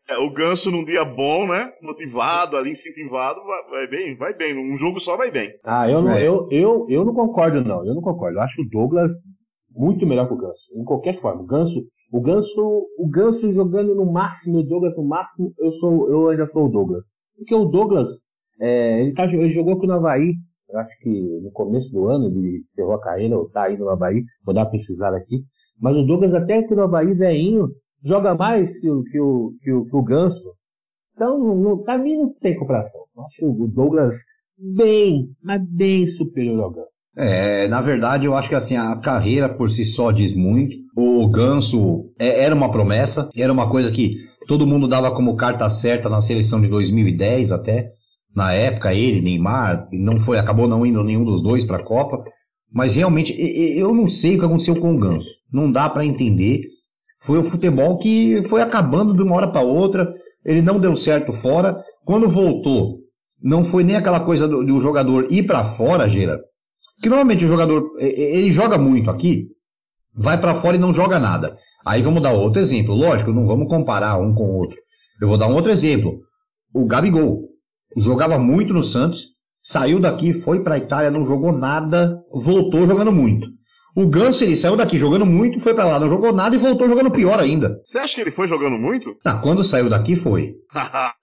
É, 0.09 0.17
o 0.17 0.33
Ganso 0.33 0.69
num 0.69 0.83
dia 0.83 1.05
bom, 1.05 1.47
né? 1.47 1.71
Motivado, 1.81 2.57
ali 2.57 2.71
incentivado, 2.71 3.39
vai, 3.45 3.69
vai, 3.69 3.87
bem, 3.87 4.17
vai 4.17 4.33
bem. 4.35 4.57
Um 4.57 4.75
jogo 4.75 4.99
só 4.99 5.15
vai 5.15 5.31
bem. 5.31 5.49
Ah, 5.63 5.89
eu 5.89 6.01
não, 6.01 6.11
é. 6.11 6.27
eu, 6.27 6.49
eu, 6.51 6.85
eu 6.89 7.05
não 7.05 7.13
concordo, 7.13 7.63
não. 7.63 7.85
Eu 7.85 7.95
não 7.95 8.01
concordo. 8.01 8.37
Eu 8.37 8.41
acho 8.41 8.61
o 8.61 8.69
Douglas 8.69 9.13
muito 9.73 10.05
melhor 10.05 10.27
que 10.27 10.33
o 10.33 10.37
Ganso. 10.37 10.67
Em 10.75 10.83
qualquer 10.83 11.13
forma. 11.13 11.43
O 11.43 11.45
Ganso, 11.45 11.87
o 12.11 12.19
Ganso, 12.19 12.85
o 12.99 13.09
Ganso 13.09 13.53
jogando 13.53 13.95
no 13.95 14.11
máximo, 14.11 14.59
o 14.59 14.63
Douglas 14.63 14.97
no 14.97 15.07
máximo, 15.07 15.53
eu 15.57 15.71
sou, 15.71 16.09
eu 16.09 16.29
ainda 16.29 16.45
sou 16.45 16.65
o 16.65 16.69
Douglas. 16.69 17.05
Porque 17.37 17.55
o 17.55 17.65
Douglas, 17.65 18.09
é, 18.59 19.01
ele, 19.01 19.13
tá, 19.13 19.23
ele 19.23 19.49
jogou 19.49 19.75
aqui 19.75 19.87
no 19.87 19.93
Havaí, 19.93 20.33
eu 20.71 20.79
acho 20.79 20.97
que 20.99 21.09
no 21.09 21.51
começo 21.51 21.91
do 21.91 22.07
ano 22.07 22.27
ele 22.27 22.63
encerrou 22.69 22.93
a 22.93 23.01
carreira, 23.01 23.37
ou 23.37 23.49
tá 23.49 23.71
indo 23.71 23.83
no 23.83 23.89
Havaí, 23.89 24.23
vou 24.45 24.55
dar 24.55 24.61
uma 24.61 24.69
precisada 24.69 25.17
aqui. 25.17 25.43
Mas 25.79 25.97
o 25.97 26.05
Douglas 26.05 26.33
até 26.33 26.59
aqui 26.59 26.73
no 26.75 26.83
Havaí, 26.83 27.13
veinho, 27.13 27.69
joga 28.03 28.35
mais 28.35 28.79
que 28.79 28.89
o, 28.89 29.03
que 29.03 29.19
o, 29.19 29.53
que 29.61 29.71
o, 29.71 29.85
que 29.85 29.95
o 29.95 30.03
Ganso. 30.03 30.53
Então, 31.13 31.77
pra 31.83 31.97
mim 31.97 32.17
não 32.17 32.33
tem 32.33 32.57
comparação. 32.57 33.01
Eu 33.15 33.23
acho 33.23 33.45
o 33.45 33.67
Douglas 33.67 34.15
bem, 34.57 35.29
mas 35.43 35.61
bem 35.67 36.07
superior 36.07 36.63
ao 36.63 36.71
Ganso. 36.71 37.11
É, 37.17 37.67
na 37.67 37.81
verdade, 37.81 38.25
eu 38.25 38.35
acho 38.35 38.47
que 38.47 38.55
assim, 38.55 38.77
a 38.77 38.95
carreira 38.99 39.49
por 39.49 39.69
si 39.69 39.85
só 39.85 40.11
diz 40.11 40.33
muito. 40.33 40.75
O 40.95 41.27
Ganso 41.29 42.11
é, 42.19 42.43
era 42.43 42.55
uma 42.55 42.71
promessa, 42.71 43.29
era 43.35 43.51
uma 43.51 43.69
coisa 43.69 43.91
que 43.91 44.15
todo 44.47 44.67
mundo 44.67 44.87
dava 44.87 45.13
como 45.13 45.35
carta 45.35 45.69
certa 45.69 46.09
na 46.09 46.21
seleção 46.21 46.61
de 46.61 46.67
2010 46.67 47.51
até 47.51 47.91
na 48.35 48.53
época, 48.53 48.93
ele, 48.93 49.21
Neymar, 49.21 49.87
não 49.91 50.19
foi, 50.19 50.39
acabou 50.39 50.67
não 50.67 50.85
indo 50.85 51.03
nenhum 51.03 51.23
dos 51.25 51.43
dois 51.43 51.65
para 51.65 51.77
a 51.77 51.83
Copa. 51.83 52.23
Mas 52.73 52.95
realmente, 52.95 53.35
eu 53.77 53.93
não 53.93 54.07
sei 54.07 54.35
o 54.35 54.39
que 54.39 54.45
aconteceu 54.45 54.79
com 54.79 54.95
o 54.95 54.99
Ganso. 54.99 55.27
Não 55.51 55.69
dá 55.69 55.89
para 55.89 56.05
entender. 56.05 56.61
Foi 57.19 57.37
o 57.37 57.43
futebol 57.43 57.97
que 57.97 58.41
foi 58.47 58.61
acabando 58.61 59.13
de 59.13 59.21
uma 59.21 59.35
hora 59.35 59.51
para 59.51 59.61
outra. 59.61 60.13
Ele 60.45 60.61
não 60.61 60.79
deu 60.79 60.95
certo 60.95 61.33
fora. 61.33 61.83
Quando 62.05 62.29
voltou, 62.29 62.99
não 63.43 63.63
foi 63.63 63.83
nem 63.83 63.97
aquela 63.97 64.21
coisa 64.21 64.47
do, 64.47 64.65
do 64.65 64.79
jogador 64.79 65.27
ir 65.29 65.43
para 65.43 65.63
fora, 65.63 66.07
Gera. 66.07 66.39
Que 67.01 67.09
normalmente 67.09 67.43
o 67.43 67.47
jogador, 67.47 67.91
ele 67.99 68.51
joga 68.51 68.77
muito 68.77 69.09
aqui, 69.09 69.47
vai 70.13 70.39
para 70.39 70.55
fora 70.55 70.77
e 70.77 70.79
não 70.79 70.93
joga 70.93 71.19
nada. 71.19 71.57
Aí 71.85 72.01
vamos 72.01 72.21
dar 72.21 72.31
outro 72.31 72.61
exemplo. 72.61 72.95
Lógico, 72.95 73.31
não 73.31 73.45
vamos 73.45 73.67
comparar 73.67 74.17
um 74.17 74.33
com 74.33 74.43
o 74.43 74.55
outro. 74.55 74.77
Eu 75.19 75.27
vou 75.27 75.37
dar 75.37 75.47
um 75.47 75.55
outro 75.55 75.71
exemplo. 75.71 76.19
O 76.73 76.85
Gabigol 76.85 77.50
jogava 77.97 78.37
muito 78.37 78.73
no 78.73 78.83
Santos, 78.83 79.29
saiu 79.59 79.99
daqui, 79.99 80.33
foi 80.33 80.63
para 80.63 80.75
a 80.75 80.77
Itália, 80.77 81.11
não 81.11 81.25
jogou 81.25 81.51
nada, 81.51 82.23
voltou 82.31 82.87
jogando 82.87 83.11
muito. 83.11 83.47
O 83.95 84.07
Ganso, 84.07 84.43
ele 84.43 84.55
saiu 84.55 84.77
daqui 84.77 84.97
jogando 84.97 85.25
muito, 85.25 85.59
foi 85.59 85.73
para 85.73 85.85
lá, 85.85 85.99
não 85.99 86.09
jogou 86.09 86.31
nada 86.31 86.55
e 86.55 86.59
voltou 86.59 86.87
jogando 86.87 87.11
pior 87.11 87.39
ainda. 87.39 87.81
Você 87.83 87.99
acha 87.99 88.15
que 88.15 88.21
ele 88.21 88.31
foi 88.31 88.47
jogando 88.47 88.77
muito? 88.77 89.15
Tá, 89.21 89.39
quando 89.41 89.63
saiu 89.63 89.89
daqui 89.89 90.15
foi. 90.15 90.53
ah, 90.73 91.13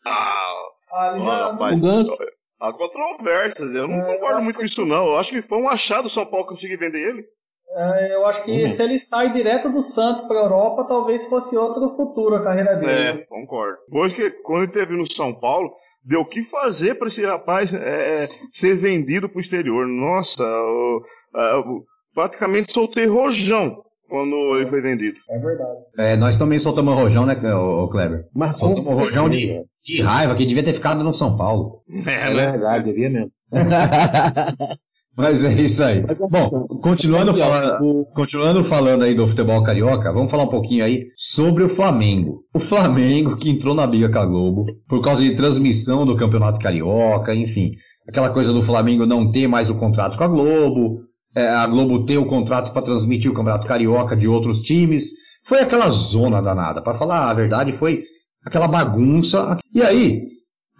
rapaz, 0.90 1.78
o 1.78 1.82
Ganso... 1.82 2.12
Há 2.60 2.72
controvérsias, 2.72 3.72
eu 3.72 3.86
não 3.86 4.00
é, 4.00 4.14
concordo 4.14 4.42
muito 4.42 4.56
com 4.56 4.64
isso 4.64 4.84
não. 4.84 5.06
Eu 5.06 5.16
acho 5.16 5.30
que 5.30 5.42
foi 5.42 5.58
um 5.58 5.68
achado 5.68 6.06
o 6.06 6.10
São 6.10 6.26
Paulo 6.26 6.46
conseguir 6.46 6.76
vender 6.76 6.98
ele. 6.98 7.24
É, 7.70 8.14
eu 8.16 8.26
acho 8.26 8.42
que 8.42 8.50
uhum. 8.50 8.68
se 8.68 8.82
ele 8.82 8.98
sai 8.98 9.32
direto 9.32 9.70
do 9.70 9.80
Santos 9.80 10.22
para 10.22 10.40
a 10.40 10.42
Europa, 10.42 10.84
talvez 10.88 11.24
fosse 11.28 11.56
outro 11.56 11.94
futuro 11.94 12.34
a 12.34 12.42
carreira 12.42 12.74
dele. 12.74 13.20
É, 13.20 13.26
concordo. 13.26 13.78
Hoje 13.92 14.16
que 14.16 14.30
quando 14.42 14.64
ele 14.64 14.72
teve 14.72 14.96
no 14.96 15.10
São 15.10 15.32
Paulo, 15.38 15.70
deu 16.08 16.22
o 16.22 16.24
que 16.24 16.42
fazer 16.42 16.94
para 16.94 17.08
esse 17.08 17.24
rapaz 17.24 17.72
é, 17.74 18.24
é 18.24 18.28
ser 18.50 18.74
vendido 18.76 19.28
para 19.28 19.36
o 19.36 19.40
exterior. 19.40 19.86
Nossa, 19.86 20.42
o, 20.42 21.02
o, 21.34 21.84
praticamente 22.14 22.72
soltei 22.72 23.06
rojão 23.06 23.82
quando 24.08 24.56
ele 24.56 24.70
foi 24.70 24.80
vendido. 24.80 25.18
É 25.28 25.38
verdade. 25.38 25.80
É, 25.98 26.16
nós 26.16 26.38
também 26.38 26.58
soltamos 26.58 26.94
rojão, 26.94 27.26
né, 27.26 27.34
o 27.54 27.88
Kleber? 27.88 28.24
Mas 28.34 28.56
soltamos 28.56 28.86
rojão 28.86 29.28
de, 29.28 29.62
de 29.84 30.00
raiva, 30.00 30.34
que 30.34 30.46
devia 30.46 30.64
ter 30.64 30.72
ficado 30.72 31.04
no 31.04 31.12
São 31.12 31.36
Paulo. 31.36 31.82
É, 32.06 32.30
é 32.30 32.34
né? 32.34 32.52
verdade, 32.52 32.84
devia 32.86 33.10
mesmo. 33.10 33.30
Mas 35.18 35.42
é 35.42 35.52
isso 35.52 35.82
aí. 35.82 36.00
Bom, 36.30 36.68
continuando 36.80 37.34
falando, 37.34 38.06
continuando 38.14 38.62
falando 38.62 39.02
aí 39.02 39.16
do 39.16 39.26
futebol 39.26 39.64
carioca, 39.64 40.12
vamos 40.12 40.30
falar 40.30 40.44
um 40.44 40.48
pouquinho 40.48 40.84
aí 40.84 41.06
sobre 41.16 41.64
o 41.64 41.68
Flamengo. 41.68 42.44
O 42.54 42.60
Flamengo 42.60 43.36
que 43.36 43.50
entrou 43.50 43.74
na 43.74 43.84
briga 43.84 44.08
com 44.08 44.18
a 44.20 44.24
Globo 44.24 44.66
por 44.88 45.02
causa 45.02 45.20
de 45.20 45.34
transmissão 45.34 46.06
do 46.06 46.16
Campeonato 46.16 46.60
Carioca, 46.60 47.34
enfim, 47.34 47.72
aquela 48.08 48.30
coisa 48.30 48.52
do 48.52 48.62
Flamengo 48.62 49.06
não 49.06 49.28
ter 49.28 49.48
mais 49.48 49.68
o 49.68 49.74
contrato 49.74 50.16
com 50.16 50.22
a 50.22 50.28
Globo, 50.28 51.00
é, 51.34 51.48
a 51.48 51.66
Globo 51.66 52.04
ter 52.04 52.18
o 52.18 52.26
contrato 52.26 52.72
para 52.72 52.82
transmitir 52.82 53.28
o 53.28 53.34
Campeonato 53.34 53.66
Carioca 53.66 54.16
de 54.16 54.28
outros 54.28 54.60
times. 54.60 55.14
Foi 55.44 55.58
aquela 55.58 55.88
zona 55.90 56.40
danada. 56.40 56.80
Para 56.80 56.94
falar 56.94 57.28
a 57.28 57.34
verdade, 57.34 57.72
foi 57.72 58.04
aquela 58.44 58.68
bagunça. 58.68 59.58
E 59.74 59.82
aí, 59.82 60.22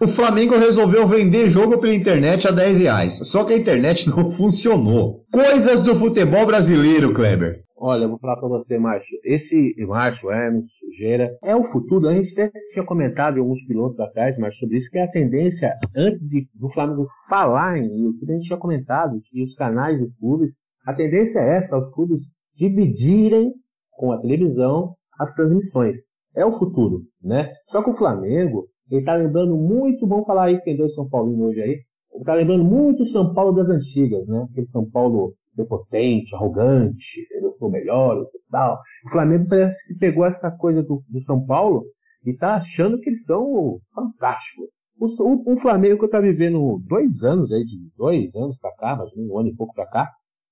o 0.01 0.07
Flamengo 0.07 0.57
resolveu 0.57 1.05
vender 1.05 1.49
jogo 1.49 1.79
pela 1.79 1.93
internet 1.93 2.47
a 2.47 2.51
10 2.51 2.79
reais. 2.79 3.19
Só 3.23 3.43
que 3.43 3.53
a 3.53 3.57
internet 3.57 4.07
não 4.09 4.31
funcionou. 4.31 5.25
Coisas 5.31 5.83
do 5.83 5.95
futebol 5.95 6.45
brasileiro, 6.45 7.13
Kleber. 7.13 7.63
Olha, 7.81 8.03
eu 8.03 8.09
vou 8.09 8.19
falar 8.19 8.37
para 8.37 8.49
você, 8.49 8.77
Márcio. 8.77 9.17
Esse 9.23 9.73
Márcio, 9.87 10.31
Hermes, 10.31 10.65
Sujeira, 10.79 11.29
é 11.41 11.55
o 11.55 11.63
futuro. 11.63 12.07
A 12.07 12.13
gente 12.13 12.33
até 12.33 12.51
tinha 12.71 12.85
comentado 12.85 13.37
em 13.37 13.39
alguns 13.39 13.65
pilotos 13.65 13.99
atrás, 13.99 14.37
mas 14.37 14.57
sobre 14.57 14.75
isso, 14.75 14.91
que 14.91 14.99
é 14.99 15.03
a 15.03 15.09
tendência, 15.09 15.73
antes 15.95 16.19
de, 16.19 16.47
do 16.53 16.69
Flamengo 16.69 17.07
falar 17.29 17.77
em 17.77 18.03
YouTube, 18.03 18.31
a 18.31 18.33
gente 18.33 18.47
tinha 18.47 18.59
comentado 18.59 19.21
que 19.23 19.41
os 19.41 19.55
canais 19.55 19.97
dos 19.97 20.17
clubes, 20.17 20.55
a 20.85 20.93
tendência 20.93 21.39
é 21.39 21.57
essa, 21.57 21.77
os 21.77 21.89
clubes 21.93 22.23
dividirem 22.53 23.53
com 23.91 24.11
a 24.11 24.19
televisão 24.19 24.95
as 25.17 25.33
transmissões. 25.33 25.99
É 26.35 26.45
o 26.45 26.51
futuro, 26.51 27.03
né? 27.21 27.53
Só 27.67 27.83
que 27.83 27.89
o 27.89 27.93
Flamengo, 27.93 28.67
ele 28.89 29.05
tá 29.05 29.15
lembrando 29.15 29.55
muito, 29.55 30.07
vamos 30.07 30.25
falar 30.25 30.45
aí 30.45 30.57
que 30.57 30.65
tem 30.65 30.77
dois 30.77 30.95
São 30.95 31.09
Paulinos 31.09 31.47
hoje 31.47 31.61
aí, 31.61 31.79
ele 32.13 32.23
tá 32.23 32.33
lembrando 32.33 32.63
muito 32.63 33.03
o 33.03 33.05
São 33.05 33.33
Paulo 33.33 33.53
das 33.53 33.69
antigas, 33.69 34.27
né? 34.27 34.47
Aquele 34.51 34.67
São 34.67 34.89
Paulo 34.89 35.33
prepotente, 35.55 36.35
arrogante, 36.35 37.27
eu 37.41 37.51
sou 37.51 37.69
melhor, 37.69 38.17
eu 38.17 38.25
sou 38.25 38.39
tal. 38.49 38.79
O 39.05 39.11
Flamengo 39.11 39.47
parece 39.47 39.87
que 39.87 39.99
pegou 39.99 40.25
essa 40.25 40.49
coisa 40.51 40.81
do, 40.81 41.03
do 41.07 41.19
São 41.21 41.45
Paulo 41.45 41.85
e 42.25 42.33
tá 42.33 42.55
achando 42.55 42.99
que 42.99 43.09
eles 43.09 43.25
são 43.25 43.79
fantásticos. 43.93 44.67
O, 44.97 45.05
o, 45.05 45.53
o 45.53 45.57
Flamengo 45.57 45.99
que 45.99 46.07
tá 46.09 46.19
vivendo 46.19 46.81
dois 46.85 47.23
anos 47.23 47.51
aí, 47.51 47.63
de 47.63 47.77
dois 47.97 48.35
anos 48.35 48.57
pra 48.59 48.75
cá, 48.75 48.95
mas 48.95 49.15
um 49.15 49.37
ano 49.37 49.49
e 49.49 49.55
pouco 49.55 49.73
pra 49.73 49.87
cá, 49.87 50.09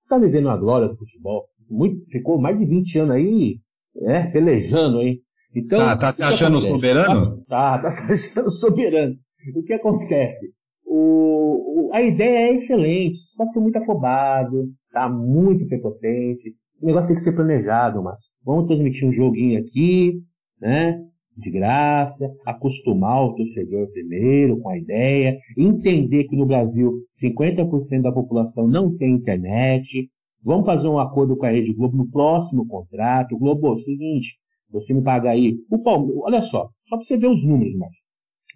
tá 0.08 0.18
vivendo 0.18 0.50
a 0.50 0.58
glória 0.58 0.88
do 0.88 0.98
futebol. 0.98 1.46
Muito, 1.70 2.10
ficou 2.10 2.40
mais 2.40 2.58
de 2.58 2.66
20 2.66 3.00
anos 3.00 3.16
aí, 3.16 3.60
é, 4.04 4.28
pelejando 4.28 5.00
aí. 5.00 5.22
Então, 5.56 5.80
tá, 5.80 5.98
tá 5.98 6.14
se 6.14 6.24
achando 6.24 6.62
soberano? 6.62 7.44
Tá, 7.48 7.80
tá 7.80 7.90
se 7.92 8.12
achando 8.12 8.52
soberano. 8.52 9.16
O 9.56 9.64
que 9.64 9.74
acontece? 9.74 10.52
O, 10.86 11.88
o, 11.88 11.94
a 11.94 12.02
ideia 12.02 12.50
é 12.50 12.56
excelente, 12.56 13.18
só 13.36 13.52
que 13.52 13.60
muito 13.60 13.78
afobado, 13.78 14.70
tá 14.92 15.10
muito 15.10 15.68
prepotente. 15.68 16.56
O 16.82 16.86
negócio 16.86 17.08
tem 17.08 17.16
que 17.16 17.24
ser 17.24 17.34
planejado, 17.34 18.04
mas 18.04 18.18
vamos 18.44 18.68
transmitir 18.68 19.08
um 19.08 19.14
joguinho 19.14 19.60
aqui, 19.60 20.22
né? 20.62 21.04
De 21.36 21.52
graça, 21.52 22.32
acostumar 22.46 23.24
o 23.24 23.36
torcedor 23.36 23.92
primeiro 23.92 24.60
com 24.60 24.70
a 24.70 24.78
ideia, 24.78 25.38
entender 25.56 26.24
que 26.26 26.36
no 26.36 26.48
Brasil 26.48 27.04
50% 27.12 28.02
da 28.02 28.12
população 28.12 28.68
não 28.68 28.96
tem 28.96 29.16
internet. 29.16 30.10
Vamos 30.44 30.66
fazer 30.66 30.88
um 30.88 31.00
acordo 31.00 31.36
com 31.36 31.46
a 31.46 31.52
Rede 31.52 31.74
Globo 31.74 31.98
no 31.98 32.10
próximo 32.10 32.66
contrato. 32.68 33.38
Globo, 33.38 33.68
é 33.68 33.72
o 33.72 33.78
seguinte, 33.78 34.38
você 34.72 34.94
me 34.94 35.02
paga 35.02 35.32
aí. 35.32 35.58
O 35.70 35.80
Palmeiras, 35.80 36.22
olha 36.24 36.42
só, 36.42 36.70
só 36.86 36.98
para 36.98 37.06
você 37.06 37.18
ver 37.18 37.28
os 37.28 37.46
números, 37.46 37.76
mas 37.78 37.96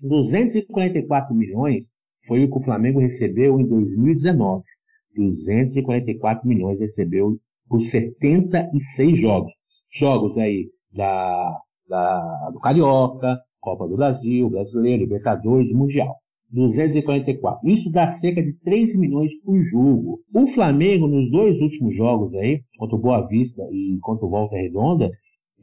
244 0.02 1.36
milhões 1.36 1.94
foi 2.26 2.44
o 2.44 2.50
que 2.50 2.58
o 2.58 2.64
Flamengo 2.64 3.00
recebeu 3.00 3.60
em 3.60 3.68
2019. 3.68 4.64
244 5.16 6.48
milhões 6.48 6.80
recebeu 6.80 7.38
por 7.68 7.82
76 7.82 9.20
jogos. 9.20 9.52
Jogos 9.92 10.38
aí 10.38 10.70
da, 10.94 11.60
da, 11.88 12.50
do 12.52 12.60
Carioca, 12.60 13.40
Copa 13.60 13.88
do 13.88 13.96
Brasil, 13.96 14.50
Brasileiro, 14.50 15.04
Libertadores, 15.04 15.74
Mundial. 15.74 16.16
244. 16.52 17.70
Isso 17.70 17.92
dá 17.92 18.12
cerca 18.12 18.44
de 18.44 18.54
3 18.60 19.00
milhões 19.00 19.42
por 19.42 19.58
jogo. 19.64 20.20
O 20.34 20.48
Flamengo, 20.48 21.08
nos 21.08 21.32
dois 21.32 21.62
últimos 21.62 21.96
jogos 21.96 22.36
aí, 22.36 22.62
contra 22.78 22.96
o 22.96 23.00
Boa 23.00 23.26
Vista 23.28 23.64
e 23.72 23.98
contra 24.02 24.26
o 24.26 24.30
Volta 24.30 24.56
Redonda, 24.56 25.10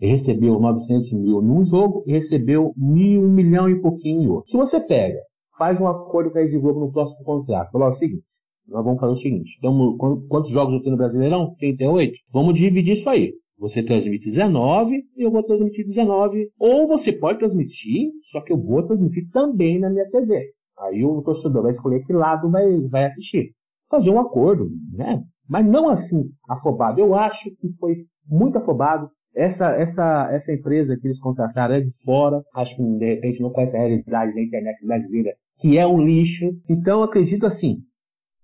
recebeu 0.07 0.61
900 0.61 1.13
mil 1.15 1.43
num 1.43 1.65
jogo 1.65 2.05
e 2.07 2.13
recebeu 2.13 2.73
mil, 2.77 3.23
um 3.23 3.33
milhão 3.33 3.69
e 3.69 3.81
pouquinho. 3.81 4.43
Se 4.47 4.57
você 4.57 4.81
pega, 4.81 5.19
faz 5.59 5.81
um 5.81 5.89
acordo 5.89 6.31
com 6.31 6.39
a 6.39 6.43
Rede 6.43 6.59
Globo 6.59 6.81
no 6.81 6.93
próximo 6.93 7.25
contrato, 7.25 7.73
fala 7.73 7.89
o 7.89 7.93
seguinte, 7.93 8.25
nós 8.67 8.85
vamos 8.85 9.01
fazer 9.01 9.13
o 9.13 9.17
seguinte, 9.17 9.57
então, 9.59 9.97
quantos 10.29 10.51
jogos 10.51 10.75
eu 10.75 10.81
tenho 10.81 10.93
no 10.93 10.99
Brasileirão? 10.99 11.55
38. 11.59 12.13
Vamos 12.33 12.59
dividir 12.59 12.93
isso 12.93 13.09
aí. 13.09 13.33
Você 13.59 13.83
transmite 13.83 14.31
19 14.31 14.95
e 15.17 15.23
eu 15.23 15.33
vou 15.33 15.43
transmitir 15.43 15.85
19. 15.85 16.49
Ou 16.61 16.87
você 16.87 17.13
pode 17.13 17.41
transmitir, 17.41 18.13
só 18.23 18.41
que 18.41 18.53
eu 18.53 18.63
vou 18.63 18.87
transmitir 18.87 19.29
também 19.33 19.81
na 19.81 19.91
minha 19.91 20.09
TV. 20.11 20.53
Aí 20.79 21.05
o 21.05 21.23
torcedor 21.23 21.63
vai 21.63 21.73
escolher 21.73 22.05
que 22.05 22.13
lado 22.13 22.49
vai, 22.51 22.65
vai 22.83 23.07
assistir. 23.07 23.51
Fazer 23.91 24.11
um 24.11 24.21
acordo, 24.21 24.71
né? 24.93 25.25
mas 25.49 25.67
não 25.67 25.89
assim 25.89 26.31
afobado. 26.49 27.01
Eu 27.01 27.15
acho 27.15 27.51
que 27.57 27.73
foi 27.81 28.05
muito 28.29 28.59
afobado. 28.59 29.11
Essa, 29.35 29.73
essa, 29.77 30.31
essa 30.33 30.53
empresa 30.53 30.97
que 30.97 31.07
eles 31.07 31.21
contrataram 31.21 31.75
é 31.75 31.81
de 31.81 31.91
fora, 32.05 32.43
acho 32.55 32.77
que 32.77 32.83
de 32.83 33.15
repente 33.15 33.41
não 33.41 33.51
conhece 33.51 33.77
a 33.77 33.81
realidade 33.81 34.35
da 34.35 34.43
internet 34.43 34.85
brasileira, 34.85 35.35
que 35.61 35.79
é 35.79 35.87
um 35.87 36.01
lixo. 36.05 36.47
Então 36.69 37.03
acredito 37.03 37.47
assim, 37.47 37.79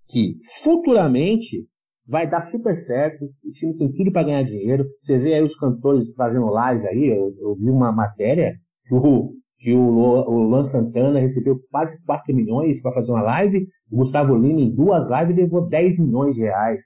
que 0.07 0.37
futuramente 0.63 1.67
vai 2.07 2.29
dar 2.29 2.41
super 2.41 2.75
certo, 2.75 3.25
o 3.25 3.51
time 3.51 3.77
tem 3.77 3.91
tudo 3.91 4.11
para 4.11 4.23
ganhar 4.23 4.43
dinheiro. 4.43 4.85
Você 5.01 5.17
vê 5.17 5.33
aí 5.33 5.43
os 5.43 5.57
cantores 5.57 6.13
fazendo 6.15 6.45
live 6.45 6.87
aí, 6.87 7.05
eu, 7.07 7.33
eu 7.39 7.55
vi 7.55 7.69
uma 7.69 7.91
matéria 7.91 8.53
que 8.87 8.93
o, 8.93 9.33
que 9.57 9.73
o, 9.73 9.89
o 9.89 10.43
Luan 10.43 10.63
Santana 10.63 11.19
recebeu 11.19 11.59
quase 11.71 12.01
4 12.05 12.33
milhões 12.33 12.81
para 12.81 12.93
fazer 12.93 13.11
uma 13.11 13.23
live, 13.23 13.67
o 13.91 13.97
Gustavo 13.97 14.35
Lima 14.35 14.61
em 14.61 14.73
duas 14.73 15.09
lives 15.09 15.35
levou 15.35 15.67
10 15.67 15.99
milhões 15.99 16.35
de 16.35 16.41
reais. 16.41 16.81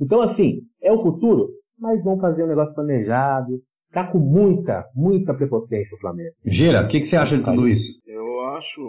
Então 0.00 0.20
assim, 0.20 0.62
é 0.82 0.92
o 0.92 0.98
futuro, 0.98 1.48
mas 1.78 2.02
vão 2.04 2.18
fazer 2.18 2.44
um 2.44 2.48
negócio 2.48 2.74
planejado, 2.74 3.60
tá 3.92 4.06
com 4.06 4.18
muita, 4.18 4.84
muita 4.94 5.34
prepotência 5.34 5.96
o 5.96 6.00
Flamengo. 6.00 6.34
Gira, 6.44 6.82
o 6.82 6.88
que, 6.88 7.00
que 7.00 7.06
você 7.06 7.16
acha 7.16 7.36
de 7.36 7.44
tudo 7.44 7.68
isso? 7.68 8.00
Eu 8.06 8.40
acho, 8.56 8.80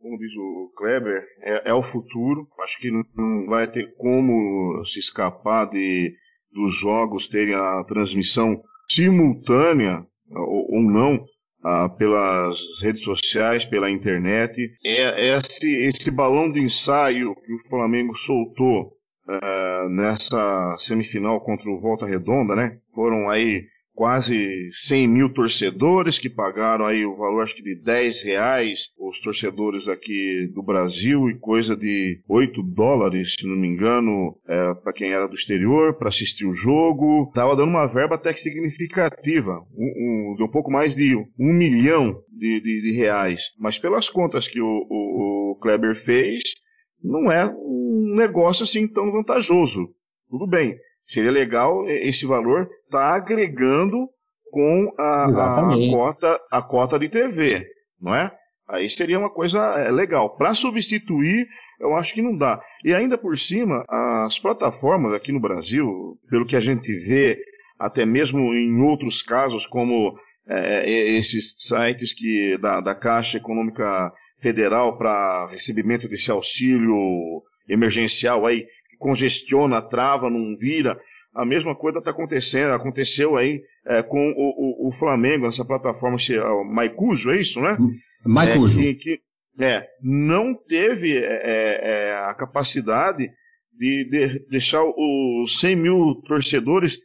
como 0.00 0.18
diz 0.18 0.32
o 0.36 0.72
Kleber, 0.76 1.22
é, 1.42 1.70
é 1.70 1.74
o 1.74 1.82
futuro. 1.82 2.46
Acho 2.62 2.78
que 2.80 2.90
não 2.90 3.46
vai 3.46 3.70
ter 3.70 3.94
como 3.96 4.84
se 4.84 4.98
escapar 5.00 5.68
de 5.70 6.12
dos 6.52 6.78
jogos 6.78 7.28
terem 7.28 7.54
a 7.54 7.84
transmissão 7.86 8.60
simultânea 8.88 10.02
ou, 10.30 10.76
ou 10.76 10.82
não 10.82 11.22
ah, 11.62 11.88
pelas 11.88 12.58
redes 12.80 13.02
sociais, 13.02 13.64
pela 13.64 13.90
internet. 13.90 14.70
É, 14.84 15.30
é 15.30 15.36
esse, 15.36 15.68
esse 15.76 16.10
balão 16.10 16.50
de 16.50 16.60
ensaio 16.60 17.34
que 17.34 17.52
o 17.52 17.68
Flamengo 17.68 18.16
soltou 18.16 18.92
ah, 19.28 19.86
nessa 19.90 20.76
semifinal 20.78 21.40
contra 21.40 21.70
o 21.70 21.80
Volta 21.80 22.06
Redonda, 22.06 22.56
né? 22.56 22.78
Foram 22.94 23.28
aí 23.28 23.66
quase 23.98 24.68
100 24.70 25.08
mil 25.08 25.32
torcedores 25.32 26.20
que 26.20 26.30
pagaram 26.30 26.86
aí 26.86 27.04
o 27.04 27.16
valor 27.16 27.42
acho 27.42 27.56
que 27.56 27.62
de 27.64 27.74
10 27.82 28.22
reais 28.22 28.92
os 28.96 29.20
torcedores 29.20 29.88
aqui 29.88 30.48
do 30.54 30.62
Brasil 30.62 31.28
e 31.28 31.36
coisa 31.36 31.76
de 31.76 32.20
8 32.28 32.62
dólares, 32.62 33.34
se 33.36 33.44
não 33.44 33.56
me 33.56 33.66
engano, 33.66 34.38
é, 34.46 34.72
para 34.74 34.92
quem 34.92 35.10
era 35.10 35.26
do 35.26 35.34
exterior, 35.34 35.94
para 35.98 36.10
assistir 36.10 36.46
o 36.46 36.54
jogo. 36.54 37.32
Tava 37.34 37.56
dando 37.56 37.70
uma 37.70 37.92
verba 37.92 38.14
até 38.14 38.32
que 38.32 38.38
significativa, 38.38 39.66
um, 39.76 40.36
um, 40.38 40.44
um 40.44 40.48
pouco 40.48 40.70
mais 40.70 40.94
de 40.94 41.16
um 41.16 41.52
milhão 41.52 42.22
de, 42.30 42.60
de, 42.60 42.82
de 42.82 42.96
reais. 42.96 43.52
Mas 43.58 43.80
pelas 43.80 44.08
contas 44.08 44.46
que 44.46 44.60
o, 44.60 44.86
o, 44.88 45.50
o 45.52 45.58
Kleber 45.60 45.96
fez, 45.96 46.40
não 47.02 47.30
é 47.30 47.46
um 47.46 48.14
negócio 48.16 48.64
assim 48.64 48.86
tão 48.86 49.10
vantajoso. 49.12 49.88
Tudo 50.30 50.46
bem, 50.46 50.76
Seria 51.08 51.30
legal 51.30 51.88
esse 51.88 52.26
valor 52.26 52.68
estar 52.84 52.98
tá 52.98 53.16
agregando 53.16 54.08
com 54.50 54.92
a, 54.98 55.24
a, 55.24 55.90
cota, 55.90 56.40
a 56.52 56.62
cota 56.62 56.98
de 56.98 57.08
TV, 57.08 57.66
não 57.98 58.14
é? 58.14 58.30
Aí 58.68 58.90
seria 58.90 59.18
uma 59.18 59.30
coisa 59.30 59.58
é, 59.58 59.90
legal. 59.90 60.36
Para 60.36 60.54
substituir, 60.54 61.48
eu 61.80 61.96
acho 61.96 62.12
que 62.12 62.20
não 62.20 62.36
dá. 62.36 62.60
E 62.84 62.92
ainda 62.92 63.16
por 63.16 63.38
cima, 63.38 63.82
as 63.88 64.38
plataformas 64.38 65.14
aqui 65.14 65.32
no 65.32 65.40
Brasil, 65.40 66.18
pelo 66.28 66.46
que 66.46 66.56
a 66.56 66.60
gente 66.60 66.92
vê, 67.06 67.38
até 67.78 68.04
mesmo 68.04 68.40
em 68.52 68.82
outros 68.82 69.22
casos, 69.22 69.66
como 69.66 70.14
é, 70.46 70.90
esses 70.90 71.56
sites 71.58 72.12
que 72.12 72.58
da, 72.58 72.82
da 72.82 72.94
Caixa 72.94 73.38
Econômica 73.38 74.12
Federal 74.40 74.96
para 74.96 75.48
recebimento 75.50 76.08
desse 76.08 76.30
auxílio 76.30 77.42
emergencial 77.68 78.46
aí, 78.46 78.66
congestiona, 78.98 79.82
trava, 79.82 80.30
não 80.30 80.56
vira. 80.56 80.98
A 81.34 81.44
mesma 81.44 81.74
coisa 81.74 81.98
está 81.98 82.10
acontecendo, 82.10 82.72
aconteceu 82.72 83.36
aí 83.36 83.62
é, 83.86 84.02
com 84.02 84.18
o, 84.18 84.86
o, 84.86 84.88
o, 84.88 84.92
Flamengo, 84.92 85.46
essa 85.46 85.64
plataforma, 85.64 86.16
o 86.16 86.64
Maicujo, 86.64 87.30
é 87.30 87.40
isso, 87.40 87.60
né? 87.60 87.76
Maicujo. 88.24 88.80
É, 88.80 88.82
que, 88.82 88.94
que, 88.94 89.20
é, 89.60 89.86
não 90.02 90.54
teve 90.54 91.16
é, 91.16 91.20
é, 91.20 92.08
é 92.08 92.14
a 92.30 92.34
capacidade 92.34 93.30
de, 93.76 94.08
de 94.08 94.46
deixar 94.50 94.82
os 94.84 95.60
100 95.60 95.76
mil 95.76 96.14
torcedores 96.26 96.98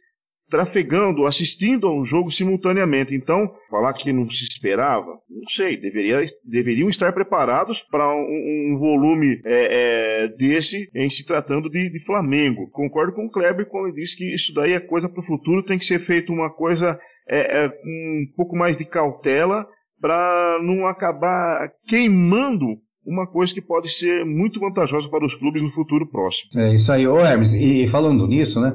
trafegando, 0.48 1.26
assistindo 1.26 1.86
ao 1.86 2.04
jogo 2.04 2.30
simultaneamente. 2.30 3.14
Então, 3.14 3.50
falar 3.70 3.92
que 3.94 4.12
não 4.12 4.28
se 4.28 4.44
esperava, 4.44 5.18
não 5.28 5.48
sei, 5.48 5.76
deveria, 5.76 6.24
deveriam 6.44 6.88
estar 6.88 7.12
preparados 7.12 7.80
para 7.80 8.06
um, 8.14 8.74
um 8.74 8.78
volume 8.78 9.40
é, 9.44 10.24
é, 10.24 10.28
desse 10.28 10.88
em 10.94 11.08
se 11.10 11.26
tratando 11.26 11.68
de, 11.68 11.90
de, 11.90 12.04
Flamengo. 12.04 12.68
Concordo 12.70 13.12
com 13.12 13.26
o 13.26 13.30
Kleber 13.30 13.66
quando 13.68 13.88
ele 13.88 14.00
diz 14.00 14.14
que 14.14 14.32
isso 14.32 14.52
daí 14.54 14.72
é 14.72 14.80
coisa 14.80 15.08
para 15.08 15.20
o 15.20 15.26
futuro, 15.26 15.64
tem 15.64 15.78
que 15.78 15.86
ser 15.86 15.98
feito 15.98 16.32
uma 16.32 16.52
coisa 16.52 16.98
é, 17.28 17.64
é 17.64 17.68
um 17.68 18.26
pouco 18.36 18.56
mais 18.56 18.76
de 18.76 18.84
cautela 18.84 19.66
para 20.00 20.58
não 20.62 20.86
acabar 20.86 21.70
queimando 21.86 22.78
uma 23.06 23.26
coisa 23.26 23.52
que 23.52 23.60
pode 23.60 23.90
ser 23.90 24.24
muito 24.24 24.60
vantajosa 24.60 25.08
para 25.08 25.24
os 25.24 25.34
clubes 25.34 25.62
no 25.62 25.70
futuro 25.70 26.08
próximo. 26.08 26.50
É 26.56 26.74
isso 26.74 26.90
aí, 26.90 27.06
ô 27.06 27.18
Hermes, 27.18 27.54
e 27.54 27.86
falando 27.88 28.26
nisso, 28.26 28.60
né? 28.60 28.74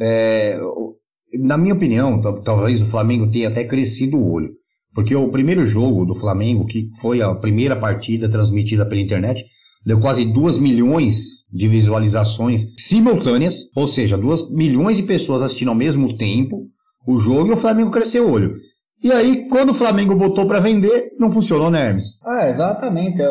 É, 0.00 0.58
na 1.38 1.56
minha 1.56 1.74
opinião, 1.74 2.20
talvez 2.42 2.82
o 2.82 2.86
Flamengo 2.86 3.30
tenha 3.30 3.48
até 3.48 3.64
crescido 3.64 4.16
o 4.16 4.32
olho. 4.32 4.50
Porque 4.94 5.14
o 5.14 5.28
primeiro 5.28 5.66
jogo 5.66 6.04
do 6.04 6.14
Flamengo, 6.14 6.66
que 6.66 6.88
foi 7.00 7.20
a 7.20 7.34
primeira 7.34 7.74
partida 7.74 8.28
transmitida 8.28 8.86
pela 8.86 9.00
internet, 9.00 9.44
deu 9.84 10.00
quase 10.00 10.24
2 10.24 10.58
milhões 10.58 11.44
de 11.52 11.66
visualizações 11.66 12.72
simultâneas, 12.78 13.68
ou 13.76 13.86
seja, 13.86 14.16
2 14.16 14.50
milhões 14.50 14.96
de 14.96 15.02
pessoas 15.02 15.42
assistindo 15.42 15.68
ao 15.68 15.74
mesmo 15.74 16.16
tempo 16.16 16.68
o 17.06 17.18
jogo 17.18 17.48
e 17.48 17.52
o 17.52 17.56
Flamengo 17.56 17.90
cresceu 17.90 18.26
o 18.26 18.32
olho. 18.32 18.56
E 19.02 19.12
aí, 19.12 19.48
quando 19.50 19.70
o 19.70 19.74
Flamengo 19.74 20.14
botou 20.16 20.46
para 20.46 20.60
vender, 20.60 21.10
não 21.18 21.30
funcionou, 21.30 21.70
né, 21.70 21.88
Hermes? 21.88 22.18
Ah, 22.24 22.48
exatamente. 22.48 23.20
Eu, 23.20 23.28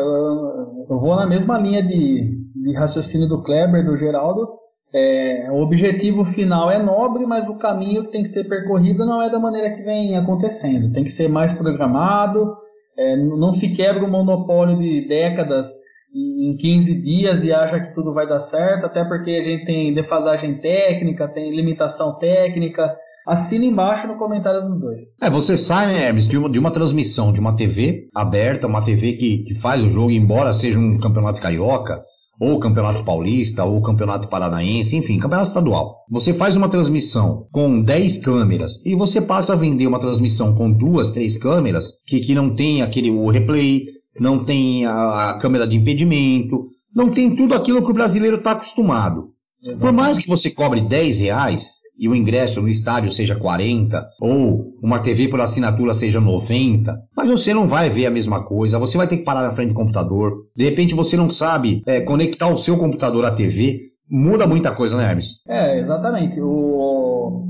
eu, 0.88 1.00
vou 1.00 1.16
na 1.16 1.26
mesma 1.26 1.58
linha 1.58 1.82
de, 1.82 2.38
de 2.54 2.74
raciocínio 2.76 3.26
do 3.26 3.42
Kleber, 3.42 3.84
do 3.84 3.96
Geraldo. 3.96 4.46
É, 4.94 5.48
o 5.50 5.56
objetivo 5.56 6.24
final 6.24 6.70
é 6.70 6.80
nobre, 6.80 7.26
mas 7.26 7.48
o 7.48 7.58
caminho 7.58 8.04
que 8.04 8.12
tem 8.12 8.22
que 8.22 8.28
ser 8.28 8.44
percorrido 8.44 9.04
não 9.04 9.20
é 9.20 9.28
da 9.28 9.40
maneira 9.40 9.74
que 9.74 9.82
vem 9.82 10.16
acontecendo. 10.16 10.92
Tem 10.92 11.02
que 11.02 11.10
ser 11.10 11.28
mais 11.28 11.52
programado, 11.52 12.56
é, 12.96 13.16
não 13.16 13.52
se 13.52 13.74
quebra 13.74 14.04
o 14.04 14.10
monopólio 14.10 14.78
de 14.78 15.08
décadas 15.08 15.66
em 16.14 16.56
15 16.56 17.02
dias 17.02 17.42
e 17.42 17.52
acha 17.52 17.80
que 17.80 17.92
tudo 17.92 18.14
vai 18.14 18.28
dar 18.28 18.38
certo, 18.38 18.86
até 18.86 19.04
porque 19.04 19.32
a 19.32 19.42
gente 19.42 19.66
tem 19.66 19.92
defasagem 19.92 20.60
técnica, 20.60 21.26
tem 21.26 21.54
limitação 21.54 22.16
técnica. 22.16 22.96
Assina 23.26 23.64
embaixo 23.64 24.06
no 24.06 24.16
comentário 24.16 24.68
dos 24.68 24.80
dois. 24.80 25.02
É, 25.20 25.28
você 25.28 25.56
sai, 25.56 25.86
né, 25.86 26.06
Hermes, 26.06 26.28
de 26.28 26.38
uma, 26.38 26.48
de 26.48 26.58
uma 26.58 26.70
transmissão 26.70 27.32
de 27.32 27.40
uma 27.40 27.56
TV 27.56 28.08
aberta, 28.14 28.66
uma 28.68 28.84
TV 28.84 29.14
que, 29.14 29.38
que 29.38 29.54
faz 29.54 29.82
o 29.82 29.88
jogo, 29.88 30.12
embora 30.12 30.52
seja 30.52 30.78
um 30.78 30.98
campeonato 30.98 31.40
carioca, 31.40 32.04
ou 32.40 32.58
Campeonato 32.58 33.04
Paulista, 33.04 33.64
ou 33.64 33.80
Campeonato 33.82 34.28
Paranaense, 34.28 34.96
enfim, 34.96 35.18
Campeonato 35.18 35.48
Estadual. 35.48 36.04
Você 36.10 36.34
faz 36.34 36.56
uma 36.56 36.68
transmissão 36.68 37.46
com 37.52 37.80
10 37.80 38.18
câmeras 38.18 38.84
e 38.84 38.94
você 38.94 39.20
passa 39.20 39.52
a 39.52 39.56
vender 39.56 39.86
uma 39.86 40.00
transmissão 40.00 40.54
com 40.54 40.70
duas, 40.70 41.10
três 41.10 41.36
câmeras 41.36 41.92
que, 42.06 42.20
que 42.20 42.34
não 42.34 42.54
tem 42.54 42.82
aquele 42.82 43.10
o 43.10 43.30
replay, 43.30 43.86
não 44.18 44.44
tem 44.44 44.84
a, 44.86 45.30
a 45.30 45.38
câmera 45.38 45.66
de 45.66 45.76
impedimento, 45.76 46.68
não 46.94 47.10
tem 47.10 47.34
tudo 47.34 47.54
aquilo 47.54 47.82
que 47.82 47.90
o 47.90 47.94
brasileiro 47.94 48.36
está 48.36 48.52
acostumado. 48.52 49.30
Exatamente. 49.60 49.80
Por 49.80 49.92
mais 49.92 50.18
que 50.18 50.28
você 50.28 50.50
cobre 50.50 50.80
10 50.80 51.18
reais, 51.20 51.83
e 51.98 52.08
o 52.08 52.14
ingresso 52.14 52.60
no 52.60 52.68
estádio 52.68 53.12
seja 53.12 53.36
40, 53.36 54.04
ou 54.20 54.74
uma 54.82 54.98
TV 54.98 55.28
por 55.28 55.40
assinatura 55.40 55.94
seja 55.94 56.20
90, 56.20 57.00
mas 57.16 57.30
você 57.30 57.54
não 57.54 57.66
vai 57.66 57.88
ver 57.88 58.06
a 58.06 58.10
mesma 58.10 58.44
coisa, 58.44 58.78
você 58.78 58.96
vai 58.96 59.06
ter 59.06 59.18
que 59.18 59.24
parar 59.24 59.42
na 59.42 59.52
frente 59.52 59.68
do 59.68 59.74
computador, 59.74 60.42
de 60.56 60.64
repente 60.64 60.94
você 60.94 61.16
não 61.16 61.30
sabe 61.30 61.82
é, 61.86 62.00
conectar 62.00 62.48
o 62.48 62.58
seu 62.58 62.76
computador 62.76 63.24
à 63.24 63.32
TV, 63.32 63.92
muda 64.10 64.46
muita 64.46 64.72
coisa, 64.72 64.96
né, 64.96 65.08
Hermes? 65.08 65.42
É, 65.48 65.78
exatamente. 65.78 66.40
O... 66.40 67.42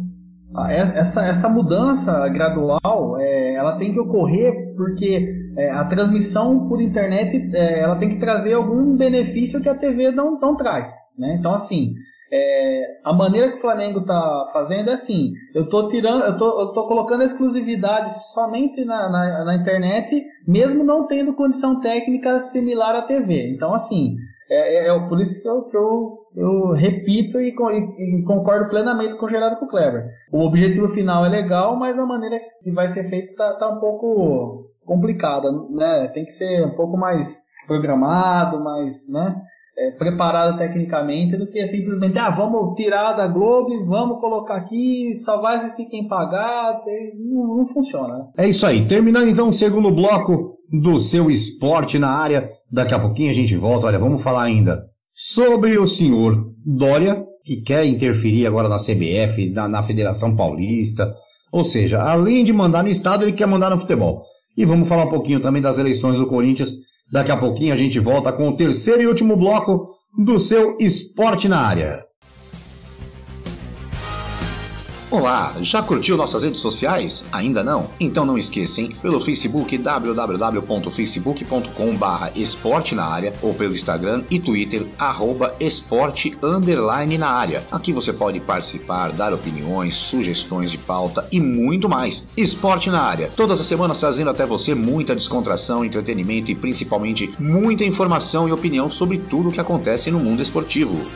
Essa, 0.95 1.27
essa 1.27 1.49
mudança 1.49 2.29
gradual, 2.29 3.19
é, 3.19 3.55
ela 3.55 3.77
tem 3.77 3.93
que 3.93 3.99
ocorrer 3.99 4.73
porque 4.77 5.27
é, 5.57 5.71
a 5.71 5.85
transmissão 5.85 6.69
por 6.69 6.81
internet, 6.81 7.51
é, 7.55 7.81
ela 7.81 7.97
tem 7.97 8.11
que 8.11 8.21
trazer 8.21 8.53
algum 8.53 8.97
benefício 8.97 9.61
que 9.61 9.69
a 9.69 9.75
TV 9.75 10.13
não, 10.13 10.39
não 10.39 10.57
traz, 10.57 10.93
né? 11.19 11.37
Então, 11.39 11.53
assim, 11.53 11.95
é, 12.33 13.01
a 13.05 13.13
maneira 13.13 13.51
que 13.51 13.59
o 13.59 13.61
Flamengo 13.61 14.01
está 14.01 14.49
fazendo 14.53 14.91
é 14.91 14.95
assim: 14.95 15.33
eu 15.55 15.65
estou 15.65 15.89
tirando, 15.89 16.25
eu 16.25 16.37
tô, 16.37 16.61
eu 16.61 16.73
tô 16.73 16.87
colocando 16.87 17.23
exclusividade 17.23 18.11
somente 18.33 18.85
na, 18.85 19.09
na, 19.11 19.45
na, 19.45 19.55
internet, 19.57 20.25
mesmo 20.47 20.83
não 20.83 21.07
tendo 21.07 21.35
condição 21.35 21.81
técnica 21.81 22.39
similar 22.41 22.97
à 22.97 23.03
TV. 23.03 23.53
Então, 23.55 23.73
assim, 23.73 24.17
é, 24.51 24.87
é, 24.87 24.97
é 24.97 25.09
por 25.09 25.21
isso 25.21 25.43
que 25.43 25.49
eu, 25.49 25.63
que 25.65 25.77
eu, 25.77 26.19
eu 26.35 26.71
repito 26.73 27.41
e, 27.41 27.51
e, 27.51 28.21
e, 28.21 28.25
concordo 28.25 28.71
plenamente 28.71 29.17
com 29.17 29.27
o 29.27 29.31
Gerardo 29.31 29.59
com 29.59 29.67
o 29.67 29.69
Kleber. 29.69 30.07
O 30.33 30.41
objetivo 30.41 30.89
final 30.89 31.25
é 31.27 31.29
legal, 31.29 31.77
mas 31.77 31.99
a 31.99 32.07
maneira 32.07 32.41
que 32.63 32.71
vai 32.71 32.87
ser 32.87 33.05
feito 33.11 33.31
está 33.31 33.53
tá 33.55 33.69
um 33.69 33.79
pouco 33.79 34.71
complicada, 34.85 35.51
né? 35.71 36.11
Tem 36.15 36.25
que 36.25 36.33
ser 36.33 36.65
um 36.65 36.75
pouco 36.75 36.97
mais 36.97 37.43
programado, 37.67 38.63
mais, 38.63 39.11
né? 39.13 39.43
É, 39.77 39.91
preparada 39.93 40.57
tecnicamente 40.57 41.37
do 41.37 41.47
que 41.47 41.65
simplesmente, 41.67 42.19
ah, 42.19 42.31
vamos 42.31 42.75
tirar 42.77 43.13
da 43.13 43.27
Globo 43.27 43.73
e 43.73 43.85
vamos 43.85 44.21
colocar 44.21 44.57
aqui, 44.57 45.15
só 45.17 45.41
vai 45.41 45.57
assistir 45.57 45.87
quem 45.87 46.07
pagar, 46.07 46.79
não, 47.19 47.57
não 47.59 47.67
funciona. 47.67 48.29
É 48.37 48.49
isso 48.49 48.67
aí. 48.67 48.87
Terminando 48.87 49.29
então 49.29 49.49
o 49.49 49.55
segundo 49.55 49.91
bloco 49.91 50.55
do 50.71 50.99
seu 50.99 51.31
esporte 51.31 51.99
na 51.99 52.11
área. 52.11 52.49
Daqui 52.71 52.95
a 52.95 52.99
pouquinho 52.99 53.31
a 53.31 53.35
gente 53.35 53.57
volta. 53.57 53.87
Olha, 53.87 53.99
vamos 53.99 54.23
falar 54.23 54.45
ainda 54.45 54.85
sobre 55.13 55.79
o 55.79 55.87
senhor 55.87 56.53
Dória, 56.65 57.25
que 57.45 57.61
quer 57.61 57.85
interferir 57.85 58.47
agora 58.47 58.69
na 58.69 58.79
CBF, 58.79 59.51
na, 59.51 59.69
na 59.69 59.83
Federação 59.83 60.35
Paulista. 60.35 61.15
Ou 61.53 61.65
seja, 61.65 62.03
além 62.03 62.43
de 62.43 62.53
mandar 62.53 62.83
no 62.83 62.89
Estado, 62.89 63.25
ele 63.25 63.33
quer 63.33 63.47
mandar 63.47 63.71
no 63.71 63.79
futebol. 63.79 64.25
E 64.57 64.65
vamos 64.65 64.89
falar 64.89 65.05
um 65.05 65.11
pouquinho 65.11 65.41
também 65.41 65.63
das 65.63 65.79
eleições 65.79 66.19
do 66.19 66.27
Corinthians 66.27 66.73
Daqui 67.15 67.31
a 67.31 67.37
pouquinho 67.37 67.73
a 67.73 67.77
gente 67.77 68.01
volta 68.01 68.33
com 68.33 68.49
o 68.49 68.57
terceiro 68.57 69.01
e 69.01 69.07
último 69.07 69.37
bloco 69.37 69.95
do 70.19 70.41
seu 70.41 70.77
Esporte 70.81 71.47
na 71.49 71.61
Área. 71.61 72.04
Olá, 75.15 75.55
já 75.61 75.81
curtiu 75.81 76.17
nossas 76.17 76.43
redes 76.43 76.59
sociais? 76.59 77.25
Ainda 77.31 77.63
não? 77.63 77.89
Então 78.01 78.27
não 78.27 78.37
esqueça, 78.37 78.81
hein? 78.81 78.97
Pelo 79.01 79.21
Facebook 79.21 79.79
www.facebook.com/barra 79.79 82.33
esporte 82.35 82.97
na 82.97 83.05
área 83.05 83.33
ou 83.41 83.55
pelo 83.55 83.75
Instagram 83.75 84.25
e 84.29 84.41
Twitter 84.41 84.89
arroba 84.99 85.55
esporte 85.61 86.37
underline 86.43 87.17
na 87.17 87.29
área. 87.29 87.65
Aqui 87.71 87.93
você 87.93 88.13
pode 88.13 88.41
participar, 88.41 89.13
dar 89.13 89.33
opiniões, 89.33 89.95
sugestões 89.95 90.73
de 90.73 90.79
pauta 90.79 91.29
e 91.31 91.39
muito 91.39 91.89
mais. 91.89 92.27
Esporte 92.37 92.91
na 92.91 93.03
área, 93.03 93.31
todas 93.37 93.61
as 93.61 93.69
semanas 93.69 94.01
trazendo 94.01 94.31
até 94.31 94.45
você 94.45 94.75
muita 94.75 95.15
descontração, 95.15 95.85
entretenimento 95.85 96.51
e 96.51 96.57
principalmente 96.57 97.33
muita 97.39 97.85
informação 97.85 98.49
e 98.49 98.53
opinião 98.53 98.91
sobre 98.91 99.19
tudo 99.19 99.51
o 99.51 99.53
que 99.53 99.61
acontece 99.61 100.11
no 100.11 100.19
mundo 100.19 100.43
esportivo. 100.43 101.07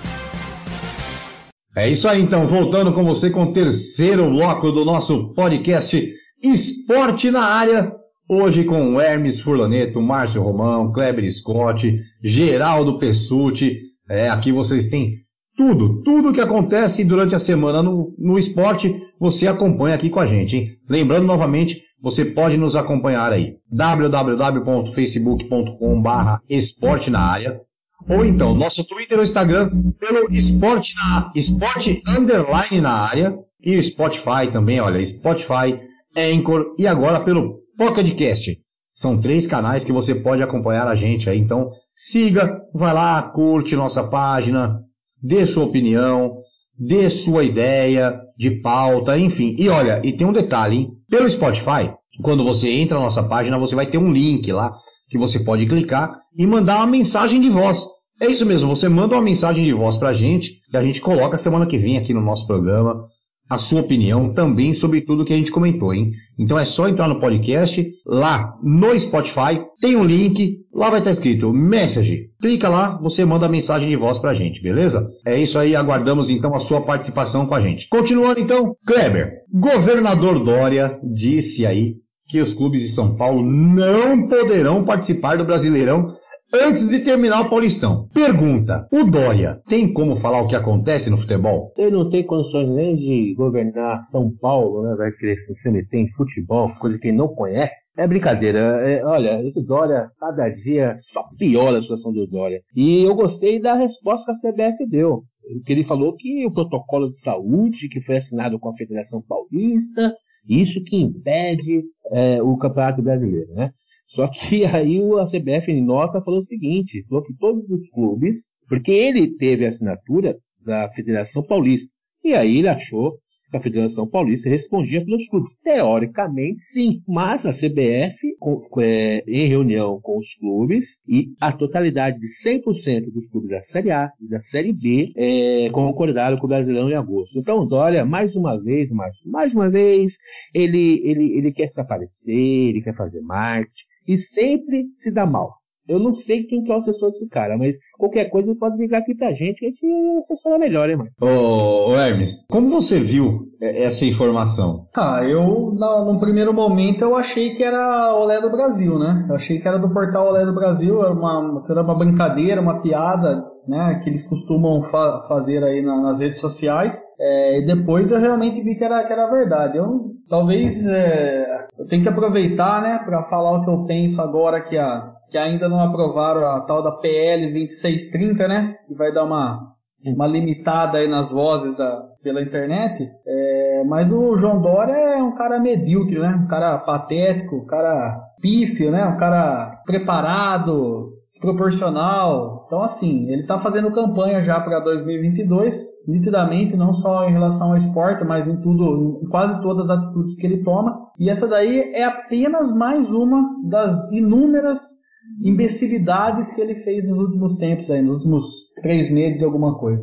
É 1.79 1.89
isso 1.89 2.07
aí, 2.09 2.20
então, 2.20 2.45
voltando 2.45 2.93
com 2.93 3.05
você 3.05 3.31
com 3.31 3.45
o 3.45 3.53
terceiro 3.53 4.29
bloco 4.29 4.72
do 4.72 4.85
nosso 4.85 5.33
podcast 5.33 6.12
Esporte 6.43 7.31
na 7.31 7.45
Área. 7.45 7.93
Hoje 8.29 8.64
com 8.64 9.01
Hermes 9.01 9.41
Furlaneto, 9.41 10.03
Márcio 10.03 10.43
Romão, 10.43 10.91
Kleber 10.91 11.31
Scott, 11.31 11.97
Geraldo 12.20 12.99
Pessuti. 12.99 13.79
É, 14.11 14.29
aqui 14.29 14.51
vocês 14.51 14.89
têm 14.89 15.18
tudo, 15.57 16.03
tudo 16.03 16.33
que 16.33 16.41
acontece 16.41 17.05
durante 17.05 17.37
a 17.37 17.39
semana 17.39 17.81
no, 17.81 18.12
no 18.18 18.37
esporte, 18.37 19.01
você 19.20 19.47
acompanha 19.47 19.95
aqui 19.95 20.11
com 20.11 20.18
a 20.18 20.26
gente, 20.26 20.57
hein? 20.57 20.70
Lembrando 20.91 21.29
novamente, 21.29 21.81
você 22.03 22.24
pode 22.24 22.57
nos 22.57 22.74
acompanhar 22.74 23.33
aí, 23.33 23.55
www.facebook.com 23.70 26.03
barra 26.03 26.43
esporte 26.51 27.09
na 27.09 27.20
área, 27.20 27.61
ou 28.07 28.24
então 28.24 28.55
nosso 28.55 28.84
Twitter 28.84 29.18
ou 29.18 29.24
Instagram 29.24 29.70
pelo 29.99 30.30
esporte 30.30 30.94
na 30.94 31.32
esporte 31.34 32.03
underline 32.07 32.80
na 32.80 32.92
área 32.92 33.34
e 33.61 33.82
Spotify 33.82 34.51
também, 34.53 34.80
olha, 34.80 35.05
Spotify, 35.05 35.80
Anchor 36.16 36.74
e 36.78 36.86
agora 36.86 37.20
pelo 37.20 37.59
Pocketcast. 37.76 38.59
São 38.92 39.20
três 39.20 39.46
canais 39.46 39.84
que 39.84 39.92
você 39.92 40.14
pode 40.14 40.42
acompanhar 40.42 40.88
a 40.88 40.94
gente 40.94 41.28
aí. 41.30 41.38
Então 41.38 41.70
siga, 41.94 42.61
vai 42.74 42.92
lá, 42.92 43.22
curte 43.22 43.76
nossa 43.76 44.03
página, 44.03 44.80
dê 45.22 45.46
sua 45.46 45.64
opinião, 45.64 46.38
dê 46.78 47.09
sua 47.11 47.44
ideia 47.44 48.20
de 48.36 48.61
pauta, 48.61 49.18
enfim. 49.18 49.55
E 49.59 49.68
olha, 49.68 50.01
e 50.05 50.16
tem 50.16 50.26
um 50.26 50.32
detalhe, 50.32 50.76
hein? 50.76 50.90
Pelo 51.09 51.30
Spotify, 51.30 51.92
quando 52.22 52.44
você 52.44 52.70
entra 52.70 52.96
na 52.96 53.05
nossa 53.05 53.22
página, 53.22 53.59
você 53.59 53.74
vai 53.74 53.86
ter 53.86 53.99
um 53.99 54.11
link 54.11 54.51
lá 54.53 54.76
que 55.09 55.18
você 55.18 55.40
pode 55.40 55.66
clicar 55.66 56.18
e 56.36 56.46
mandar 56.46 56.76
uma 56.76 56.86
mensagem 56.86 57.40
de 57.40 57.48
voz. 57.48 57.86
É 58.20 58.26
isso 58.26 58.44
mesmo, 58.44 58.74
você 58.74 58.88
manda 58.88 59.14
uma 59.14 59.22
mensagem 59.22 59.64
de 59.64 59.72
voz 59.72 59.96
para 59.96 60.09
a 60.09 60.14
gente 60.14 60.61
e 60.72 60.76
a 60.76 60.82
gente 60.82 61.00
coloca 61.00 61.38
semana 61.38 61.66
que 61.66 61.78
vem 61.78 61.96
aqui 61.96 62.12
no 62.12 62.20
nosso 62.20 62.46
programa 62.46 63.06
a 63.48 63.56
sua 63.56 63.80
opinião 63.80 64.32
também 64.32 64.74
sobre 64.74 65.00
tudo 65.00 65.24
que 65.24 65.32
a 65.32 65.36
gente 65.36 65.50
comentou, 65.50 65.94
hein? 65.94 66.12
Então 66.38 66.59
é 66.59 66.64
só 66.64 66.86
entrar 66.86 67.09
no 67.09 67.18
podcast, 67.18 67.90
lá 68.06 68.54
no 68.62 68.98
Spotify, 68.98 69.62
tem 69.80 69.96
um 69.96 70.04
link, 70.04 70.59
lá 70.72 70.90
vai 70.90 70.98
estar 70.98 71.11
escrito 71.11 71.52
Message. 71.52 72.26
Clica 72.40 72.68
lá, 72.68 72.98
você 73.00 73.24
manda 73.24 73.46
a 73.46 73.48
mensagem 73.48 73.88
de 73.88 73.96
voz 73.96 74.18
pra 74.18 74.34
gente, 74.34 74.62
beleza? 74.62 75.09
É 75.26 75.40
isso 75.40 75.59
aí, 75.59 75.74
aguardamos 75.74 76.28
então 76.28 76.54
a 76.54 76.61
sua 76.61 76.82
participação 76.82 77.46
com 77.46 77.54
a 77.54 77.61
gente. 77.61 77.88
Continuando 77.88 78.38
então, 78.38 78.74
Kleber, 78.86 79.30
governador 79.50 80.44
Dória 80.44 80.98
disse 81.02 81.64
aí 81.64 81.94
que 82.29 82.41
os 82.41 82.53
clubes 82.53 82.83
de 82.83 82.91
São 82.91 83.16
Paulo 83.16 83.43
não 83.43 84.29
poderão 84.29 84.85
participar 84.85 85.37
do 85.37 85.45
Brasileirão 85.45 86.12
antes 86.53 86.89
de 86.89 87.01
terminar 87.01 87.43
o 87.43 87.51
Paulistão. 87.51 88.09
Pergunta: 88.12 88.87
o 88.93 89.05
Dória 89.05 89.61
tem 89.68 89.93
como 89.93 90.16
falar 90.16 90.41
o 90.41 90.47
que 90.47 90.57
acontece 90.57 91.11
no 91.11 91.16
futebol? 91.16 91.72
Ele 91.76 91.91
não 91.91 92.09
tem 92.09 92.24
condições 92.24 92.68
nem 92.68 92.97
de 92.97 93.35
governar 93.35 94.03
São 94.03 94.31
Paulo, 94.41 94.83
né? 94.83 94.95
Vai 94.97 95.11
querer 95.12 95.37
se 95.62 95.70
meter 95.70 95.99
em 95.99 96.12
futebol, 96.12 96.70
coisa 96.81 96.99
que 96.99 97.09
ele 97.09 97.16
não 97.16 97.29
conhece. 97.29 97.93
É 97.99 98.07
brincadeira. 98.07 98.59
É, 98.59 99.05
olha, 99.05 99.43
esse 99.47 99.64
Dória, 99.64 100.11
cada 100.18 100.49
dia 100.49 100.99
só 101.03 101.22
piora 101.39 101.79
a 101.79 101.83
situação 101.83 102.12
do 102.12 102.26
Dória. 102.26 102.61
E 102.74 103.05
eu 103.05 103.14
gostei 103.14 103.61
da 103.61 103.74
resposta 103.74 104.33
que 104.33 104.49
a 104.49 104.53
CBF 104.53 104.87
deu. 104.89 105.24
Que 105.64 105.72
ele 105.72 105.85
falou 105.85 106.14
que 106.14 106.47
o 106.47 106.53
protocolo 106.53 107.09
de 107.09 107.18
saúde 107.18 107.89
que 107.89 108.03
foi 108.03 108.18
assinado 108.18 108.59
com 108.59 108.68
a 108.68 108.74
Federação 108.74 109.22
Paulista 109.26 110.12
isso 110.49 110.82
que 110.84 110.96
impede 110.96 111.84
é, 112.11 112.42
o 112.42 112.57
Campeonato 112.57 113.03
Brasileiro, 113.03 113.53
né? 113.53 113.70
Só 114.07 114.26
que 114.28 114.64
aí 114.66 114.99
a 115.20 115.24
CBF 115.24 115.70
em 115.70 115.84
nota 115.84 116.22
falou 116.22 116.40
o 116.40 116.44
seguinte, 116.44 117.05
falou 117.09 117.22
que 117.22 117.34
todos 117.34 117.68
os 117.70 117.90
clubes, 117.90 118.51
porque 118.68 118.90
ele 118.90 119.36
teve 119.36 119.64
a 119.64 119.68
assinatura 119.68 120.36
da 120.64 120.90
Federação 120.90 121.42
Paulista, 121.42 121.92
e 122.24 122.34
aí 122.34 122.59
ele 122.59 122.68
achou 122.68 123.18
a 123.53 123.61
Federação 123.61 124.07
Paulista 124.07 124.49
respondia 124.49 125.05
pelos 125.05 125.26
clubes. 125.28 125.57
Teoricamente, 125.62 126.61
sim, 126.61 127.03
mas 127.07 127.46
a 127.46 127.53
CBF, 127.53 128.36
com, 128.38 128.61
é, 128.80 129.22
em 129.26 129.49
reunião 129.49 130.01
com 130.01 130.18
os 130.18 130.34
clubes, 130.34 131.01
e 131.09 131.32
a 131.40 131.53
totalidade 131.53 132.18
de 132.18 132.26
100% 132.26 133.11
dos 133.12 133.28
clubes 133.30 133.51
da 133.51 133.61
Série 133.61 133.90
A 133.90 134.12
e 134.20 134.28
da 134.28 134.40
Série 134.40 134.72
B 134.72 135.12
é, 135.16 135.70
concordaram 135.70 136.38
com 136.38 136.46
o 136.46 136.49
Brasileirão 136.49 136.90
em 136.90 136.94
agosto. 136.94 137.38
Então, 137.38 137.66
Dória, 137.66 138.05
mais 138.05 138.36
uma 138.36 138.61
vez, 138.61 138.90
Márcio, 138.90 139.30
mais 139.30 139.55
uma 139.55 139.70
vez, 139.70 140.16
ele, 140.55 141.01
ele, 141.05 141.38
ele 141.38 141.53
quer 141.53 141.68
se 141.68 141.80
aparecer, 141.80 142.34
ele 142.34 142.82
quer 142.82 142.96
fazer 142.96 143.20
marketing, 143.20 143.86
e 144.07 144.16
sempre 144.16 144.86
se 144.96 145.12
dá 145.12 145.26
mal. 145.26 145.59
Eu 145.89 145.99
não 145.99 146.14
sei 146.14 146.45
quem 146.45 146.62
que 146.62 146.70
é 146.70 146.74
o 146.74 146.78
assessor 146.78 147.11
desse 147.11 147.28
cara, 147.30 147.57
mas 147.57 147.76
qualquer 147.97 148.28
coisa 148.28 148.55
pode 148.59 148.76
ligar 148.76 148.99
aqui 148.99 149.14
pra 149.14 149.32
gente 149.32 149.61
que 149.61 149.66
a 149.66 149.68
gente 149.70 150.18
assessora 150.18 150.59
melhor, 150.59 150.91
hein, 150.91 150.97
mano. 150.97 151.11
Ô, 151.20 151.91
ô 151.91 151.97
Hermes, 151.97 152.45
como 152.51 152.68
você 152.68 153.01
viu 153.01 153.49
essa 153.61 154.05
informação? 154.05 154.86
Ah, 154.95 155.22
eu, 155.24 155.72
no, 155.72 156.12
no, 156.12 156.20
primeiro 156.20 156.53
momento, 156.53 157.03
eu 157.03 157.16
achei 157.16 157.55
que 157.55 157.64
era 157.64 158.14
Olé 158.14 158.41
do 158.41 158.51
Brasil, 158.51 158.99
né? 158.99 159.26
Eu 159.28 159.36
achei 159.36 159.61
que 159.61 159.66
era 159.66 159.78
do 159.78 159.93
portal 159.93 160.28
Olé 160.28 160.45
do 160.45 160.55
Brasil, 160.55 161.01
era 161.03 161.12
uma, 161.12 161.64
era 161.68 161.82
uma 161.82 161.99
brincadeira, 161.99 162.61
uma 162.61 162.80
piada, 162.80 163.45
né? 163.66 164.01
Que 164.03 164.11
eles 164.11 164.28
costumam 164.28 164.82
fa 164.82 165.20
fazer 165.26 165.64
aí 165.64 165.82
na, 165.82 166.01
nas 166.01 166.20
redes 166.20 166.41
sociais. 166.41 167.03
É, 167.18 167.61
e 167.61 167.66
depois 167.66 168.12
eu 168.12 168.20
realmente 168.20 168.62
vi 168.62 168.76
que 168.76 168.84
era, 168.84 169.05
que 169.05 169.12
era 169.12 169.30
verdade. 169.30 169.78
Eu, 169.78 170.12
talvez, 170.28 170.86
é, 170.86 171.66
eu 171.78 171.86
tenho 171.86 172.03
que 172.03 172.09
aproveitar, 172.09 172.82
né? 172.82 173.01
Pra 173.05 173.22
falar 173.22 173.59
o 173.59 173.64
que 173.64 173.70
eu 173.70 173.84
penso 173.86 174.20
agora 174.22 174.61
que 174.61 174.76
a 174.76 175.17
que 175.31 175.39
ainda 175.39 175.68
não 175.68 175.81
aprovaram 175.81 176.47
a 176.47 176.61
tal 176.62 176.83
da 176.83 176.93
PL 176.93 177.53
2630, 177.53 178.49
né? 178.49 178.76
Que 178.87 178.95
vai 178.95 179.12
dar 179.12 179.24
uma, 179.24 179.74
uma 180.07 180.26
limitada 180.26 180.99
aí 180.99 181.09
nas 181.09 181.31
vozes 181.31 181.76
da, 181.76 182.03
pela 182.22 182.43
internet. 182.43 183.09
É, 183.26 183.85
mas 183.87 184.12
o 184.12 184.37
João 184.37 184.61
Dória 184.61 184.93
é 184.93 185.22
um 185.22 185.35
cara 185.35 185.61
medíocre, 185.61 186.18
né? 186.18 186.41
Um 186.45 186.49
cara 186.49 186.79
patético, 186.79 187.57
um 187.57 187.66
cara 187.66 188.20
pífio, 188.41 188.91
né? 188.91 189.05
Um 189.05 189.16
cara 189.16 189.83
preparado, 189.85 191.12
proporcional. 191.41 192.64
Então, 192.66 192.83
assim, 192.83 193.31
ele 193.31 193.43
está 193.43 193.59
fazendo 193.59 193.93
campanha 193.93 194.43
já 194.43 194.61
para 194.61 194.81
2022, 194.81 195.74
nitidamente, 196.07 196.76
não 196.76 196.93
só 196.93 197.29
em 197.29 197.33
relação 197.33 197.70
ao 197.70 197.76
esporte, 197.76 198.24
mas 198.24 198.49
em 198.49 198.61
tudo, 198.61 199.20
em 199.22 199.29
quase 199.29 199.61
todas 199.62 199.91
as 199.91 199.99
atitudes 199.99 200.35
que 200.35 200.47
ele 200.47 200.62
toma. 200.62 201.09
E 201.18 201.31
essa 201.31 201.49
daí 201.49 201.93
é 201.95 202.05
apenas 202.05 202.74
mais 202.74 203.11
uma 203.12 203.43
das 203.64 204.11
inúmeras 204.12 204.99
imbecilidades 205.45 206.53
que 206.53 206.61
ele 206.61 206.74
fez 206.76 207.09
nos 207.09 207.18
últimos 207.18 207.57
tempos, 207.57 207.91
aí, 207.91 208.03
nos 208.03 208.18
últimos 208.18 208.45
três 208.83 209.11
meses 209.11 209.41
e 209.41 209.45
alguma 209.45 209.79
coisa. 209.79 210.03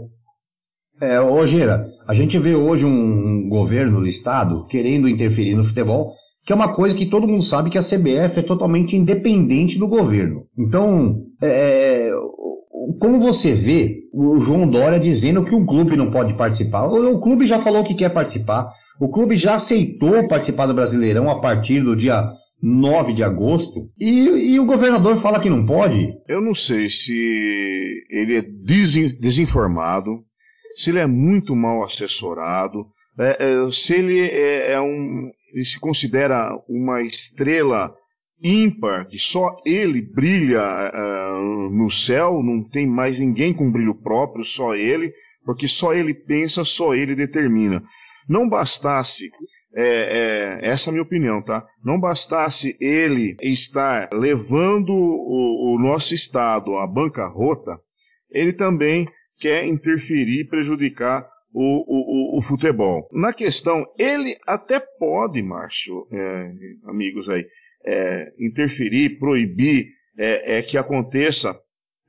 É, 1.02 1.20
ô 1.20 1.46
Gira, 1.46 1.88
a 2.08 2.14
gente 2.14 2.40
vê 2.40 2.56
hoje 2.56 2.86
um 2.86 3.50
governo 3.50 4.00
do 4.00 4.08
estado 4.08 4.66
querendo 4.68 5.10
interferir 5.10 5.56
no 5.56 5.64
futebol, 5.64 6.14
que 6.46 6.54
é 6.54 6.56
uma 6.56 6.74
coisa 6.74 6.96
que 6.96 7.06
todo 7.06 7.28
mundo 7.28 7.44
sabe 7.44 7.70
que 7.70 7.78
a 7.78 7.84
CBF 7.84 8.40
é 8.40 8.44
totalmente 8.44 8.96
independente 8.96 9.78
do 9.78 9.88
governo. 9.88 10.44
Então, 10.58 11.24
é, 11.42 12.12
como 13.00 13.20
você 13.20 13.54
vê 13.54 14.04
o 14.14 14.40
João 14.40 14.70
Dória 14.70 15.00
dizendo 15.00 15.44
que 15.44 15.56
um 15.56 15.66
clube 15.66 15.98
não 15.98 16.12
pode 16.12 16.34
participar? 16.36 16.88
O, 16.88 17.16
o 17.16 17.22
clube 17.22 17.46
já 17.46 17.60
falou 17.60 17.84
que 17.84 17.96
quer 17.96 18.10
participar, 18.10 18.70
o 19.00 19.10
clube 19.10 19.36
já 19.36 19.56
aceitou 19.56 20.28
participar 20.28 20.68
do 20.68 20.74
Brasileirão 20.74 21.30
a 21.30 21.42
partir 21.42 21.82
do 21.82 21.96
dia 21.96 22.24
9 22.68 23.14
de 23.14 23.24
agosto 23.24 23.92
e, 24.00 24.54
e, 24.54 24.60
o 24.60 24.66
governador 24.66 25.18
fala 25.18 25.40
que 25.40 25.52
não 25.52 25.68
pode? 25.68 26.12
Eu 26.28 26.42
não 26.42 26.56
sei 26.56 26.90
se 26.90 27.14
ele 28.10 28.38
é 28.38 28.42
desinformado, 28.42 30.24
se 30.76 30.90
ele 30.90 30.98
é 30.98 31.06
muito 31.06 31.56
mal 31.56 31.84
assessorado, 31.84 32.88
é, 33.20 33.38
é, 33.40 33.72
se 33.72 33.94
ele 33.94 34.20
é, 34.20 34.72
é, 34.72 34.82
um, 34.82 35.30
ele 35.54 35.64
se 35.64 35.80
considera 35.80 36.60
uma 36.68 37.04
estrela 37.04 37.94
ímpar, 38.42 39.08
que 39.10 39.20
só 39.20 39.62
ele 39.64 40.02
brilha 40.02 40.64
uh, 40.64 41.70
no 41.70 41.92
céu, 41.92 42.42
não 42.42 42.68
tem 42.68 42.88
mais 42.88 43.20
ninguém 43.20 43.54
com 43.54 43.72
brilho 43.72 43.94
próprio, 43.94 44.44
só 44.44 44.74
ele, 44.74 45.14
porque 45.46 45.68
só 45.68 45.94
ele 45.94 46.16
pensa, 46.16 46.66
só 46.66 46.96
ele 46.96 47.16
determina. 47.16 47.84
Não 48.28 48.50
bastasse, 48.50 49.30
é, 49.76 50.60
é, 50.62 50.68
essa 50.68 50.90
é 50.90 50.92
a 50.92 50.94
minha 50.94 51.04
opinião, 51.04 51.42
tá? 51.42 51.66
Não 51.84 52.00
bastasse 52.00 52.78
ele 52.80 53.36
estar 53.42 54.10
levando 54.14 54.92
o, 54.94 55.76
o 55.76 55.80
nosso 55.80 56.16
Estado 56.16 56.76
à 56.78 56.88
bancarrota, 56.88 57.78
ele 58.32 58.54
também 58.54 59.06
quer 59.38 59.66
interferir, 59.66 60.48
prejudicar 60.48 61.28
o, 61.54 62.36
o, 62.36 62.38
o, 62.38 62.42
futebol. 62.42 63.08
Na 63.12 63.34
questão, 63.34 63.86
ele 63.98 64.38
até 64.48 64.80
pode, 64.80 65.42
Márcio, 65.42 66.08
é, 66.12 66.52
amigos 66.86 67.28
aí, 67.30 67.46
é, 67.86 68.34
interferir, 68.40 69.20
proibir 69.20 69.88
é, 70.18 70.58
é, 70.58 70.62
que 70.62 70.78
aconteça 70.78 71.58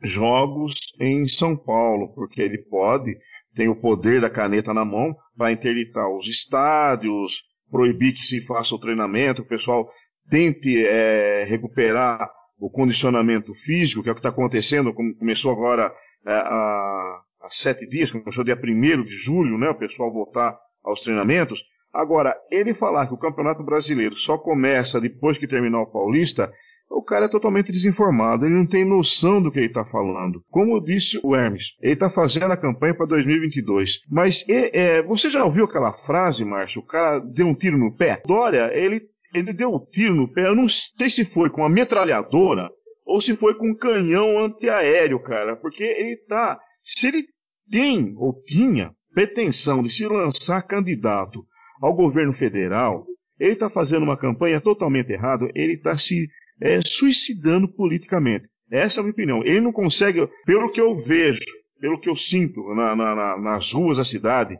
jogos 0.02 0.74
em 1.00 1.26
São 1.26 1.56
Paulo, 1.56 2.12
porque 2.14 2.40
ele 2.40 2.58
pode, 2.58 3.16
tem 3.54 3.68
o 3.68 3.80
poder 3.80 4.20
da 4.20 4.30
caneta 4.30 4.72
na 4.72 4.84
mão 4.84 5.14
para 5.36 5.52
interditar 5.52 6.08
os 6.08 6.28
estádios, 6.28 7.42
proibir 7.70 8.12
que 8.12 8.24
se 8.24 8.40
faça 8.46 8.74
o 8.74 8.80
treinamento, 8.80 9.42
o 9.42 9.46
pessoal 9.46 9.90
tente 10.28 10.84
é, 10.84 11.44
recuperar 11.44 12.28
o 12.58 12.70
condicionamento 12.70 13.54
físico, 13.54 14.02
que 14.02 14.08
é 14.08 14.12
o 14.12 14.14
que 14.14 14.20
está 14.20 14.30
acontecendo, 14.30 14.94
como 14.94 15.14
começou 15.16 15.52
agora 15.52 15.92
é, 16.26 16.32
há, 16.32 17.20
há 17.42 17.48
sete 17.50 17.86
dias, 17.86 18.10
começou 18.10 18.44
dia 18.44 18.56
1 18.56 19.04
de 19.04 19.12
julho, 19.12 19.58
né, 19.58 19.68
o 19.68 19.78
pessoal 19.78 20.12
voltar 20.12 20.58
aos 20.82 21.00
treinamentos. 21.00 21.62
Agora, 21.92 22.34
ele 22.50 22.74
falar 22.74 23.06
que 23.06 23.14
o 23.14 23.18
Campeonato 23.18 23.62
Brasileiro 23.64 24.16
só 24.16 24.36
começa 24.36 25.00
depois 25.00 25.38
que 25.38 25.48
terminar 25.48 25.80
o 25.80 25.90
Paulista, 25.90 26.52
o 26.90 27.02
cara 27.02 27.26
é 27.26 27.28
totalmente 27.28 27.72
desinformado, 27.72 28.46
ele 28.46 28.54
não 28.54 28.66
tem 28.66 28.84
noção 28.84 29.42
do 29.42 29.50
que 29.50 29.58
ele 29.58 29.66
está 29.66 29.84
falando. 29.84 30.42
Como 30.50 30.82
disse 30.82 31.20
o 31.22 31.34
Hermes, 31.34 31.74
ele 31.80 31.94
está 31.94 32.08
fazendo 32.08 32.52
a 32.52 32.56
campanha 32.56 32.94
para 32.94 33.06
2022. 33.06 34.00
Mas 34.10 34.44
é, 34.48 35.02
você 35.02 35.28
já 35.28 35.44
ouviu 35.44 35.64
aquela 35.64 35.92
frase, 35.92 36.44
Márcio? 36.44 36.80
O 36.80 36.86
cara 36.86 37.18
deu 37.18 37.46
um 37.46 37.54
tiro 37.54 37.76
no 37.76 37.94
pé? 37.94 38.22
Dória, 38.24 38.70
ele, 38.72 39.02
ele 39.34 39.52
deu 39.52 39.74
um 39.74 39.84
tiro 39.90 40.14
no 40.14 40.32
pé, 40.32 40.46
eu 40.46 40.54
não 40.54 40.68
sei 40.68 41.10
se 41.10 41.24
foi 41.24 41.50
com 41.50 41.64
a 41.64 41.68
metralhadora 41.68 42.70
ou 43.04 43.20
se 43.20 43.36
foi 43.36 43.54
com 43.54 43.70
um 43.70 43.76
canhão 43.76 44.38
antiaéreo, 44.38 45.20
cara, 45.20 45.56
porque 45.56 45.84
ele 45.84 46.16
tá. 46.28 46.58
Se 46.82 47.08
ele 47.08 47.24
tem 47.70 48.14
ou 48.16 48.42
tinha 48.44 48.92
pretensão 49.12 49.82
de 49.82 49.90
se 49.90 50.06
lançar 50.06 50.62
candidato 50.62 51.44
ao 51.80 51.94
governo 51.94 52.32
federal, 52.32 53.06
ele 53.38 53.52
está 53.52 53.70
fazendo 53.70 54.02
uma 54.02 54.16
campanha 54.16 54.60
totalmente 54.60 55.10
errada, 55.10 55.48
ele 55.54 55.74
está 55.74 55.96
se 55.96 56.28
é, 56.60 56.80
suicidando 56.84 57.68
politicamente. 57.68 58.48
Essa 58.70 58.98
é 58.98 59.00
a 59.00 59.02
minha 59.04 59.12
opinião. 59.12 59.44
Ele 59.44 59.60
não 59.60 59.72
consegue, 59.72 60.28
pelo 60.44 60.70
que 60.70 60.80
eu 60.80 60.94
vejo, 61.04 61.40
pelo 61.80 62.00
que 62.00 62.08
eu 62.08 62.16
sinto 62.16 62.60
na, 62.74 62.96
na, 62.96 63.38
nas 63.38 63.72
ruas 63.72 63.98
da 63.98 64.04
cidade, 64.04 64.58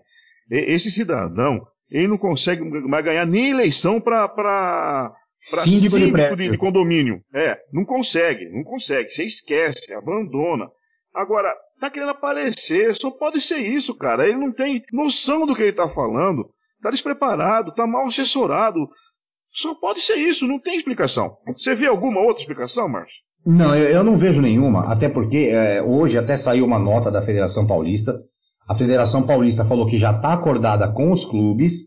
esse 0.50 0.90
cidadão, 0.90 1.60
ele 1.90 2.08
não 2.08 2.18
consegue 2.18 2.62
mais 2.62 3.04
ganhar 3.04 3.26
nem 3.26 3.50
eleição 3.50 4.00
para 4.00 5.12
síndico, 5.40 5.96
síndico 5.96 6.36
de, 6.36 6.50
de, 6.50 6.58
condomínio. 6.58 7.20
É, 7.34 7.58
não 7.72 7.84
consegue, 7.84 8.48
não 8.50 8.62
consegue. 8.62 9.10
Você 9.10 9.24
esquece, 9.24 9.92
abandona. 9.92 10.68
Agora, 11.14 11.52
tá 11.80 11.90
querendo 11.90 12.10
aparecer, 12.10 12.94
só 12.94 13.10
pode 13.10 13.40
ser 13.40 13.58
isso, 13.58 13.96
cara. 13.96 14.26
Ele 14.26 14.36
não 14.36 14.52
tem 14.52 14.84
noção 14.92 15.46
do 15.46 15.54
que 15.54 15.62
ele 15.62 15.72
tá 15.72 15.88
falando. 15.88 16.48
Tá 16.82 16.90
despreparado, 16.90 17.74
tá 17.74 17.86
mal 17.86 18.06
assessorado. 18.06 18.88
Só 19.56 19.74
pode 19.74 20.02
ser 20.02 20.16
isso, 20.16 20.46
não 20.46 20.60
tem 20.60 20.76
explicação. 20.76 21.38
Você 21.56 21.74
vê 21.74 21.86
alguma 21.86 22.20
outra 22.20 22.42
explicação, 22.42 22.86
Márcio? 22.88 23.16
Não, 23.44 23.74
eu, 23.74 23.88
eu, 23.88 24.04
não 24.04 24.18
vejo 24.18 24.42
nenhuma, 24.42 24.92
até 24.92 25.08
porque 25.08 25.50
é, 25.50 25.82
hoje 25.82 26.18
até 26.18 26.36
saiu 26.36 26.66
uma 26.66 26.78
nota 26.78 27.10
da 27.10 27.22
Federação 27.22 27.66
Paulista. 27.66 28.20
A 28.68 28.74
Federação 28.74 29.22
Paulista 29.22 29.64
falou 29.64 29.86
que 29.86 29.96
já 29.96 30.10
está 30.10 30.34
acordada 30.34 30.86
com 30.92 31.10
os 31.10 31.24
clubes, 31.24 31.84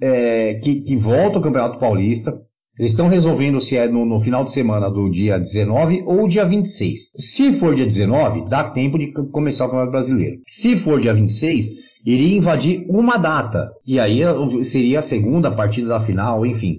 é, 0.00 0.54
que, 0.54 0.80
que 0.80 0.96
volta 0.96 1.38
o 1.38 1.42
Campeonato 1.42 1.78
Paulista. 1.78 2.34
Eles 2.76 2.90
estão 2.90 3.06
resolvendo 3.06 3.60
se 3.60 3.76
é 3.76 3.86
no, 3.86 4.04
no, 4.04 4.18
final 4.18 4.42
de 4.42 4.50
semana 4.50 4.90
do 4.90 5.08
dia 5.08 5.38
19 5.38 6.02
ou 6.04 6.26
dia 6.26 6.44
26. 6.44 7.12
Se 7.18 7.52
for 7.52 7.76
dia 7.76 7.84
19, 7.84 8.48
dá 8.48 8.64
tempo 8.64 8.98
de 8.98 9.12
começar 9.30 9.66
o 9.66 9.68
Campeonato 9.68 9.92
Brasileiro. 9.92 10.40
Se 10.48 10.76
for 10.76 11.00
dia 11.00 11.14
26, 11.14 11.68
iria 12.04 12.38
invadir 12.38 12.84
uma 12.88 13.16
data. 13.16 13.70
E 13.86 14.00
aí 14.00 14.22
seria 14.64 15.00
a 15.00 15.02
segunda 15.02 15.52
partida 15.52 15.86
da 15.86 16.00
final, 16.00 16.44
enfim. 16.44 16.78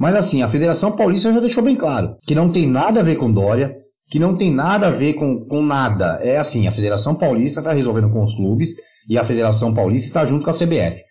Mas 0.00 0.16
assim, 0.16 0.40
a 0.40 0.48
Federação 0.48 0.92
Paulista 0.92 1.30
já 1.30 1.40
deixou 1.40 1.62
bem 1.62 1.76
claro 1.76 2.16
que 2.22 2.34
não 2.34 2.50
tem 2.50 2.66
nada 2.66 3.00
a 3.00 3.02
ver 3.02 3.16
com 3.16 3.30
Dória, 3.30 3.76
que 4.08 4.18
não 4.18 4.34
tem 4.34 4.50
nada 4.50 4.86
a 4.86 4.90
ver 4.90 5.12
com, 5.12 5.44
com 5.44 5.62
nada. 5.62 6.18
É 6.22 6.38
assim, 6.38 6.66
a 6.66 6.72
Federação 6.72 7.14
Paulista 7.14 7.60
está 7.60 7.74
resolvendo 7.74 8.10
com 8.10 8.24
os 8.24 8.34
clubes 8.34 8.76
e 9.06 9.18
a 9.18 9.24
Federação 9.24 9.74
Paulista 9.74 10.06
está 10.06 10.24
junto 10.24 10.42
com 10.42 10.50
a 10.50 10.54
CBF. 10.54 11.02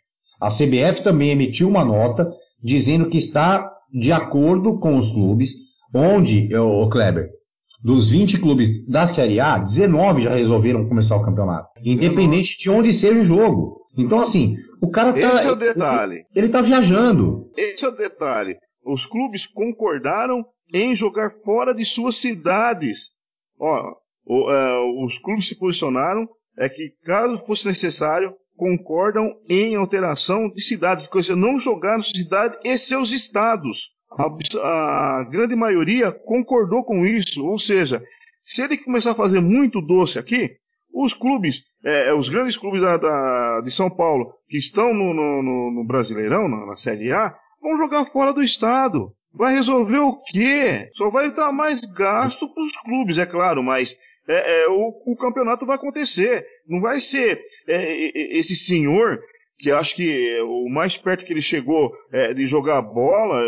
A 0.41 0.49
CBF 0.49 1.03
também 1.03 1.29
emitiu 1.29 1.69
uma 1.69 1.85
nota 1.85 2.33
dizendo 2.63 3.05
que 3.05 3.19
está 3.19 3.71
de 3.93 4.11
acordo 4.11 4.79
com 4.79 4.97
os 4.97 5.11
clubes, 5.11 5.53
onde, 5.93 6.49
o 6.57 6.89
Kleber, 6.89 7.29
dos 7.83 8.09
20 8.09 8.39
clubes 8.39 8.87
da 8.87 9.05
Série 9.05 9.39
A, 9.39 9.59
19 9.59 10.21
já 10.21 10.33
resolveram 10.33 10.87
começar 10.87 11.15
o 11.15 11.23
campeonato, 11.23 11.69
independente 11.85 12.57
de 12.57 12.71
onde 12.71 12.91
seja 12.91 13.21
o 13.21 13.23
jogo. 13.23 13.81
Então, 13.95 14.19
assim, 14.19 14.55
o 14.81 14.89
cara 14.89 15.13
tá. 15.13 15.35
Esse 15.35 15.47
é 15.47 15.51
o 15.51 15.55
detalhe. 15.55 16.15
Ele, 16.15 16.25
ele 16.35 16.49
tá 16.49 16.61
viajando. 16.61 17.51
Esse 17.55 17.85
é 17.85 17.87
o 17.87 17.91
detalhe 17.91 18.57
os 18.83 19.05
clubes 19.05 19.45
concordaram 19.45 20.45
em 20.73 20.95
jogar 20.95 21.31
fora 21.43 21.73
de 21.73 21.85
suas 21.85 22.17
cidades. 22.17 23.09
Ó, 23.59 23.95
o, 24.25 24.51
uh, 24.51 25.05
os 25.05 25.17
clubes 25.17 25.47
se 25.47 25.55
posicionaram 25.55 26.27
é 26.57 26.69
que, 26.69 26.93
caso 27.03 27.37
fosse 27.45 27.67
necessário, 27.67 28.33
concordam 28.55 29.33
em 29.49 29.75
alteração 29.75 30.49
de 30.49 30.61
cidades, 30.61 31.07
coisa 31.07 31.35
não 31.35 31.57
jogar 31.57 31.97
na 31.97 32.03
sua 32.03 32.13
cidade 32.13 32.57
e 32.63 32.77
seus 32.77 33.11
estados. 33.11 33.91
A, 34.11 34.25
a, 34.25 35.23
grande 35.29 35.55
maioria 35.55 36.11
concordou 36.11 36.83
com 36.83 37.05
isso, 37.05 37.45
ou 37.45 37.57
seja, 37.57 38.03
se 38.43 38.61
ele 38.61 38.77
começar 38.77 39.11
a 39.11 39.15
fazer 39.15 39.39
muito 39.39 39.79
doce 39.81 40.19
aqui, 40.19 40.51
os 40.93 41.13
clubes, 41.13 41.63
é, 41.85 42.13
os 42.13 42.27
grandes 42.27 42.57
clubes 42.57 42.81
da, 42.81 42.97
da, 42.97 43.61
de 43.61 43.71
São 43.71 43.89
Paulo 43.89 44.33
que 44.49 44.57
estão 44.57 44.93
no, 44.93 45.13
no, 45.13 45.71
no 45.71 45.85
Brasileirão, 45.85 46.49
na, 46.49 46.65
na 46.65 46.75
Série 46.75 47.11
A, 47.13 47.35
Vão 47.61 47.77
jogar 47.77 48.05
fora 48.05 48.33
do 48.33 48.41
estado. 48.41 49.13
Vai 49.33 49.53
resolver 49.53 49.99
o 49.99 50.21
quê? 50.23 50.89
Só 50.95 51.09
vai 51.09 51.33
dar 51.33 51.51
mais 51.51 51.81
gasto 51.81 52.51
para 52.53 52.63
os 52.63 52.75
clubes, 52.77 53.17
é 53.17 53.25
claro, 53.25 53.63
mas 53.63 53.95
é, 54.27 54.63
é, 54.63 54.69
o, 54.69 54.93
o, 55.05 55.15
campeonato 55.15 55.65
vai 55.65 55.75
acontecer. 55.75 56.45
Não 56.67 56.81
vai 56.81 56.99
ser 56.99 57.41
é, 57.67 58.37
esse 58.37 58.55
senhor 58.55 59.19
que 59.57 59.71
acho 59.71 59.95
que 59.95 60.41
o 60.41 60.69
mais 60.69 60.97
perto 60.97 61.25
que 61.25 61.33
ele 61.33 61.41
chegou 61.41 61.91
é, 62.11 62.33
de 62.33 62.45
jogar 62.45 62.81
bola? 62.81 63.39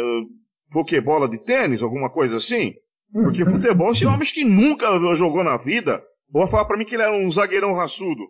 Bola 1.03 1.27
de 1.27 1.37
tênis, 1.37 1.81
alguma 1.81 2.09
coisa 2.09 2.37
assim? 2.37 2.73
Porque 3.11 3.43
futebol, 3.43 3.91
esse 3.91 4.05
homem 4.05 4.21
que 4.21 4.45
nunca 4.45 4.87
jogou 5.15 5.43
na 5.43 5.57
vida, 5.57 6.01
vou 6.31 6.47
falar 6.47 6.63
para 6.63 6.77
mim 6.77 6.85
que 6.85 6.95
ele 6.95 7.03
era 7.03 7.11
um 7.11 7.29
zagueirão 7.29 7.73
raçudo. 7.73 8.23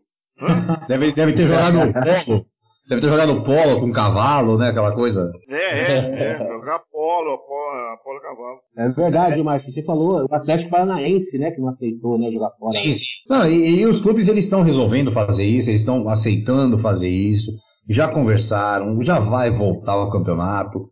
Deve, 0.87 1.11
deve 1.11 1.33
ter 1.33 1.47
jogado 1.47 1.93
polo. 2.25 2.45
Deve 2.91 3.03
ter 3.03 3.07
jogado 3.07 3.41
polo 3.41 3.79
com 3.79 3.89
cavalo, 3.89 4.57
né? 4.57 4.67
Aquela 4.67 4.93
coisa. 4.93 5.31
É, 5.49 5.55
é, 5.55 6.33
é. 6.33 6.37
Jogar 6.39 6.79
polo, 6.91 7.37
polo, 7.37 7.97
polo 8.03 8.19
cavalo. 8.19 8.59
É 8.77 8.89
verdade, 8.89 9.39
é. 9.39 9.43
Márcio. 9.43 9.71
Você 9.71 9.81
falou 9.81 10.27
o 10.29 10.35
Atlético 10.35 10.71
Paranaense, 10.71 11.39
né? 11.39 11.51
Que 11.51 11.61
não 11.61 11.69
aceitou, 11.69 12.19
né? 12.19 12.29
Jogar 12.29 12.49
fora. 12.59 12.71
Sim, 12.71 12.91
sim. 12.91 13.05
Não, 13.29 13.47
e, 13.47 13.79
e 13.79 13.85
os 13.85 14.01
clubes 14.01 14.27
eles 14.27 14.43
estão 14.43 14.61
resolvendo 14.61 15.09
fazer 15.09 15.45
isso, 15.45 15.69
eles 15.69 15.79
estão 15.79 16.05
aceitando 16.09 16.77
fazer 16.77 17.07
isso. 17.07 17.53
Já 17.87 18.09
conversaram, 18.09 19.01
já 19.01 19.19
vai 19.19 19.49
voltar 19.49 19.93
ao 19.93 20.11
campeonato. 20.11 20.89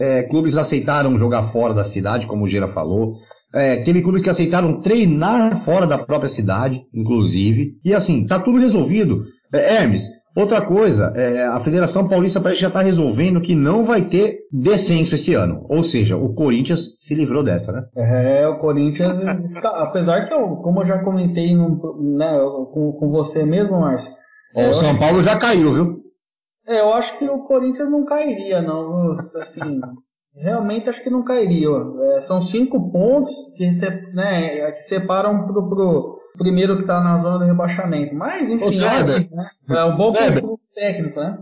É, 0.00 0.22
clubes 0.22 0.56
aceitaram 0.56 1.18
jogar 1.18 1.42
fora 1.42 1.74
da 1.74 1.82
cidade, 1.82 2.28
como 2.28 2.44
o 2.44 2.46
Gira 2.46 2.68
falou. 2.68 3.14
É, 3.52 3.78
teve 3.78 4.02
clubes 4.02 4.22
que 4.22 4.30
aceitaram 4.30 4.80
treinar 4.80 5.56
fora 5.64 5.84
da 5.84 5.98
própria 5.98 6.28
cidade, 6.28 6.80
inclusive. 6.94 7.72
E 7.84 7.92
assim, 7.92 8.24
tá 8.24 8.38
tudo 8.38 8.60
resolvido. 8.60 9.24
É, 9.52 9.74
Hermes, 9.74 10.19
Outra 10.40 10.62
coisa, 10.62 11.12
é, 11.14 11.46
a 11.46 11.60
Federação 11.60 12.08
Paulista 12.08 12.40
parece 12.40 12.56
que 12.56 12.62
já 12.62 12.68
está 12.68 12.80
resolvendo 12.80 13.42
que 13.42 13.54
não 13.54 13.84
vai 13.84 14.00
ter 14.00 14.38
descenso 14.50 15.14
esse 15.14 15.34
ano. 15.34 15.66
Ou 15.68 15.84
seja, 15.84 16.16
o 16.16 16.32
Corinthians 16.32 16.96
se 16.98 17.14
livrou 17.14 17.44
dessa, 17.44 17.70
né? 17.72 17.84
É, 17.94 18.48
o 18.48 18.58
Corinthians, 18.58 19.18
está, 19.44 19.68
apesar 19.82 20.26
que 20.26 20.32
eu, 20.32 20.56
como 20.56 20.80
eu 20.80 20.86
já 20.86 21.04
comentei 21.04 21.54
no, 21.54 22.16
né, 22.16 22.38
com, 22.72 22.92
com 22.98 23.10
você 23.10 23.44
mesmo, 23.44 23.80
Márcio. 23.80 24.14
É, 24.56 24.70
o 24.70 24.72
São 24.72 24.98
Paulo 24.98 25.22
já 25.22 25.38
caiu, 25.38 25.72
viu? 25.72 26.00
É, 26.66 26.80
eu 26.80 26.94
acho 26.94 27.18
que 27.18 27.28
o 27.28 27.40
Corinthians 27.40 27.90
não 27.90 28.06
cairia, 28.06 28.62
não. 28.62 29.10
Assim, 29.10 29.78
realmente 30.34 30.88
acho 30.88 31.02
que 31.02 31.10
não 31.10 31.22
cairia. 31.22 31.68
É, 32.14 32.20
são 32.22 32.40
cinco 32.40 32.90
pontos 32.90 33.34
que, 33.58 33.68
né, 34.14 34.72
que 34.72 34.80
separam 34.80 35.46
pro, 35.46 35.68
pro 35.68 36.19
primeiro 36.36 36.76
que 36.76 36.82
está 36.82 37.00
na 37.00 37.18
zona 37.18 37.38
do 37.38 37.44
rebaixamento. 37.44 38.14
Mas, 38.14 38.48
enfim, 38.48 38.80
Ô, 38.80 38.84
é, 38.84 39.04
né? 39.04 39.50
é 39.68 39.84
um 39.84 39.96
bom 39.96 40.12
técnico, 40.74 41.20
né? 41.20 41.38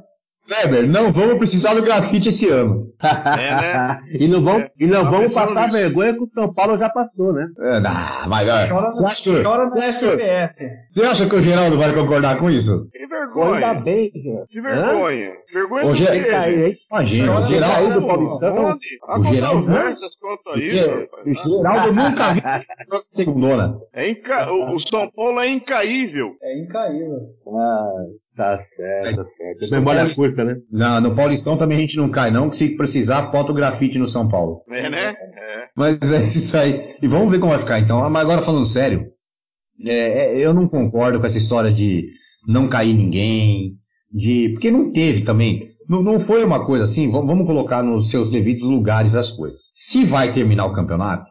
Weber, 0.51 0.88
não 0.88 1.12
vamos 1.12 1.36
precisar 1.36 1.74
do 1.74 1.82
grafite 1.82 2.30
esse 2.30 2.49
ano. 2.49 2.88
É, 3.01 3.51
né? 3.55 4.01
e 4.18 4.26
não 4.26 4.42
vamos, 4.42 4.62
é. 4.62 4.70
e 4.80 4.86
não 4.86 5.05
tá 5.05 5.11
vamos 5.11 5.34
passar 5.34 5.66
nisso. 5.66 5.76
vergonha 5.76 6.14
que 6.14 6.22
o 6.22 6.26
São 6.26 6.53
Paulo 6.53 6.76
já 6.76 6.88
passou, 6.88 7.32
né? 7.32 7.46
É, 7.61 7.80
mas, 8.26 8.68
chora, 8.68 8.86
você 8.86 9.05
acha 9.05 9.22
que, 9.22 9.42
chora 9.42 9.64
você, 9.68 9.78
acha 9.78 9.99
que, 9.99 10.70
você 10.90 11.03
acha 11.03 11.28
que 11.28 11.36
o 11.36 11.42
Geraldo 11.42 11.76
vai 11.76 11.92
concordar 11.92 12.38
com 12.38 12.51
isso? 12.51 12.88
Que 12.90 13.07
vergonha. 13.07 13.68
Ainda 13.68 13.80
bem, 13.80 14.11
Que 14.11 14.61
vergonha. 14.61 15.28
Hã? 15.28 15.53
Vergonha 15.53 15.84
o 15.84 15.88
do 15.88 15.94
Ger... 15.94 16.11
quê? 16.11 16.72
Imagina, 16.90 17.38
o 17.38 17.44
Geraldo 17.44 18.01
do 18.01 18.07
Paulistão. 18.07 18.78
O 19.18 19.24
Geraldo, 19.24 19.66
quanto 19.66 20.51
a 20.51 20.59
isso, 20.59 21.09
o 21.24 21.59
Geraldo 21.59 21.92
nunca 21.92 22.32
viu 22.32 23.03
segundona. 23.11 23.78
É 23.92 24.09
inca... 24.09 24.53
O 24.53 24.78
São 24.78 25.11
Paulo 25.11 25.40
é 25.40 25.49
incaível. 25.49 26.36
É 26.40 26.59
incaível. 26.59 27.18
Ah. 27.49 28.28
Tá 28.39 28.57
certo, 28.57 29.16
tá 29.16 29.24
certo. 29.24 29.70
Memória 29.72 30.14
curta, 30.14 30.45
né? 30.45 30.59
Não, 30.70 31.01
no 31.01 31.16
Paulistão 31.16 31.59
também 31.59 31.76
a 31.76 31.80
gente 31.80 31.97
não 31.97 32.09
cai, 32.09 32.30
não, 32.30 32.49
que 32.49 32.57
se 32.57 32.76
precisar, 32.76 33.32
bota 33.32 33.51
o 33.51 33.55
grafite 33.55 33.99
no 33.99 34.09
São 34.09 34.28
Paulo. 34.28 34.62
É, 34.70 34.89
né? 34.89 35.09
É. 35.09 35.66
Mas 35.76 36.12
é 36.12 36.22
isso 36.22 36.57
aí. 36.57 36.97
E 37.03 37.09
vamos 37.09 37.32
ver 37.32 37.41
como 37.41 37.51
vai 37.51 37.59
ficar 37.59 37.80
então. 37.80 38.09
Mas 38.09 38.22
agora 38.22 38.43
falando 38.43 38.64
sério, 38.64 39.09
é, 39.84 40.36
é, 40.36 40.39
eu 40.39 40.55
não 40.55 40.68
concordo 40.68 41.18
com 41.18 41.26
essa 41.26 41.36
história 41.36 41.72
de 41.72 42.12
não 42.47 42.68
cair 42.68 42.95
ninguém, 42.95 43.72
de. 44.09 44.51
Porque 44.51 44.70
não 44.70 44.93
teve 44.93 45.22
também. 45.22 45.70
Não, 45.89 46.01
não 46.01 46.20
foi 46.20 46.45
uma 46.45 46.64
coisa 46.64 46.84
assim, 46.84 47.11
vamos 47.11 47.45
colocar 47.45 47.82
nos 47.82 48.09
seus 48.09 48.30
devidos 48.30 48.62
lugares 48.62 49.16
as 49.16 49.32
coisas. 49.32 49.72
Se 49.74 50.05
vai 50.05 50.30
terminar 50.30 50.66
o 50.66 50.74
campeonato, 50.74 51.28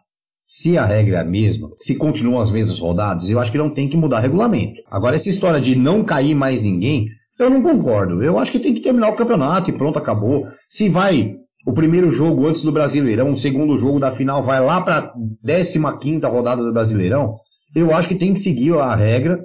se 0.48 0.78
a 0.78 0.86
regra 0.86 1.18
é 1.18 1.22
a 1.22 1.26
mesma, 1.26 1.70
se 1.80 1.95
continuam 1.95 2.41
as 2.41 2.52
mesmas 2.52 2.80
rodadas, 2.80 3.30
eu 3.30 3.39
acho 3.39 3.52
que 3.52 3.58
não 3.58 3.74
tem 3.74 3.89
que 3.89 3.98
mudar 3.98 4.20
regulamento. 4.20 4.82
Agora, 4.89 5.16
essa 5.16 5.30
história 5.30 5.60
de 5.60 5.76
não 5.76 6.04
cair 6.04 6.34
mais 6.34 6.62
ninguém, 6.62 7.08
eu 7.38 7.50
não 7.50 7.62
concordo. 7.62 8.24
Eu 8.24 8.39
acho 8.39 8.52
que 8.52 8.60
tem 8.60 8.74
que 8.74 8.80
terminar 8.80 9.10
o 9.10 9.16
campeonato 9.16 9.70
e 9.70 9.78
pronto, 9.78 10.00
acabou. 10.00 10.45
Se 10.70 10.89
vai 10.89 11.36
o 11.66 11.74
primeiro 11.74 12.10
jogo 12.10 12.48
antes 12.48 12.64
do 12.64 12.72
Brasileirão, 12.72 13.32
o 13.32 13.38
segundo 13.38 13.78
jogo 13.78 14.00
da 14.00 14.10
final 14.10 14.41
vai 14.41 14.64
lá 14.64 14.80
para 14.80 14.98
a 15.00 15.98
15 15.98 16.26
rodada 16.26 16.64
do 16.64 16.74
Brasileirão, 16.74 17.36
eu 17.76 17.93
acho 17.93 18.08
que 18.08 18.16
tem 18.16 18.34
que 18.34 18.39
seguir 18.39 18.74
a 18.78 18.95
regra. 18.95 19.38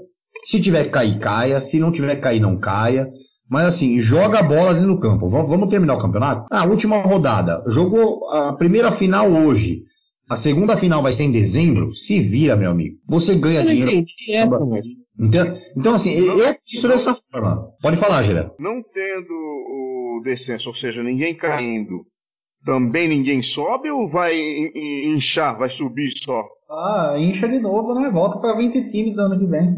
Se 0.44 0.60
tiver 0.60 0.84
que 0.84 0.90
cair, 0.90 1.18
caia. 1.18 1.60
Se 1.60 1.78
não 1.78 1.90
tiver 1.90 2.16
que 2.16 2.22
cair, 2.22 2.40
não 2.40 2.58
caia. 2.58 3.08
Mas 3.50 3.66
assim, 3.66 4.00
joga 4.00 4.38
a 4.38 4.42
bola 4.42 4.72
dentro 4.72 4.94
do 4.94 5.00
campo. 5.00 5.28
Vamos 5.28 5.68
terminar 5.68 5.96
o 5.96 6.00
campeonato? 6.00 6.46
Ah, 6.50 6.64
última 6.64 7.02
rodada. 7.02 7.62
Jogou 7.66 8.30
a 8.30 8.54
primeira 8.54 8.90
final 8.90 9.30
hoje. 9.30 9.82
A 10.28 10.36
segunda 10.36 10.76
final 10.76 11.02
vai 11.02 11.12
ser 11.12 11.24
em 11.24 11.32
dezembro? 11.32 11.94
Se 11.94 12.20
vira, 12.20 12.56
meu 12.56 12.70
amigo. 12.70 12.96
Você 13.06 13.34
ganha 13.34 13.60
eu 13.60 13.66
dinheiro. 13.66 13.90
Entendi 13.90 14.34
essa, 14.34 14.64
mas... 14.64 14.86
Então, 15.18 15.58
então, 15.76 15.94
assim, 15.94 16.18
não, 16.20 16.38
eu 16.38 16.56
isso 16.66 16.88
dessa 16.88 17.14
forma. 17.14 17.68
Pode 17.82 17.96
falar, 17.96 18.22
Geraldo. 18.22 18.54
Não 18.58 18.82
tendo 18.82 19.32
o 19.32 20.22
descenso, 20.24 20.68
ou 20.68 20.74
seja, 20.74 21.02
ninguém 21.02 21.34
caindo, 21.34 22.06
também 22.64 23.08
ninguém 23.08 23.42
sobe 23.42 23.90
ou 23.90 24.08
vai 24.08 24.34
inchar, 25.06 25.58
vai 25.58 25.68
subir 25.68 26.10
só? 26.16 26.42
Ah, 26.70 27.16
incha 27.18 27.46
de 27.46 27.60
novo, 27.60 27.94
né? 27.94 28.10
Volta 28.10 28.38
para 28.38 28.56
20 28.56 28.90
times 28.90 29.18
ano 29.18 29.38
que 29.38 29.46
vem. 29.46 29.76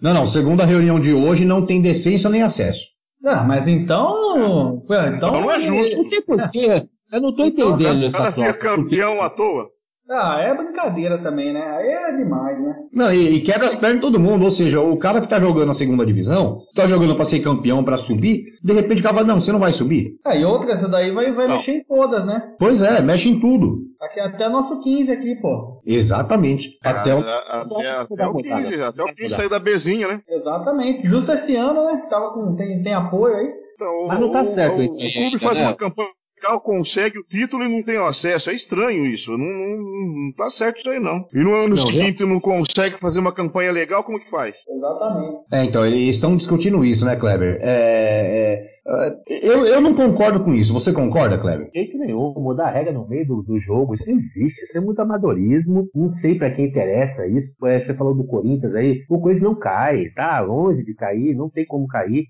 Não, 0.00 0.14
não. 0.14 0.26
Segundo 0.26 0.60
a 0.60 0.64
reunião 0.64 1.00
de 1.00 1.12
hoje, 1.12 1.44
não 1.44 1.66
tem 1.66 1.82
descenso 1.82 2.28
nem 2.28 2.42
acesso. 2.42 2.86
Ah, 3.24 3.42
mas 3.42 3.66
então. 3.66 4.80
Então, 4.84 5.16
então 5.16 5.32
não 5.32 5.50
é 5.50 5.58
justo. 5.58 5.96
Não 5.96 6.08
tem 6.08 6.22
porquê. 6.22 6.86
Eu 7.10 7.20
não 7.20 7.34
tô 7.34 7.46
então, 7.46 7.74
entendendo 7.74 8.04
então, 8.04 8.26
essa 8.26 8.32
troca. 8.32 8.54
campeão 8.54 9.20
à 9.20 9.30
toa. 9.30 9.68
Ah, 10.10 10.40
é 10.40 10.54
brincadeira 10.54 11.22
também, 11.22 11.52
né? 11.52 11.60
Aí 11.60 11.86
é 11.86 12.16
demais, 12.16 12.62
né? 12.62 12.74
Não, 12.92 13.12
e, 13.12 13.36
e, 13.36 13.40
quebra 13.40 13.66
as 13.66 13.74
pernas 13.74 13.96
de 13.96 14.00
todo 14.00 14.18
mundo. 14.18 14.44
Ou 14.44 14.50
seja, 14.50 14.80
o 14.80 14.96
cara 14.98 15.20
que 15.20 15.28
tá 15.28 15.38
jogando 15.38 15.66
na 15.66 15.74
segunda 15.74 16.06
divisão, 16.06 16.62
tá 16.74 16.86
jogando 16.86 17.14
pra 17.14 17.26
ser 17.26 17.40
campeão, 17.40 17.84
pra 17.84 17.98
subir, 17.98 18.44
de 18.62 18.72
repente 18.72 19.00
o 19.00 19.02
cara 19.02 19.16
fala, 19.16 19.26
não, 19.26 19.40
você 19.40 19.52
não 19.52 19.60
vai 19.60 19.72
subir. 19.72 20.14
É, 20.26 20.40
e 20.40 20.44
outra, 20.44 20.72
essa 20.72 20.88
daí 20.88 21.12
vai, 21.12 21.32
vai 21.32 21.46
mexer 21.46 21.72
em 21.72 21.84
todas, 21.84 22.24
né? 22.24 22.54
Pois 22.58 22.80
é, 22.80 23.02
mexe 23.02 23.28
em 23.28 23.38
tudo. 23.38 23.86
Aqui, 24.00 24.20
até 24.20 24.48
nosso 24.48 24.80
15 24.80 25.12
aqui, 25.12 25.34
pô. 25.42 25.82
Exatamente. 25.84 26.78
É, 26.82 26.88
até, 26.88 27.14
o... 27.14 27.18
até, 27.18 27.90
até 27.90 28.26
o 28.26 28.34
15, 28.34 28.82
até 28.82 29.02
o 29.02 29.14
15 29.14 29.34
sair 29.34 29.50
da 29.50 29.58
Bezinha, 29.58 30.08
né? 30.08 30.22
Exatamente. 30.28 31.06
Justo 31.06 31.32
esse 31.32 31.54
ano, 31.56 31.84
né? 31.84 32.06
Tava 32.08 32.32
com, 32.32 32.54
tem, 32.56 32.82
tem 32.82 32.94
apoio 32.94 33.34
aí. 33.34 33.52
Então, 33.74 34.06
Mas 34.08 34.20
não 34.20 34.30
tá 34.30 34.44
certo 34.44 34.78
o, 34.78 34.82
isso. 34.82 34.96
O 34.96 35.12
clube 35.12 35.38
faz 35.38 35.56
né? 35.56 35.62
uma 35.62 35.74
campanha 35.74 36.08
legal 36.38 36.60
consegue 36.60 37.18
o 37.18 37.24
título 37.24 37.64
e 37.64 37.68
não 37.68 37.82
tem 37.82 37.96
acesso. 37.96 38.50
É 38.50 38.54
estranho 38.54 39.06
isso. 39.06 39.32
Não, 39.32 39.38
não, 39.38 39.76
não 39.76 40.32
tá 40.32 40.48
certo 40.48 40.78
isso 40.78 40.90
aí, 40.90 41.00
não. 41.00 41.26
E 41.34 41.42
no 41.42 41.54
ano 41.54 41.76
não, 41.76 41.86
seguinte 41.86 42.24
não 42.24 42.40
consegue 42.40 42.96
fazer 42.96 43.18
uma 43.18 43.34
campanha 43.34 43.72
legal, 43.72 44.04
como 44.04 44.20
que 44.20 44.30
faz? 44.30 44.54
Exatamente. 44.68 45.38
É, 45.52 45.64
então, 45.64 45.84
eles 45.84 46.14
estão 46.14 46.36
discutindo 46.36 46.84
isso, 46.84 47.04
né, 47.04 47.16
Kleber? 47.16 47.58
É, 47.60 48.68
é, 48.86 49.18
eu, 49.42 49.66
eu 49.66 49.80
não 49.80 49.94
concordo 49.94 50.44
com 50.44 50.54
isso. 50.54 50.72
Você 50.72 50.92
concorda, 50.92 51.38
Kleber? 51.38 51.70
De 51.70 51.80
jeito 51.80 51.98
nenhum. 51.98 52.32
Mudar 52.36 52.68
a 52.68 52.70
regra 52.70 52.92
no 52.92 53.06
meio 53.06 53.26
do, 53.26 53.42
do 53.42 53.60
jogo, 53.60 53.94
isso 53.94 54.10
existe. 54.10 54.64
Isso 54.64 54.78
é 54.78 54.80
muito 54.80 55.00
amadorismo. 55.00 55.88
Não 55.94 56.10
sei 56.10 56.36
para 56.36 56.54
quem 56.54 56.66
interessa 56.66 57.26
isso. 57.26 57.54
É, 57.66 57.80
você 57.80 57.94
falou 57.94 58.14
do 58.14 58.24
Corinthians 58.24 58.74
aí. 58.74 59.02
O 59.08 59.20
Corinthians 59.20 59.44
não 59.44 59.58
cai, 59.58 60.04
tá 60.14 60.40
longe 60.40 60.84
de 60.84 60.94
cair, 60.94 61.34
não 61.34 61.50
tem 61.50 61.66
como 61.66 61.86
cair 61.88 62.26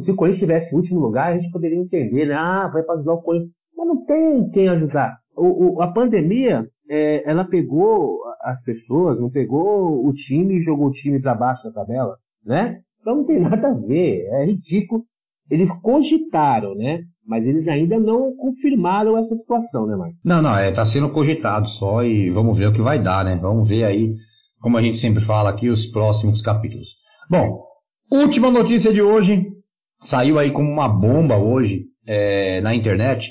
se 0.00 0.10
o 0.10 0.16
Corinthians 0.16 0.42
estivesse 0.42 0.74
em 0.74 0.78
último 0.78 1.00
lugar, 1.00 1.32
a 1.32 1.38
gente 1.38 1.50
poderia 1.50 1.78
entender, 1.78 2.26
né? 2.26 2.34
Ah, 2.34 2.68
vai 2.72 2.82
para 2.82 2.94
ajudar 2.94 3.12
o 3.12 3.22
Corinthians. 3.22 3.52
Mas 3.76 3.86
não 3.86 4.04
tem 4.04 4.50
quem 4.50 4.68
ajudar. 4.68 5.18
O, 5.36 5.76
o, 5.76 5.82
a 5.82 5.92
pandemia, 5.92 6.66
é, 6.88 7.30
ela 7.30 7.44
pegou 7.44 8.20
as 8.40 8.62
pessoas, 8.62 9.20
não 9.20 9.30
pegou 9.30 10.06
o 10.06 10.12
time 10.14 10.56
e 10.56 10.62
jogou 10.62 10.86
o 10.86 10.92
time 10.92 11.20
para 11.20 11.34
baixo 11.34 11.64
da 11.64 11.72
tabela, 11.72 12.16
né? 12.44 12.80
Então 13.00 13.16
não 13.16 13.24
tem 13.24 13.38
nada 13.38 13.68
a 13.68 13.74
ver, 13.74 14.26
é 14.32 14.46
ridículo. 14.46 15.04
Eles 15.50 15.70
cogitaram, 15.80 16.74
né? 16.74 17.02
Mas 17.24 17.46
eles 17.46 17.68
ainda 17.68 17.98
não 17.98 18.34
confirmaram 18.36 19.18
essa 19.18 19.34
situação, 19.34 19.86
né, 19.86 19.96
Marcos? 19.96 20.20
Não, 20.24 20.40
não, 20.40 20.56
é, 20.56 20.70
tá 20.72 20.84
sendo 20.86 21.10
cogitado 21.10 21.68
só 21.68 22.02
e 22.02 22.30
vamos 22.30 22.56
ver 22.56 22.68
o 22.68 22.72
que 22.72 22.80
vai 22.80 23.00
dar, 23.00 23.24
né? 23.24 23.36
Vamos 23.36 23.68
ver 23.68 23.84
aí, 23.84 24.14
como 24.60 24.78
a 24.78 24.82
gente 24.82 24.96
sempre 24.96 25.22
fala 25.22 25.50
aqui, 25.50 25.68
os 25.68 25.86
próximos 25.86 26.40
capítulos. 26.40 26.88
Bom, 27.28 27.64
última 28.10 28.50
notícia 28.50 28.92
de 28.92 29.02
hoje, 29.02 29.44
saiu 29.98 30.38
aí 30.38 30.50
como 30.50 30.70
uma 30.70 30.88
bomba 30.88 31.36
hoje 31.36 31.84
é, 32.06 32.60
na 32.60 32.74
internet 32.74 33.30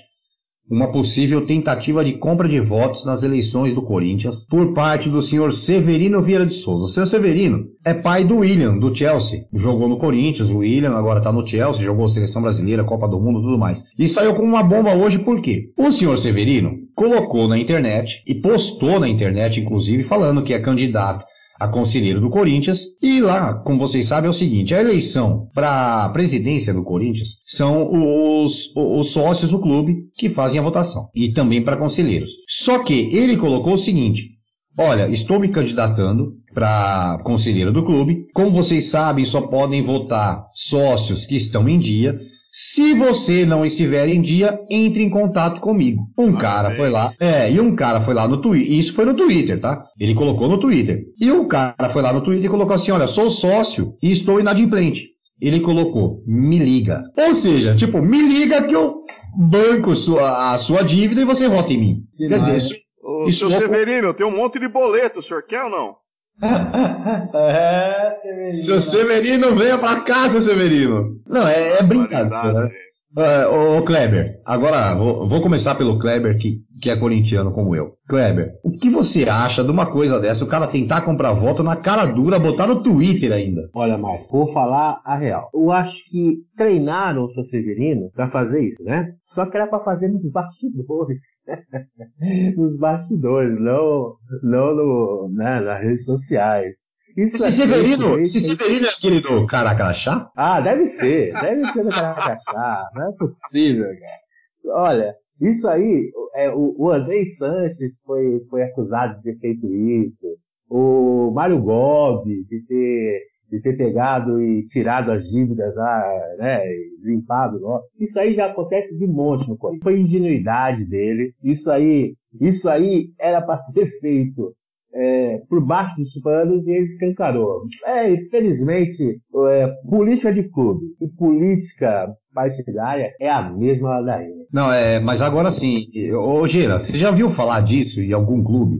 uma 0.70 0.91
possível 0.91 1.45
tentativa 1.45 2.03
de 2.03 2.13
compra 2.13 2.49
de 2.49 2.59
votos 2.59 3.05
nas 3.05 3.22
eleições 3.22 3.74
do 3.74 3.84
Corinthians 3.84 4.45
por 4.49 4.74
parte 4.74 5.09
do 5.09 5.22
senhor 5.22 5.53
Severino 5.53 6.22
Vieira 6.22 6.45
de 6.45 6.53
Souza. 6.53 6.86
O 6.86 6.88
senhor 6.88 7.05
Severino 7.05 7.66
é 7.86 7.93
pai 7.93 8.24
do 8.24 8.38
William, 8.38 8.78
do 8.78 8.93
Chelsea. 8.93 9.45
Jogou 9.53 9.88
no 9.88 9.99
Corinthians, 9.99 10.49
o 10.49 10.57
William 10.57 10.95
agora 10.95 11.20
está 11.20 11.32
no 11.32 11.45
Chelsea, 11.45 11.84
jogou 11.84 12.07
Seleção 12.07 12.41
Brasileira, 12.41 12.84
Copa 12.84 13.07
do 13.07 13.20
Mundo 13.20 13.41
tudo 13.41 13.59
mais. 13.59 13.84
E 13.97 14.09
saiu 14.09 14.34
como 14.34 14.47
uma 14.47 14.63
bomba 14.63 14.95
hoje 14.95 15.20
por 15.20 15.39
quê? 15.39 15.72
O 15.78 15.91
senhor 15.91 16.18
Severino 16.18 16.80
colocou 16.95 17.47
na 17.47 17.59
internet 17.59 18.24
e 18.26 18.34
postou 18.34 18.99
na 18.99 19.07
internet, 19.07 19.59
inclusive, 19.59 20.03
falando 20.03 20.43
que 20.43 20.53
é 20.53 20.59
candidato 20.59 21.26
a 21.60 21.68
conselheiro 21.68 22.20
do 22.20 22.30
Corinthians. 22.30 22.86
E 23.01 23.22
lá, 23.22 23.53
como 23.53 23.80
vocês 23.80 24.06
sabem, 24.06 24.28
é 24.28 24.32
o 24.32 24.34
seguinte: 24.34 24.74
a 24.74 24.82
eleição 24.82 25.49
para 25.53 26.06
a 26.06 26.10
presidência 26.10 26.74
do 26.74 26.84
Corinthians 26.84 27.39
são 27.45 28.43
os, 28.43 28.72
os 28.76 29.12
sócios 29.12 29.51
do 29.51 29.60
clube 29.60 30.10
que 30.16 30.30
fazem 30.30 30.60
a 30.60 30.64
votação. 30.64 31.10
E 31.16 31.30
também 31.30 31.64
para 31.64 31.78
conselheiros. 31.78 32.32
Só 32.47 32.80
que 32.80 33.10
ele 33.16 33.38
colocou 33.38 33.74
o 33.74 33.78
seguinte: 33.78 34.32
olha, 34.78 35.08
estou 35.08 35.39
me 35.39 35.49
candidatando 35.49 36.34
para 36.53 37.20
conselheiro 37.24 37.74
do 37.74 37.84
clube. 37.84 38.28
Como 38.34 38.51
vocês 38.51 38.86
sabem, 38.86 39.26
só 39.26 39.41
podem 39.41 39.82
votar 39.82 40.45
sócios 40.53 41.26
que 41.26 41.36
estão 41.36 41.68
em 41.68 41.80
dia. 41.80 42.18
Se 42.58 42.93
você 42.93 43.45
não 43.45 43.66
estiver 43.66 44.08
em 44.08 44.22
dia, 44.22 44.58
entre 44.70 45.03
em 45.03 45.10
contato 45.10 45.60
comigo. 45.60 46.08
Um 46.18 46.36
ah, 46.36 46.38
cara 46.38 46.72
foi 46.72 46.89
lá, 46.89 47.12
é, 47.20 47.51
e 47.51 47.60
um 47.60 47.76
cara 47.76 47.99
foi 47.99 48.14
lá 48.14 48.30
no 48.30 48.41
Twitter, 48.41 48.72
isso 48.72 48.93
foi 48.93 49.03
no 49.03 49.14
Twitter, 49.14 49.60
tá? 49.60 49.84
Ele 49.99 50.16
colocou 50.16 50.47
no 50.47 50.58
Twitter. 50.58 51.03
E 51.20 51.30
o 51.34 51.49
cara 51.49 51.89
foi 51.89 52.01
lá 52.01 52.14
no 52.14 52.24
Twitter 52.24 52.45
e 52.45 52.49
colocou 52.49 52.74
assim: 52.74 52.91
olha, 52.91 53.08
sou 53.08 53.30
sócio 53.30 53.97
e 54.01 54.10
estou 54.10 54.39
inadimplente. 54.39 55.10
Ele 55.41 55.60
colocou, 55.60 56.24
me 56.26 56.58
liga. 56.58 57.03
Ou 57.18 57.36
seja, 57.36 57.76
tipo, 57.76 58.01
me 58.01 58.22
liga 58.22 58.64
que 58.64 58.74
eu 58.74 59.03
banco 59.36 59.93
sua, 59.93 60.53
a 60.53 60.58
sua 60.58 60.82
dívida 60.82 61.20
e 61.20 61.26
você 61.26 61.49
vota 61.49 61.74
em 61.74 61.78
mim. 61.78 62.03
Que 62.16 62.30
Quer 62.30 62.39
dizer, 62.39 62.56
isso, 62.56 62.76
Ô, 63.03 63.26
isso 63.28 63.49
seu 63.49 63.58
é... 63.58 63.60
Severino, 63.60 64.14
tem 64.14 64.26
um 64.26 64.32
monte 64.32 64.62
de 64.62 64.70
boleto, 64.70 65.20
o 65.20 65.22
senhor 65.22 65.43
quer 65.45 65.62
ou 65.62 65.70
não? 65.70 65.95
É, 66.41 68.11
Severino. 68.21 68.63
Seu 68.63 68.81
Severino, 68.81 69.55
venha 69.55 69.77
pra 69.77 70.01
cá, 70.01 70.29
seu 70.29 70.41
Severino. 70.41 71.21
Não, 71.27 71.47
é, 71.47 71.79
é 71.79 71.83
brincadeira. 71.83 72.65
Né? 72.65 72.69
Uh, 73.18 73.78
ô, 73.78 73.86
Kleber, 73.86 74.41
agora 74.45 74.93
vou, 74.93 75.26
vou, 75.26 75.41
começar 75.41 75.76
pelo 75.76 75.97
Kleber, 75.97 76.38
que, 76.38 76.61
que 76.82 76.89
é 76.89 76.99
corintiano 76.99 77.53
como 77.53 77.74
eu. 77.74 77.93
Kleber, 78.09 78.59
o 78.61 78.72
que 78.72 78.89
você 78.89 79.24
acha 79.24 79.63
de 79.63 79.72
uma 79.72 79.89
coisa 79.89 80.20
dessa? 80.20 80.43
O 80.43 80.49
cara 80.49 80.68
tentar 80.68 80.99
comprar 80.99 81.32
voto 81.32 81.63
na 81.63 81.78
cara 81.78 82.05
dura, 82.05 82.38
botar 82.38 82.68
no 82.68 82.84
Twitter 82.84 83.32
ainda. 83.32 83.70
Olha, 83.74 83.97
Marcos, 83.97 84.30
vou 84.30 84.51
falar 84.51 85.01
a 85.05 85.16
real. 85.16 85.49
Eu 85.53 85.72
acho 85.72 86.09
que 86.11 86.39
treinaram 86.57 87.24
o 87.24 87.30
seu 87.30 87.45
Severino 87.45 88.11
para 88.13 88.28
fazer 88.28 88.61
isso, 88.68 88.84
né? 88.84 89.13
Só 89.22 89.49
que 89.49 89.55
era 89.55 89.68
para 89.68 89.80
fazer 89.80 90.09
nos 90.09 90.30
bastidores. 90.30 91.22
nos 92.57 92.78
bastidores, 92.78 93.61
não, 93.61 94.16
não 94.43 94.76
no, 94.76 95.30
né, 95.34 95.61
nas 95.61 95.82
redes 95.82 96.03
sociais. 96.03 96.76
Isso 97.18 97.38
esse, 97.38 97.47
é 97.47 97.51
Severino, 97.51 98.20
esse 98.20 98.41
Severino 98.41 98.86
é 98.88 98.89
aquele 98.89 99.22
do 99.22 99.47
Caracachá? 99.47 100.30
Ah, 100.36 100.59
deve 100.59 100.88
ser. 100.88 101.34
Deve 101.34 101.72
ser 101.72 101.84
do 101.84 101.89
Caracachá. 101.89 102.89
Não 102.93 103.09
é 103.09 103.11
possível, 103.13 103.86
cara. 103.86 104.84
Olha, 104.89 105.16
isso 105.41 105.68
aí, 105.68 106.11
é, 106.36 106.49
o, 106.49 106.76
o 106.78 106.91
Andrei 106.91 107.28
Sanches 107.30 108.01
foi, 108.05 108.41
foi 108.49 108.63
acusado 108.63 109.18
de 109.18 109.24
ter 109.24 109.39
feito 109.39 109.74
isso. 109.74 110.28
O 110.70 111.32
Mário 111.32 111.61
Gobi 111.61 112.43
de 112.45 112.66
ter, 112.66 113.22
de 113.51 113.61
ter 113.61 113.78
pegado 113.78 114.41
e 114.41 114.66
tirado 114.66 115.11
as 115.11 115.24
dívidas 115.24 115.76
lá, 115.76 116.03
né, 116.38 116.63
limpado. 117.01 117.59
Ó. 117.63 117.82
Isso 117.99 118.20
aí 118.20 118.34
já 118.34 118.47
acontece 118.47 118.97
de 118.97 119.05
monte 119.05 119.49
no 119.49 119.57
Corinthians. 119.57 119.84
Foi 119.84 119.99
ingenuidade 119.99 120.86
dele. 120.86 121.34
Isso 121.43 121.70
aí, 121.70 122.16
isso 122.41 122.70
aí 122.70 123.09
era 123.20 123.41
para 123.41 123.61
ter 123.74 123.88
feito 123.99 124.53
é, 124.96 125.41
por 125.50 125.64
baixo 125.64 125.98
dos 125.98 126.14
panos 126.22 126.66
e 126.66 126.72
ele 126.72 126.86
escancarou. 126.86 127.64
É, 127.86 128.10
infelizmente, 128.12 129.20
é, 129.50 129.68
política 129.89 130.34
de 130.34 130.43
clube 130.50 130.86
e 131.02 131.08
política 131.10 132.08
partidária 132.34 133.12
é 133.20 133.30
a 133.30 133.52
mesma 133.52 134.00
ladainha. 134.00 134.46
Não, 134.52 134.72
é, 134.72 135.00
mas 135.00 135.22
agora 135.22 135.52
sim, 135.52 135.88
ô 136.14 136.48
Gira, 136.48 136.80
você 136.80 136.98
já 136.98 137.12
viu 137.12 137.30
falar 137.30 137.62
disso 137.62 138.02
em 138.02 138.14
algum 138.14 138.43
clube? 138.43 138.80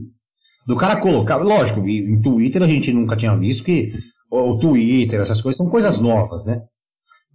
Do 0.66 0.76
cara 0.76 1.00
colocar, 1.00 1.36
lógico, 1.36 1.86
em 1.86 2.20
Twitter 2.20 2.62
a 2.62 2.68
gente 2.68 2.92
nunca 2.92 3.16
tinha 3.16 3.36
visto 3.36 3.64
que 3.64 3.92
o 4.30 4.58
Twitter, 4.58 5.20
essas 5.20 5.40
coisas 5.40 5.56
são 5.56 5.68
coisas 5.68 6.00
novas, 6.00 6.44
né? 6.44 6.62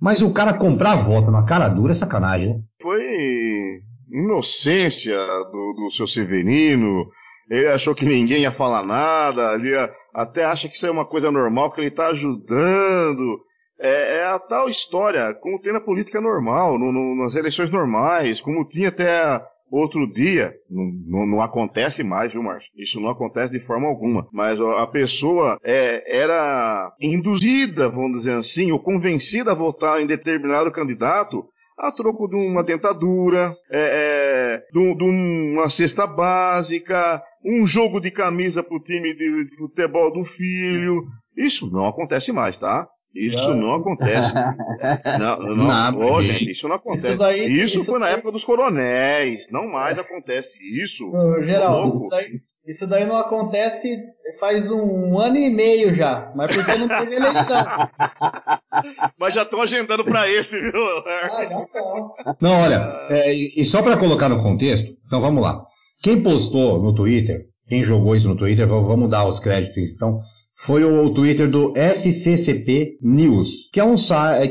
Mas 0.01 0.21
o 0.21 0.33
cara 0.33 0.55
comprar 0.55 0.95
voto 0.95 1.31
na 1.31 1.43
cara 1.43 1.69
dura 1.69 1.91
é 1.91 1.95
sacanagem, 1.95 2.49
né? 2.49 2.59
Foi 2.81 3.79
inocência 4.11 5.15
do, 5.15 5.73
do 5.77 5.91
seu 5.91 6.07
Severino, 6.07 7.05
ele 7.51 7.67
achou 7.67 7.93
que 7.93 8.05
ninguém 8.05 8.43
ia 8.43 8.51
falar 8.51 8.81
nada, 8.81 9.55
ele 9.55 9.75
até 10.13 10.45
acha 10.45 10.69
que 10.69 10.75
isso 10.77 10.87
é 10.87 10.91
uma 10.91 11.05
coisa 11.05 11.29
normal, 11.29 11.69
que 11.71 11.81
ele 11.81 11.89
está 11.89 12.07
ajudando. 12.07 13.41
É, 13.77 14.19
é, 14.19 14.23
a 14.27 14.39
tal 14.39 14.69
história, 14.69 15.33
como 15.41 15.59
tem 15.59 15.73
na 15.73 15.81
política 15.81 16.21
normal, 16.21 16.79
no, 16.79 16.93
no, 16.93 17.23
nas 17.23 17.35
eleições 17.35 17.69
normais, 17.69 18.39
como 18.39 18.67
tinha 18.69 18.87
até 18.87 19.41
outro 19.69 20.09
dia. 20.13 20.53
Não, 20.69 21.25
não, 21.25 21.41
acontece 21.41 22.03
mais, 22.03 22.31
viu, 22.31 22.41
Márcio? 22.41 22.69
Isso 22.77 23.01
não 23.01 23.09
acontece 23.09 23.51
de 23.51 23.59
forma 23.59 23.87
alguma. 23.87 24.25
Mas 24.31 24.57
a 24.61 24.87
pessoa 24.87 25.57
é, 25.61 26.19
era 26.21 26.93
induzida, 27.01 27.89
vamos 27.89 28.19
dizer 28.19 28.35
assim, 28.35 28.71
ou 28.71 28.79
convencida 28.79 29.51
a 29.51 29.55
votar 29.55 29.99
em 29.99 30.07
determinado 30.07 30.71
candidato 30.71 31.43
a 31.81 31.91
troco 31.91 32.27
de 32.27 32.35
uma 32.35 32.63
dentadura, 32.63 33.55
é, 33.71 33.81
é, 33.81 34.57
de, 34.71 34.95
de, 34.95 35.03
uma 35.03 35.67
cesta 35.69 36.05
básica, 36.05 37.23
um 37.43 37.65
jogo 37.65 37.99
de 37.99 38.11
camisa 38.11 38.63
pro 38.63 38.79
time 38.79 39.13
de, 39.15 39.55
futebol 39.57 40.13
do 40.13 40.23
filho. 40.23 41.03
Isso 41.35 41.69
não 41.71 41.87
acontece 41.87 42.31
mais, 42.31 42.57
tá? 42.57 42.87
Isso 43.13 43.53
não 43.53 43.75
acontece. 43.75 44.33
não, 45.19 45.55
não, 45.55 45.55
não 45.57 45.99
oh, 45.99 46.23
gente, 46.23 46.51
isso 46.51 46.67
não 46.67 46.77
acontece. 46.77 47.09
Isso, 47.09 47.17
daí, 47.17 47.43
isso, 47.43 47.77
isso 47.77 47.85
foi 47.85 47.99
na 47.99 48.07
época 48.07 48.31
dos 48.31 48.45
coronéis. 48.45 49.39
Não 49.51 49.67
mais 49.67 49.99
acontece 49.99 50.57
isso. 50.63 51.11
Geral, 51.43 51.87
isso 51.87 52.07
daí, 52.09 52.41
isso 52.65 52.87
daí, 52.87 53.05
não 53.05 53.17
acontece 53.17 53.97
faz 54.39 54.71
um 54.71 55.19
ano 55.19 55.37
e 55.37 55.49
meio 55.49 55.93
já. 55.93 56.31
Mas 56.35 56.55
porque 56.55 56.75
não 56.75 56.87
teve 56.87 57.15
eleição. 57.15 57.57
mas 59.19 59.33
já 59.33 59.43
estão 59.43 59.61
agendando 59.61 60.05
para 60.05 60.29
esse, 60.29 60.57
viu? 60.59 60.71
Ah, 61.05 62.35
não, 62.39 62.61
olha, 62.61 63.07
é, 63.09 63.33
e 63.33 63.65
só 63.65 63.83
para 63.83 63.97
colocar 63.97 64.29
no 64.29 64.41
contexto, 64.41 64.95
então 65.05 65.19
vamos 65.19 65.43
lá. 65.43 65.65
Quem 66.01 66.23
postou 66.23 66.81
no 66.81 66.95
Twitter, 66.95 67.45
quem 67.67 67.83
jogou 67.83 68.15
isso 68.15 68.27
no 68.27 68.35
Twitter, 68.35 68.67
vamos 68.67 69.09
dar 69.09 69.27
os 69.27 69.39
créditos 69.39 69.93
então 69.93 70.19
foi 70.63 70.83
o 70.83 71.09
Twitter 71.09 71.49
do 71.49 71.73
SCCP 71.75 72.97
News, 73.01 73.69
que 73.73 73.79
é 73.79 73.83
um, 73.83 73.95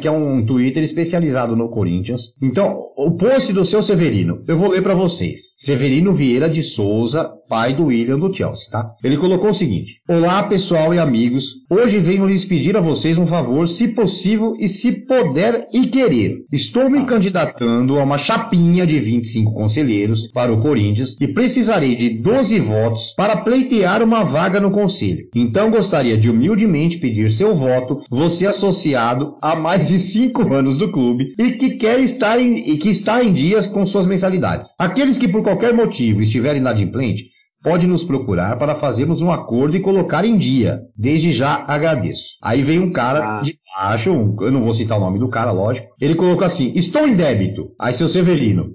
que 0.00 0.08
é 0.08 0.10
um 0.10 0.44
Twitter 0.44 0.82
especializado 0.82 1.54
no 1.54 1.68
Corinthians. 1.68 2.34
Então, 2.42 2.90
o 2.96 3.12
post 3.12 3.52
do 3.52 3.64
seu 3.64 3.80
Severino, 3.82 4.42
eu 4.48 4.58
vou 4.58 4.70
ler 4.70 4.82
para 4.82 4.94
vocês. 4.94 5.54
Severino 5.56 6.12
Vieira 6.12 6.48
de 6.48 6.64
Souza, 6.64 7.30
pai 7.48 7.74
do 7.74 7.86
William 7.86 8.18
do 8.18 8.32
Chelsea, 8.32 8.70
tá? 8.70 8.92
Ele 9.02 9.16
colocou 9.16 9.50
o 9.50 9.54
seguinte: 9.54 10.00
Olá, 10.08 10.42
pessoal 10.42 10.92
e 10.94 10.98
amigos. 10.98 11.60
Hoje 11.68 11.98
venho 11.98 12.26
lhes 12.26 12.44
pedir 12.44 12.76
a 12.76 12.80
vocês 12.80 13.16
um 13.18 13.26
favor, 13.26 13.68
se 13.68 13.88
possível 13.88 14.54
e 14.58 14.68
se 14.68 14.92
puder 15.06 15.68
e 15.72 15.86
querer. 15.86 16.38
Estou 16.52 16.90
me 16.90 17.04
candidatando 17.04 17.98
a 17.98 18.04
uma 18.04 18.18
chapinha 18.18 18.86
de 18.86 18.98
25 18.98 19.52
conselheiros 19.52 20.30
para 20.32 20.52
o 20.52 20.60
Corinthians 20.60 21.16
e 21.20 21.28
precisarei 21.28 21.94
de 21.94 22.10
12 22.10 22.60
votos 22.60 23.14
para 23.16 23.36
pleitear 23.36 24.02
uma 24.02 24.24
vaga 24.24 24.60
no 24.60 24.70
conselho. 24.70 25.26
Então 25.34 25.70
gostaria 25.70 25.99
gostaria 26.00 26.16
de 26.16 26.30
humildemente 26.30 26.98
pedir 26.98 27.30
seu 27.30 27.54
voto, 27.54 28.00
você 28.08 28.46
associado 28.46 29.36
há 29.42 29.54
mais 29.54 29.88
de 29.88 29.98
cinco 29.98 30.52
anos 30.52 30.78
do 30.78 30.90
clube 30.90 31.34
e 31.38 31.52
que 31.52 31.76
quer 31.76 32.00
estar 32.00 32.40
em, 32.40 32.56
e 32.56 32.78
que 32.78 32.88
está 32.88 33.22
em 33.22 33.32
dias 33.32 33.66
com 33.66 33.84
suas 33.84 34.06
mensalidades. 34.06 34.70
Aqueles 34.78 35.18
que 35.18 35.28
por 35.28 35.42
qualquer 35.42 35.74
motivo 35.74 36.22
estiverem 36.22 36.60
inadimplente, 36.60 37.24
pode 37.62 37.86
nos 37.86 38.02
procurar 38.02 38.56
para 38.56 38.74
fazermos 38.74 39.20
um 39.20 39.30
acordo 39.30 39.76
e 39.76 39.80
colocar 39.80 40.24
em 40.24 40.38
dia. 40.38 40.80
Desde 40.96 41.32
já 41.32 41.64
agradeço. 41.66 42.38
Aí 42.42 42.62
veio 42.62 42.82
um 42.82 42.92
cara 42.92 43.40
ah. 43.40 43.42
de 43.42 43.58
baixo, 43.76 44.08
eu 44.40 44.50
não 44.50 44.62
vou 44.62 44.72
citar 44.72 44.96
o 44.96 45.02
nome 45.02 45.18
do 45.18 45.28
cara, 45.28 45.52
lógico. 45.52 45.86
Ele 46.00 46.14
colocou 46.14 46.46
assim: 46.46 46.72
Estou 46.74 47.06
em 47.06 47.14
débito. 47.14 47.74
Aí 47.78 47.92
seu 47.92 48.08
Severino, 48.08 48.70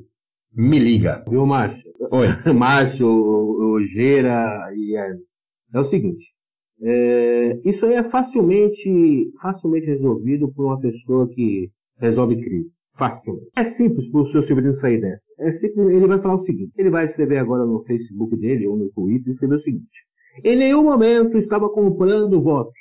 me 0.56 0.78
liga. 0.78 1.26
Viu, 1.28 1.48
Márcio? 1.48 1.92
Oi. 2.12 2.28
Márcio, 2.54 3.08
o, 3.08 3.78
o 3.78 3.84
Gera 3.84 4.70
e. 4.76 4.96
É 5.74 5.80
o 5.80 5.84
seguinte, 5.84 6.35
é, 6.82 7.60
isso 7.64 7.86
aí 7.86 7.94
é 7.94 8.04
facilmente, 8.04 9.32
facilmente 9.42 9.88
resolvido 9.88 10.52
por 10.54 10.66
uma 10.66 10.80
pessoa 10.80 11.28
que 11.30 11.70
resolve 11.98 12.36
crise. 12.36 12.92
Fácil. 12.98 13.40
É 13.56 13.64
simples 13.64 14.10
para 14.12 14.22
o 14.22 14.26
seu 14.26 14.42
Severino 14.42 14.74
sair 14.74 15.00
dessa. 15.00 15.34
É 15.40 15.52
simples, 15.52 15.88
ele 15.88 16.08
vai 16.08 16.20
falar 16.20 16.36
o 16.36 16.40
seguinte: 16.40 16.72
ele 16.78 16.90
vai 16.90 17.06
escrever 17.06 17.38
agora 17.38 17.66
no 17.66 17.84
Facebook 17.84 18.36
dele 18.38 18.68
ou 18.68 18.78
no 18.78 18.90
Twitter, 18.90 19.32
escrever 19.32 19.56
o 19.56 19.60
seguinte: 19.60 20.06
em 20.44 20.58
nenhum 20.58 20.84
momento 20.84 21.38
estava 21.38 21.70
comprando 21.70 22.42
voto. 22.42 22.72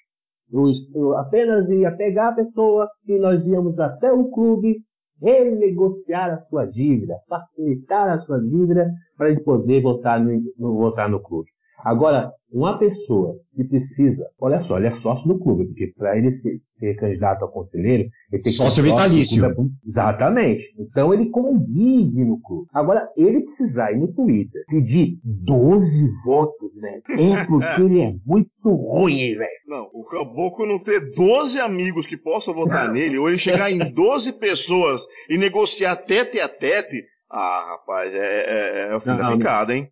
Eu, 0.52 0.64
eu 0.94 1.16
apenas 1.16 1.68
ia 1.70 1.90
pegar 1.96 2.28
a 2.28 2.34
pessoa 2.34 2.88
e 3.06 3.18
nós 3.18 3.46
íamos 3.46 3.78
até 3.78 4.12
o 4.12 4.28
clube 4.30 4.78
renegociar 5.20 6.34
a 6.34 6.40
sua 6.40 6.66
dívida, 6.66 7.14
facilitar 7.28 8.10
a 8.10 8.18
sua 8.18 8.38
dívida 8.40 8.90
para 9.16 9.30
ele 9.30 9.40
poder 9.40 9.80
votar 9.80 10.20
no, 10.22 10.42
votar 10.58 11.08
no 11.08 11.20
clube. 11.20 11.48
Agora, 11.84 12.32
uma 12.54 12.78
pessoa 12.78 13.36
que 13.56 13.64
precisa, 13.64 14.24
olha 14.40 14.60
só, 14.60 14.78
ele 14.78 14.86
é 14.86 14.90
sócio 14.92 15.26
do 15.26 15.40
clube, 15.40 15.66
porque 15.66 15.92
para 15.96 16.16
ele 16.16 16.30
ser, 16.30 16.60
ser, 16.78 16.94
candidato 16.94 17.44
a 17.44 17.50
conselheiro, 17.50 18.04
ele 18.30 18.42
tem 18.42 18.52
que 18.52 18.52
sócio 18.52 18.80
ser 18.80 18.88
vitalício. 18.88 19.42
Clube, 19.42 19.72
exatamente. 19.84 20.62
Então 20.78 21.12
ele 21.12 21.30
convive 21.30 22.24
no 22.24 22.40
clube. 22.40 22.68
Agora, 22.72 23.08
ele 23.16 23.40
precisar 23.40 23.90
ir 23.90 23.98
no 23.98 24.12
Twitter 24.12 24.62
pedir 24.68 25.18
12 25.24 26.08
votos, 26.24 26.70
né? 26.76 27.00
É 27.08 27.44
porque 27.44 27.82
ele 27.82 28.00
é 28.00 28.12
muito 28.24 28.50
ruim, 28.64 29.34
velho. 29.34 29.50
Não, 29.66 29.90
o 29.92 30.04
caboclo 30.04 30.64
não 30.64 30.80
ter 30.80 31.10
12 31.10 31.58
amigos 31.58 32.06
que 32.06 32.16
possam 32.16 32.54
votar 32.54 32.92
nele, 32.92 33.18
ou 33.18 33.28
ele 33.28 33.38
chegar 33.38 33.68
em 33.72 33.78
12 33.90 34.32
pessoas 34.34 35.02
e 35.28 35.36
negociar 35.36 35.96
tete 35.96 36.38
a 36.38 36.48
tete. 36.48 37.02
Ah, 37.28 37.78
rapaz, 37.78 38.14
é, 38.14 38.18
é, 38.18 38.92
é 38.92 38.96
o 38.96 39.00
fim 39.00 39.08
não, 39.08 39.18
da 39.18 39.36
picada, 39.36 39.74
hein? 39.74 39.88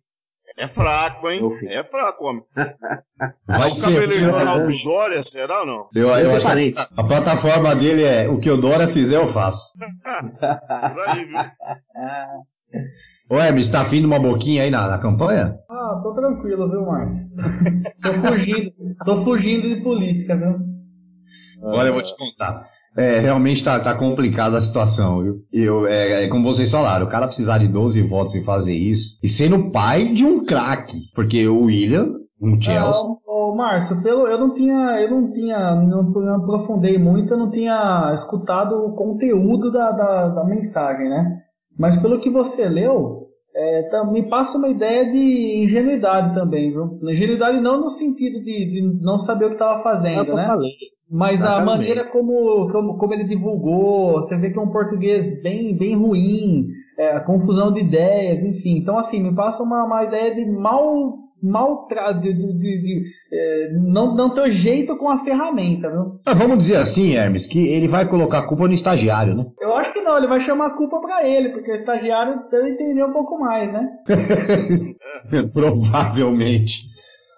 É 0.57 0.67
fraco, 0.67 1.29
hein? 1.29 1.41
É 1.67 1.83
fraco, 1.83 2.25
homem. 2.25 2.43
Vai 3.47 3.71
o 3.71 3.73
ser. 3.73 4.07
do 4.07 4.31
Ronaldo 4.31 4.71
Dória, 4.83 5.23
será 5.23 5.61
ou 5.61 5.65
não? 5.65 5.89
Eu, 5.95 6.07
eu 6.09 6.35
acho 6.35 6.45
que 6.45 6.75
a, 6.77 7.01
a 7.01 7.03
plataforma 7.03 7.75
dele 7.75 8.03
é 8.03 8.29
o 8.29 8.39
que 8.39 8.49
o 8.49 8.57
Dória 8.57 8.87
fizer, 8.87 9.17
eu 9.17 9.27
faço. 9.27 9.71
Por 9.77 11.01
aí, 11.07 11.25
viu? 11.25 11.39
Ô, 13.29 13.39
Hermes, 13.39 13.69
tá 13.69 13.81
afim 13.81 13.99
de 13.99 14.05
uma 14.05 14.19
boquinha 14.19 14.63
aí 14.63 14.69
na, 14.69 14.87
na 14.87 14.99
campanha? 14.99 15.57
Ah, 15.69 15.99
tô 16.03 16.13
tranquilo, 16.13 16.69
viu, 16.69 16.85
Márcio? 16.85 17.29
tô 18.01 18.13
fugindo, 18.13 18.73
tô 19.05 19.23
fugindo 19.23 19.67
de 19.75 19.81
política, 19.81 20.35
viu? 20.35 20.59
Olha, 21.63 21.87
eu 21.87 21.93
vou 21.93 22.03
te 22.03 22.15
contar. 22.17 22.67
É, 22.95 23.19
realmente 23.19 23.57
está 23.57 23.79
tá 23.79 23.95
complicada 23.95 24.57
a 24.57 24.61
situação, 24.61 25.23
viu? 25.23 25.35
Eu, 25.51 25.87
é, 25.87 26.25
é, 26.25 26.27
como 26.27 26.43
vocês 26.43 26.69
falaram, 26.69 27.05
o 27.05 27.09
cara 27.09 27.27
precisar 27.27 27.57
de 27.57 27.67
12 27.67 28.01
votos 28.03 28.35
e 28.35 28.43
fazer 28.43 28.75
isso, 28.75 29.17
e 29.23 29.27
sendo 29.27 29.71
pai 29.71 30.09
de 30.09 30.23
um 30.23 30.45
craque, 30.45 31.09
porque 31.15 31.47
o 31.47 31.63
William, 31.63 32.13
um 32.41 32.59
Chelsea... 32.61 33.03
Não, 33.03 33.23
Ô, 33.33 33.55
Márcio, 33.55 34.01
pelo, 34.01 34.27
eu 34.27 34.39
não 34.39 34.53
tinha, 34.53 35.01
eu 35.01 35.11
não 35.11 35.31
tinha, 35.31 35.75
não, 35.75 36.03
não 36.03 36.35
aprofundei 36.35 36.97
muito, 36.97 37.33
eu 37.33 37.37
não 37.37 37.49
tinha 37.49 38.11
escutado 38.13 38.73
o 38.73 38.95
conteúdo 38.95 39.71
da, 39.71 39.91
da, 39.91 40.27
da 40.29 40.43
mensagem, 40.43 41.09
né? 41.09 41.41
Mas 41.77 41.97
pelo 41.97 42.19
que 42.19 42.29
você 42.29 42.69
leu, 42.69 43.27
é, 43.55 43.89
tá, 43.89 44.05
me 44.05 44.29
passa 44.29 44.57
uma 44.57 44.69
ideia 44.69 45.11
de 45.11 45.63
ingenuidade 45.63 46.33
também, 46.33 46.71
viu? 46.71 46.99
Ingenuidade 47.03 47.59
não 47.59 47.81
no 47.81 47.89
sentido 47.89 48.43
de, 48.43 48.65
de 48.65 48.99
não 49.01 49.17
saber 49.17 49.45
o 49.45 49.49
que 49.49 49.55
estava 49.55 49.83
fazendo, 49.83 50.31
é 50.31 50.35
né? 50.35 50.47
Falei. 50.47 50.69
Mas 51.13 51.41
Exatamente. 51.41 51.61
a 51.61 51.65
maneira 51.65 52.03
como, 52.05 52.71
como, 52.71 52.97
como, 52.97 53.13
ele 53.13 53.25
divulgou, 53.25 54.13
você 54.13 54.35
vê 54.35 54.49
que 54.49 54.57
é 54.57 54.61
um 54.61 54.71
português 54.71 55.43
bem, 55.43 55.77
bem 55.77 55.95
ruim, 55.95 56.69
é, 56.97 57.17
a 57.17 57.19
confusão 57.19 57.71
de 57.71 57.81
ideias, 57.81 58.43
enfim. 58.43 58.77
Então, 58.77 58.97
assim, 58.97 59.21
me 59.21 59.35
passa 59.35 59.61
uma, 59.61 59.83
uma 59.83 60.03
ideia 60.03 60.33
de 60.33 60.43
mal 60.43 61.19
mal 61.39 61.87
de, 62.21 62.33
de, 62.33 62.53
de, 62.53 62.81
de 62.81 63.03
é, 63.31 63.73
não, 63.73 64.15
não 64.15 64.33
ter 64.33 64.49
jeito 64.49 64.97
com 64.97 65.09
a 65.09 65.23
ferramenta, 65.25 65.89
viu? 65.89 66.19
Ah, 66.25 66.33
vamos 66.33 66.57
dizer 66.59 66.77
assim, 66.77 67.15
Hermes, 67.15 67.45
que 67.45 67.67
ele 67.67 67.87
vai 67.87 68.07
colocar 68.07 68.39
a 68.39 68.47
culpa 68.47 68.65
no 68.65 68.73
estagiário, 68.73 69.35
né? 69.35 69.45
Eu 69.59 69.75
acho 69.75 69.91
que 69.91 70.01
não, 70.01 70.17
ele 70.17 70.27
vai 70.27 70.39
chamar 70.39 70.67
a 70.67 70.77
culpa 70.77 71.01
para 71.01 71.27
ele, 71.27 71.49
porque 71.49 71.69
o 71.69 71.75
estagiário 71.75 72.39
deve 72.49 72.71
entender 72.71 73.03
um 73.03 73.11
pouco 73.11 73.37
mais, 73.37 73.73
né? 73.73 73.87
Provavelmente. 75.53 76.85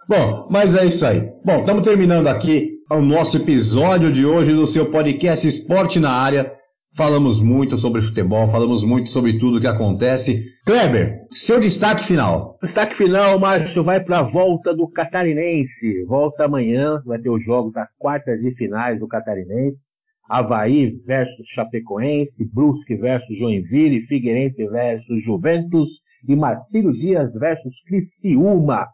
Bom, 0.08 0.48
mas 0.52 0.76
é 0.76 0.86
isso 0.86 1.04
aí. 1.04 1.32
Bom, 1.44 1.62
estamos 1.62 1.82
terminando 1.82 2.28
aqui 2.28 2.75
o 2.90 3.02
nosso 3.02 3.38
episódio 3.38 4.14
de 4.14 4.26
hoje 4.26 4.54
do 4.54 4.68
seu 4.68 4.92
podcast 4.92 5.48
Esporte 5.48 6.00
na 6.00 6.12
Área. 6.12 6.52
Falamos 6.96 7.42
muito 7.42 7.78
sobre 7.80 8.02
futebol, 8.02 8.48
falamos 8.52 8.84
muito 8.84 9.10
sobre 9.10 9.40
tudo 9.40 9.60
que 9.60 9.66
acontece. 9.66 10.44
Kleber, 10.66 11.26
seu 11.32 11.60
destaque 11.60 12.04
final. 12.04 12.58
Destaque 12.62 12.96
final, 12.96 13.40
Márcio, 13.40 13.84
vai 13.84 14.00
para 14.04 14.20
a 14.20 14.24
volta 14.24 14.74
do 14.74 14.88
Catarinense. 14.88 16.06
Volta 16.06 16.46
amanhã, 16.46 17.02
vai 17.06 17.20
ter 17.20 17.30
os 17.30 17.44
jogos 17.44 17.74
das 17.74 17.96
quartas 17.98 18.44
e 18.44 18.54
finais 18.54 19.00
do 19.00 19.08
Catarinense. 19.08 19.88
Havaí 20.30 20.96
versus 21.06 21.48
Chapecoense, 21.48 22.48
Brusque 22.54 22.96
versus 22.96 23.36
Joinville, 23.36 24.06
Figueirense 24.06 24.66
versus 24.68 25.24
Juventus 25.24 25.90
e 26.28 26.36
Marcílio 26.36 26.92
Dias 26.92 27.34
versus 27.34 27.82
Criciúma. 27.82 28.88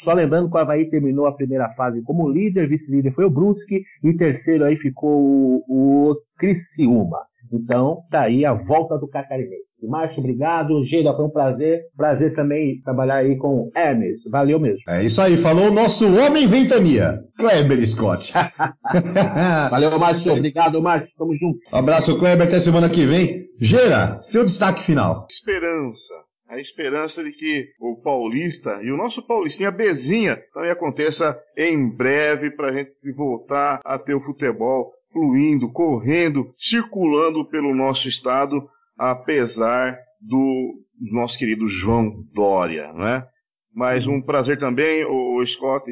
Só 0.00 0.12
lembrando 0.12 0.48
que 0.48 0.56
o 0.56 0.60
Havaí 0.60 0.88
terminou 0.88 1.26
a 1.26 1.34
primeira 1.34 1.70
fase 1.70 2.02
como 2.02 2.28
líder, 2.28 2.68
vice-líder 2.68 3.12
foi 3.12 3.24
o 3.24 3.30
Brusque 3.30 3.82
e 4.02 4.16
terceiro 4.16 4.64
aí 4.64 4.76
ficou 4.76 5.10
o, 5.10 5.64
o 5.68 6.16
Criciúma. 6.38 7.18
Então, 7.52 8.02
tá 8.10 8.22
aí 8.22 8.44
a 8.44 8.52
volta 8.52 8.96
do 8.96 9.08
Catarinense. 9.08 9.88
Márcio, 9.88 10.20
obrigado. 10.20 10.82
Geira, 10.84 11.14
foi 11.14 11.24
um 11.24 11.30
prazer. 11.30 11.82
Prazer 11.96 12.34
também 12.34 12.80
trabalhar 12.82 13.16
aí 13.16 13.36
com 13.36 13.70
Hermes. 13.74 14.22
Valeu 14.30 14.60
mesmo. 14.60 14.78
É 14.88 15.04
isso 15.04 15.20
aí, 15.20 15.36
falou 15.36 15.68
o 15.68 15.72
nosso 15.72 16.06
homem 16.20 16.46
ventania, 16.46 17.20
Kleber 17.36 17.84
Scott. 17.86 18.32
Valeu, 19.70 19.98
Márcio. 19.98 20.32
Obrigado, 20.32 20.80
Márcio. 20.80 21.18
Tamo 21.18 21.34
junto. 21.34 21.58
abraço, 21.72 22.18
Kleber. 22.18 22.46
Até 22.46 22.60
semana 22.60 22.88
que 22.88 23.04
vem. 23.04 23.48
Geira, 23.60 24.18
seu 24.22 24.44
destaque 24.44 24.82
final. 24.82 25.26
Esperança 25.28 26.27
a 26.48 26.58
esperança 26.58 27.22
de 27.22 27.30
que 27.32 27.68
o 27.78 28.00
Paulista 28.00 28.80
e 28.82 28.90
o 28.90 28.96
nosso 28.96 29.22
Paulistinha 29.22 29.70
Bezinha 29.70 30.38
também 30.52 30.70
aconteça 30.70 31.38
em 31.56 31.88
breve 31.88 32.50
para 32.50 32.70
a 32.70 32.72
gente 32.72 32.90
voltar 33.14 33.80
a 33.84 33.98
ter 33.98 34.14
o 34.14 34.22
futebol 34.22 34.92
fluindo, 35.12 35.70
correndo, 35.70 36.52
circulando 36.58 37.44
pelo 37.48 37.74
nosso 37.74 38.08
estado, 38.08 38.68
apesar 38.96 39.98
do 40.20 40.74
nosso 41.12 41.38
querido 41.38 41.68
João 41.68 42.24
Dória, 42.34 42.92
né? 42.92 43.24
Mas 43.74 44.06
um 44.06 44.20
prazer 44.20 44.58
também, 44.58 45.04
o 45.04 45.44
Scott, 45.46 45.84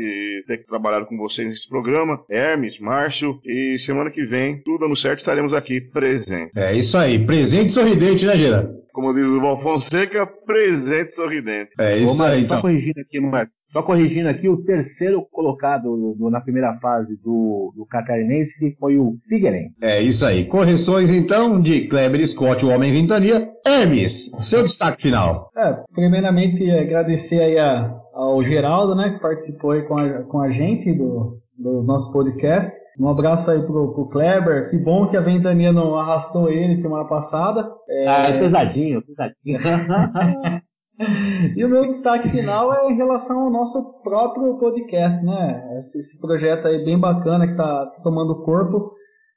ter 0.47 0.65
trabalhado 0.67 1.07
com 1.07 1.17
vocês 1.17 1.47
nesse 1.47 1.69
programa. 1.69 2.25
Hermes, 2.29 2.81
Márcio, 2.81 3.39
e 3.45 3.79
semana 3.79 4.11
que 4.11 4.25
vem, 4.25 4.61
tudo 4.63 4.81
dando 4.81 4.97
certo, 4.97 5.21
estaremos 5.21 5.53
aqui 5.53 5.81
presentes. 5.81 6.51
É 6.57 6.75
isso 6.75 6.99
aí, 6.99 7.25
presente 7.25 7.73
sorridente, 7.73 8.27
né, 8.27 8.37
Gira? 8.37 8.75
Como 8.97 9.13
diz 9.13 9.27
o 9.27 9.43
Val 9.43 9.61
Fonseca, 9.61 10.27
presente 10.27 11.13
sorridente. 11.13 11.73
É 11.79 11.99
isso 11.99 12.23
aí. 12.23 12.45
Só 12.45 12.55
então. 12.55 12.63
corrigindo 12.63 12.99
aqui, 12.99 13.21
Márcio. 13.21 13.65
Só 13.69 13.83
corrigindo 13.83 14.31
aqui, 14.31 14.49
o 14.49 14.65
terceiro 14.65 15.21
colocado 15.31 16.17
na 16.31 16.41
primeira 16.41 16.73
fase 16.73 17.21
do, 17.23 17.75
do 17.77 17.85
Catarinense 17.85 18.75
foi 18.81 18.97
o 18.97 19.19
Figueirense. 19.29 19.75
É 19.83 20.01
isso 20.01 20.25
aí. 20.25 20.47
Correções 20.47 21.11
então 21.11 21.61
de 21.61 21.87
Kleber 21.89 22.27
Scott, 22.27 22.65
o 22.65 22.71
Homem 22.71 22.91
Ventania. 22.91 23.51
Hermes, 23.67 24.31
seu 24.41 24.63
destaque 24.63 25.03
final. 25.03 25.51
É, 25.55 25.75
primeiramente 25.93 26.71
agradecer 26.71 27.43
aí 27.43 27.59
a, 27.59 27.95
ao 28.15 28.43
Geraldo, 28.43 28.95
né, 28.95 29.11
que 29.11 29.21
participou 29.21 29.73
aí 29.73 29.83
com 29.83 29.99
a, 29.99 30.23
com 30.23 30.41
a 30.41 30.51
gente 30.51 30.91
do, 30.95 31.39
do 31.55 31.83
nosso 31.83 32.11
podcast. 32.11 32.73
Um 32.99 33.09
abraço 33.09 33.51
aí 33.51 33.61
pro, 33.63 33.93
pro 33.93 34.09
Kleber. 34.09 34.71
Que 34.71 34.79
bom 34.79 35.07
que 35.07 35.17
a 35.17 35.21
Ventania 35.21 35.73
não 35.73 35.97
arrastou 35.97 36.51
ele 36.51 36.75
semana 36.75 37.05
passada. 37.05 37.71
É... 37.89 38.09
Ah, 38.09 38.29
é 38.29 38.39
pesadinho, 38.39 39.03
pesadinho. 39.03 39.59
e 41.57 41.65
o 41.65 41.69
meu 41.69 41.83
destaque 41.83 42.29
final 42.31 42.73
é 42.73 42.91
em 42.91 42.97
relação 42.97 43.43
ao 43.43 43.51
nosso 43.51 44.01
próprio 44.03 44.57
podcast, 44.59 45.25
né? 45.25 45.77
Esse, 45.79 45.99
esse 45.99 46.21
projeto 46.21 46.67
aí 46.67 46.85
bem 46.85 46.99
bacana 46.99 47.47
que 47.47 47.53
está 47.53 47.87
tomando 48.03 48.43
corpo. 48.43 48.93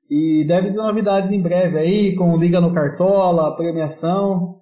E 0.10 0.46
deve 0.48 0.72
ter 0.72 0.78
novidades 0.78 1.32
em 1.32 1.42
breve 1.42 1.78
aí, 1.78 2.16
com 2.16 2.38
Liga 2.38 2.60
no 2.60 2.74
Cartola, 2.74 3.56
premiação. 3.56 4.56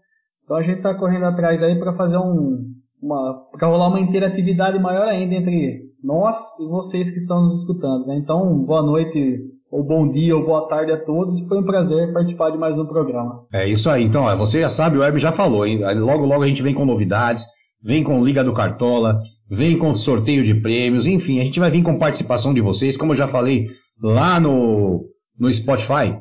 Então 0.44 0.58
a 0.58 0.62
gente 0.62 0.78
está 0.78 0.96
correndo 0.96 1.26
atrás 1.26 1.62
aí 1.62 1.78
para 1.78 1.94
fazer 1.94 2.18
um, 2.18 2.66
uma, 3.02 3.48
para 3.52 3.68
rolar 3.68 3.88
uma 3.90 4.00
interatividade 4.00 4.80
maior 4.80 5.08
ainda 5.08 5.36
entre 5.36 5.87
nós 6.04 6.38
e 6.60 6.68
vocês 6.68 7.12
que 7.12 7.18
estão 7.18 7.44
nos 7.44 7.60
escutando. 7.60 8.06
Né? 8.08 8.18
Então, 8.18 8.58
boa 8.66 8.82
noite, 8.82 9.40
ou 9.72 9.84
bom 9.84 10.10
dia, 10.10 10.36
ou 10.36 10.46
boa 10.46 10.68
tarde 10.68 10.92
a 10.92 11.04
todos. 11.04 11.40
Foi 11.48 11.60
um 11.60 11.66
prazer 11.66 12.14
participar 12.14 12.52
de 12.52 12.58
mais 12.58 12.78
um 12.78 12.86
programa. 12.86 13.46
É 13.52 13.68
isso 13.68 13.90
aí. 13.90 14.04
Então, 14.04 14.26
você 14.38 14.62
já 14.62 14.70
sabe, 14.70 14.98
o 14.98 15.02
Web 15.02 15.20
já 15.20 15.32
falou. 15.32 15.66
Hein? 15.66 15.80
Logo, 16.00 16.26
logo 16.26 16.44
a 16.44 16.48
gente 16.48 16.64
vem 16.64 16.74
com 16.74 16.86
novidades, 16.86 17.46
vem 17.84 18.04
com 18.04 18.24
Liga 18.24 18.44
do 18.44 18.54
Cartola, 18.54 19.20
vem 19.50 19.78
com 19.78 19.96
sorteio 19.96 20.44
de 20.44 20.56
prêmios, 20.56 21.06
enfim, 21.06 21.40
a 21.40 21.44
gente 21.44 21.60
vai 21.60 21.70
vir 21.70 21.84
com 21.84 21.98
participação 21.98 22.54
de 22.54 22.62
vocês. 22.62 22.98
Como 22.98 23.14
eu 23.14 23.18
já 23.18 23.28
falei 23.28 23.68
lá 24.02 24.40
no, 24.40 25.06
no 25.40 25.54
Spotify, 25.54 26.18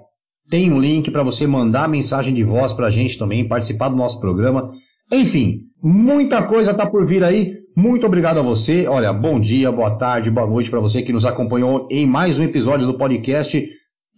tem 0.49 0.73
um 0.73 0.79
link 0.79 1.11
para 1.11 1.23
você 1.23 1.47
mandar 1.47 1.89
mensagem 1.89 2.33
de 2.33 2.45
voz 2.45 2.73
para 2.73 2.87
a 2.87 2.91
gente 2.91 3.19
também, 3.19 3.49
participar 3.49 3.89
do 3.89 3.97
nosso 3.97 4.21
programa. 4.21 4.71
Enfim, 5.13 5.61
muita 5.83 6.43
coisa 6.43 6.71
está 6.71 6.87
por 6.89 7.05
vir 7.05 7.23
aí. 7.25 7.56
Muito 7.77 8.07
obrigado 8.07 8.39
a 8.39 8.43
você. 8.43 8.87
Olha, 8.87 9.13
bom 9.13 9.39
dia, 9.39 9.71
boa 9.71 9.99
tarde, 9.99 10.31
boa 10.31 10.47
noite 10.47 10.71
para 10.71 10.81
você 10.81 11.03
que 11.03 11.13
nos 11.13 11.27
acompanhou 11.27 11.87
em 11.91 12.07
mais 12.07 12.39
um 12.39 12.43
episódio 12.43 12.87
do 12.87 12.97
podcast 12.97 13.69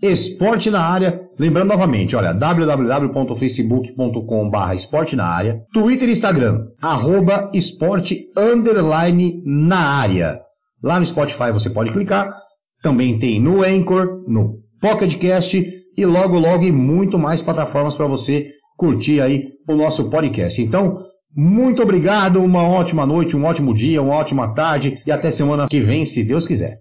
Esporte 0.00 0.70
na 0.70 0.80
Área. 0.80 1.20
Lembrando 1.36 1.70
novamente, 1.70 2.14
olha, 2.14 2.32
www.facebook.com.br 2.32 4.74
esporte 4.76 5.16
na 5.16 5.26
área, 5.26 5.60
Twitter 5.72 6.08
e 6.08 6.12
Instagram, 6.12 6.68
arroba 6.80 7.50
esporte 7.52 8.28
underline 8.36 9.42
na 9.44 9.80
área. 9.80 10.40
Lá 10.80 11.00
no 11.00 11.06
Spotify 11.06 11.50
você 11.52 11.68
pode 11.68 11.90
clicar. 11.90 12.32
Também 12.80 13.18
tem 13.18 13.42
no 13.42 13.64
Anchor, 13.64 14.22
no 14.28 14.60
Pocketcast 14.80 15.68
e 15.96 16.06
logo, 16.06 16.38
logo 16.38 16.64
em 16.64 16.70
muito 16.70 17.18
mais 17.18 17.42
plataformas 17.42 17.96
para 17.96 18.06
você 18.06 18.50
curtir 18.76 19.20
aí 19.20 19.46
o 19.68 19.74
nosso 19.74 20.08
podcast. 20.08 20.62
Então, 20.62 21.07
muito 21.34 21.82
obrigado, 21.82 22.42
uma 22.42 22.62
ótima 22.62 23.06
noite, 23.06 23.36
um 23.36 23.44
ótimo 23.44 23.74
dia, 23.74 24.02
uma 24.02 24.14
ótima 24.14 24.54
tarde 24.54 25.00
e 25.06 25.12
até 25.12 25.30
semana 25.30 25.68
que 25.68 25.80
vem, 25.80 26.04
se 26.04 26.24
Deus 26.24 26.46
quiser. 26.46 26.80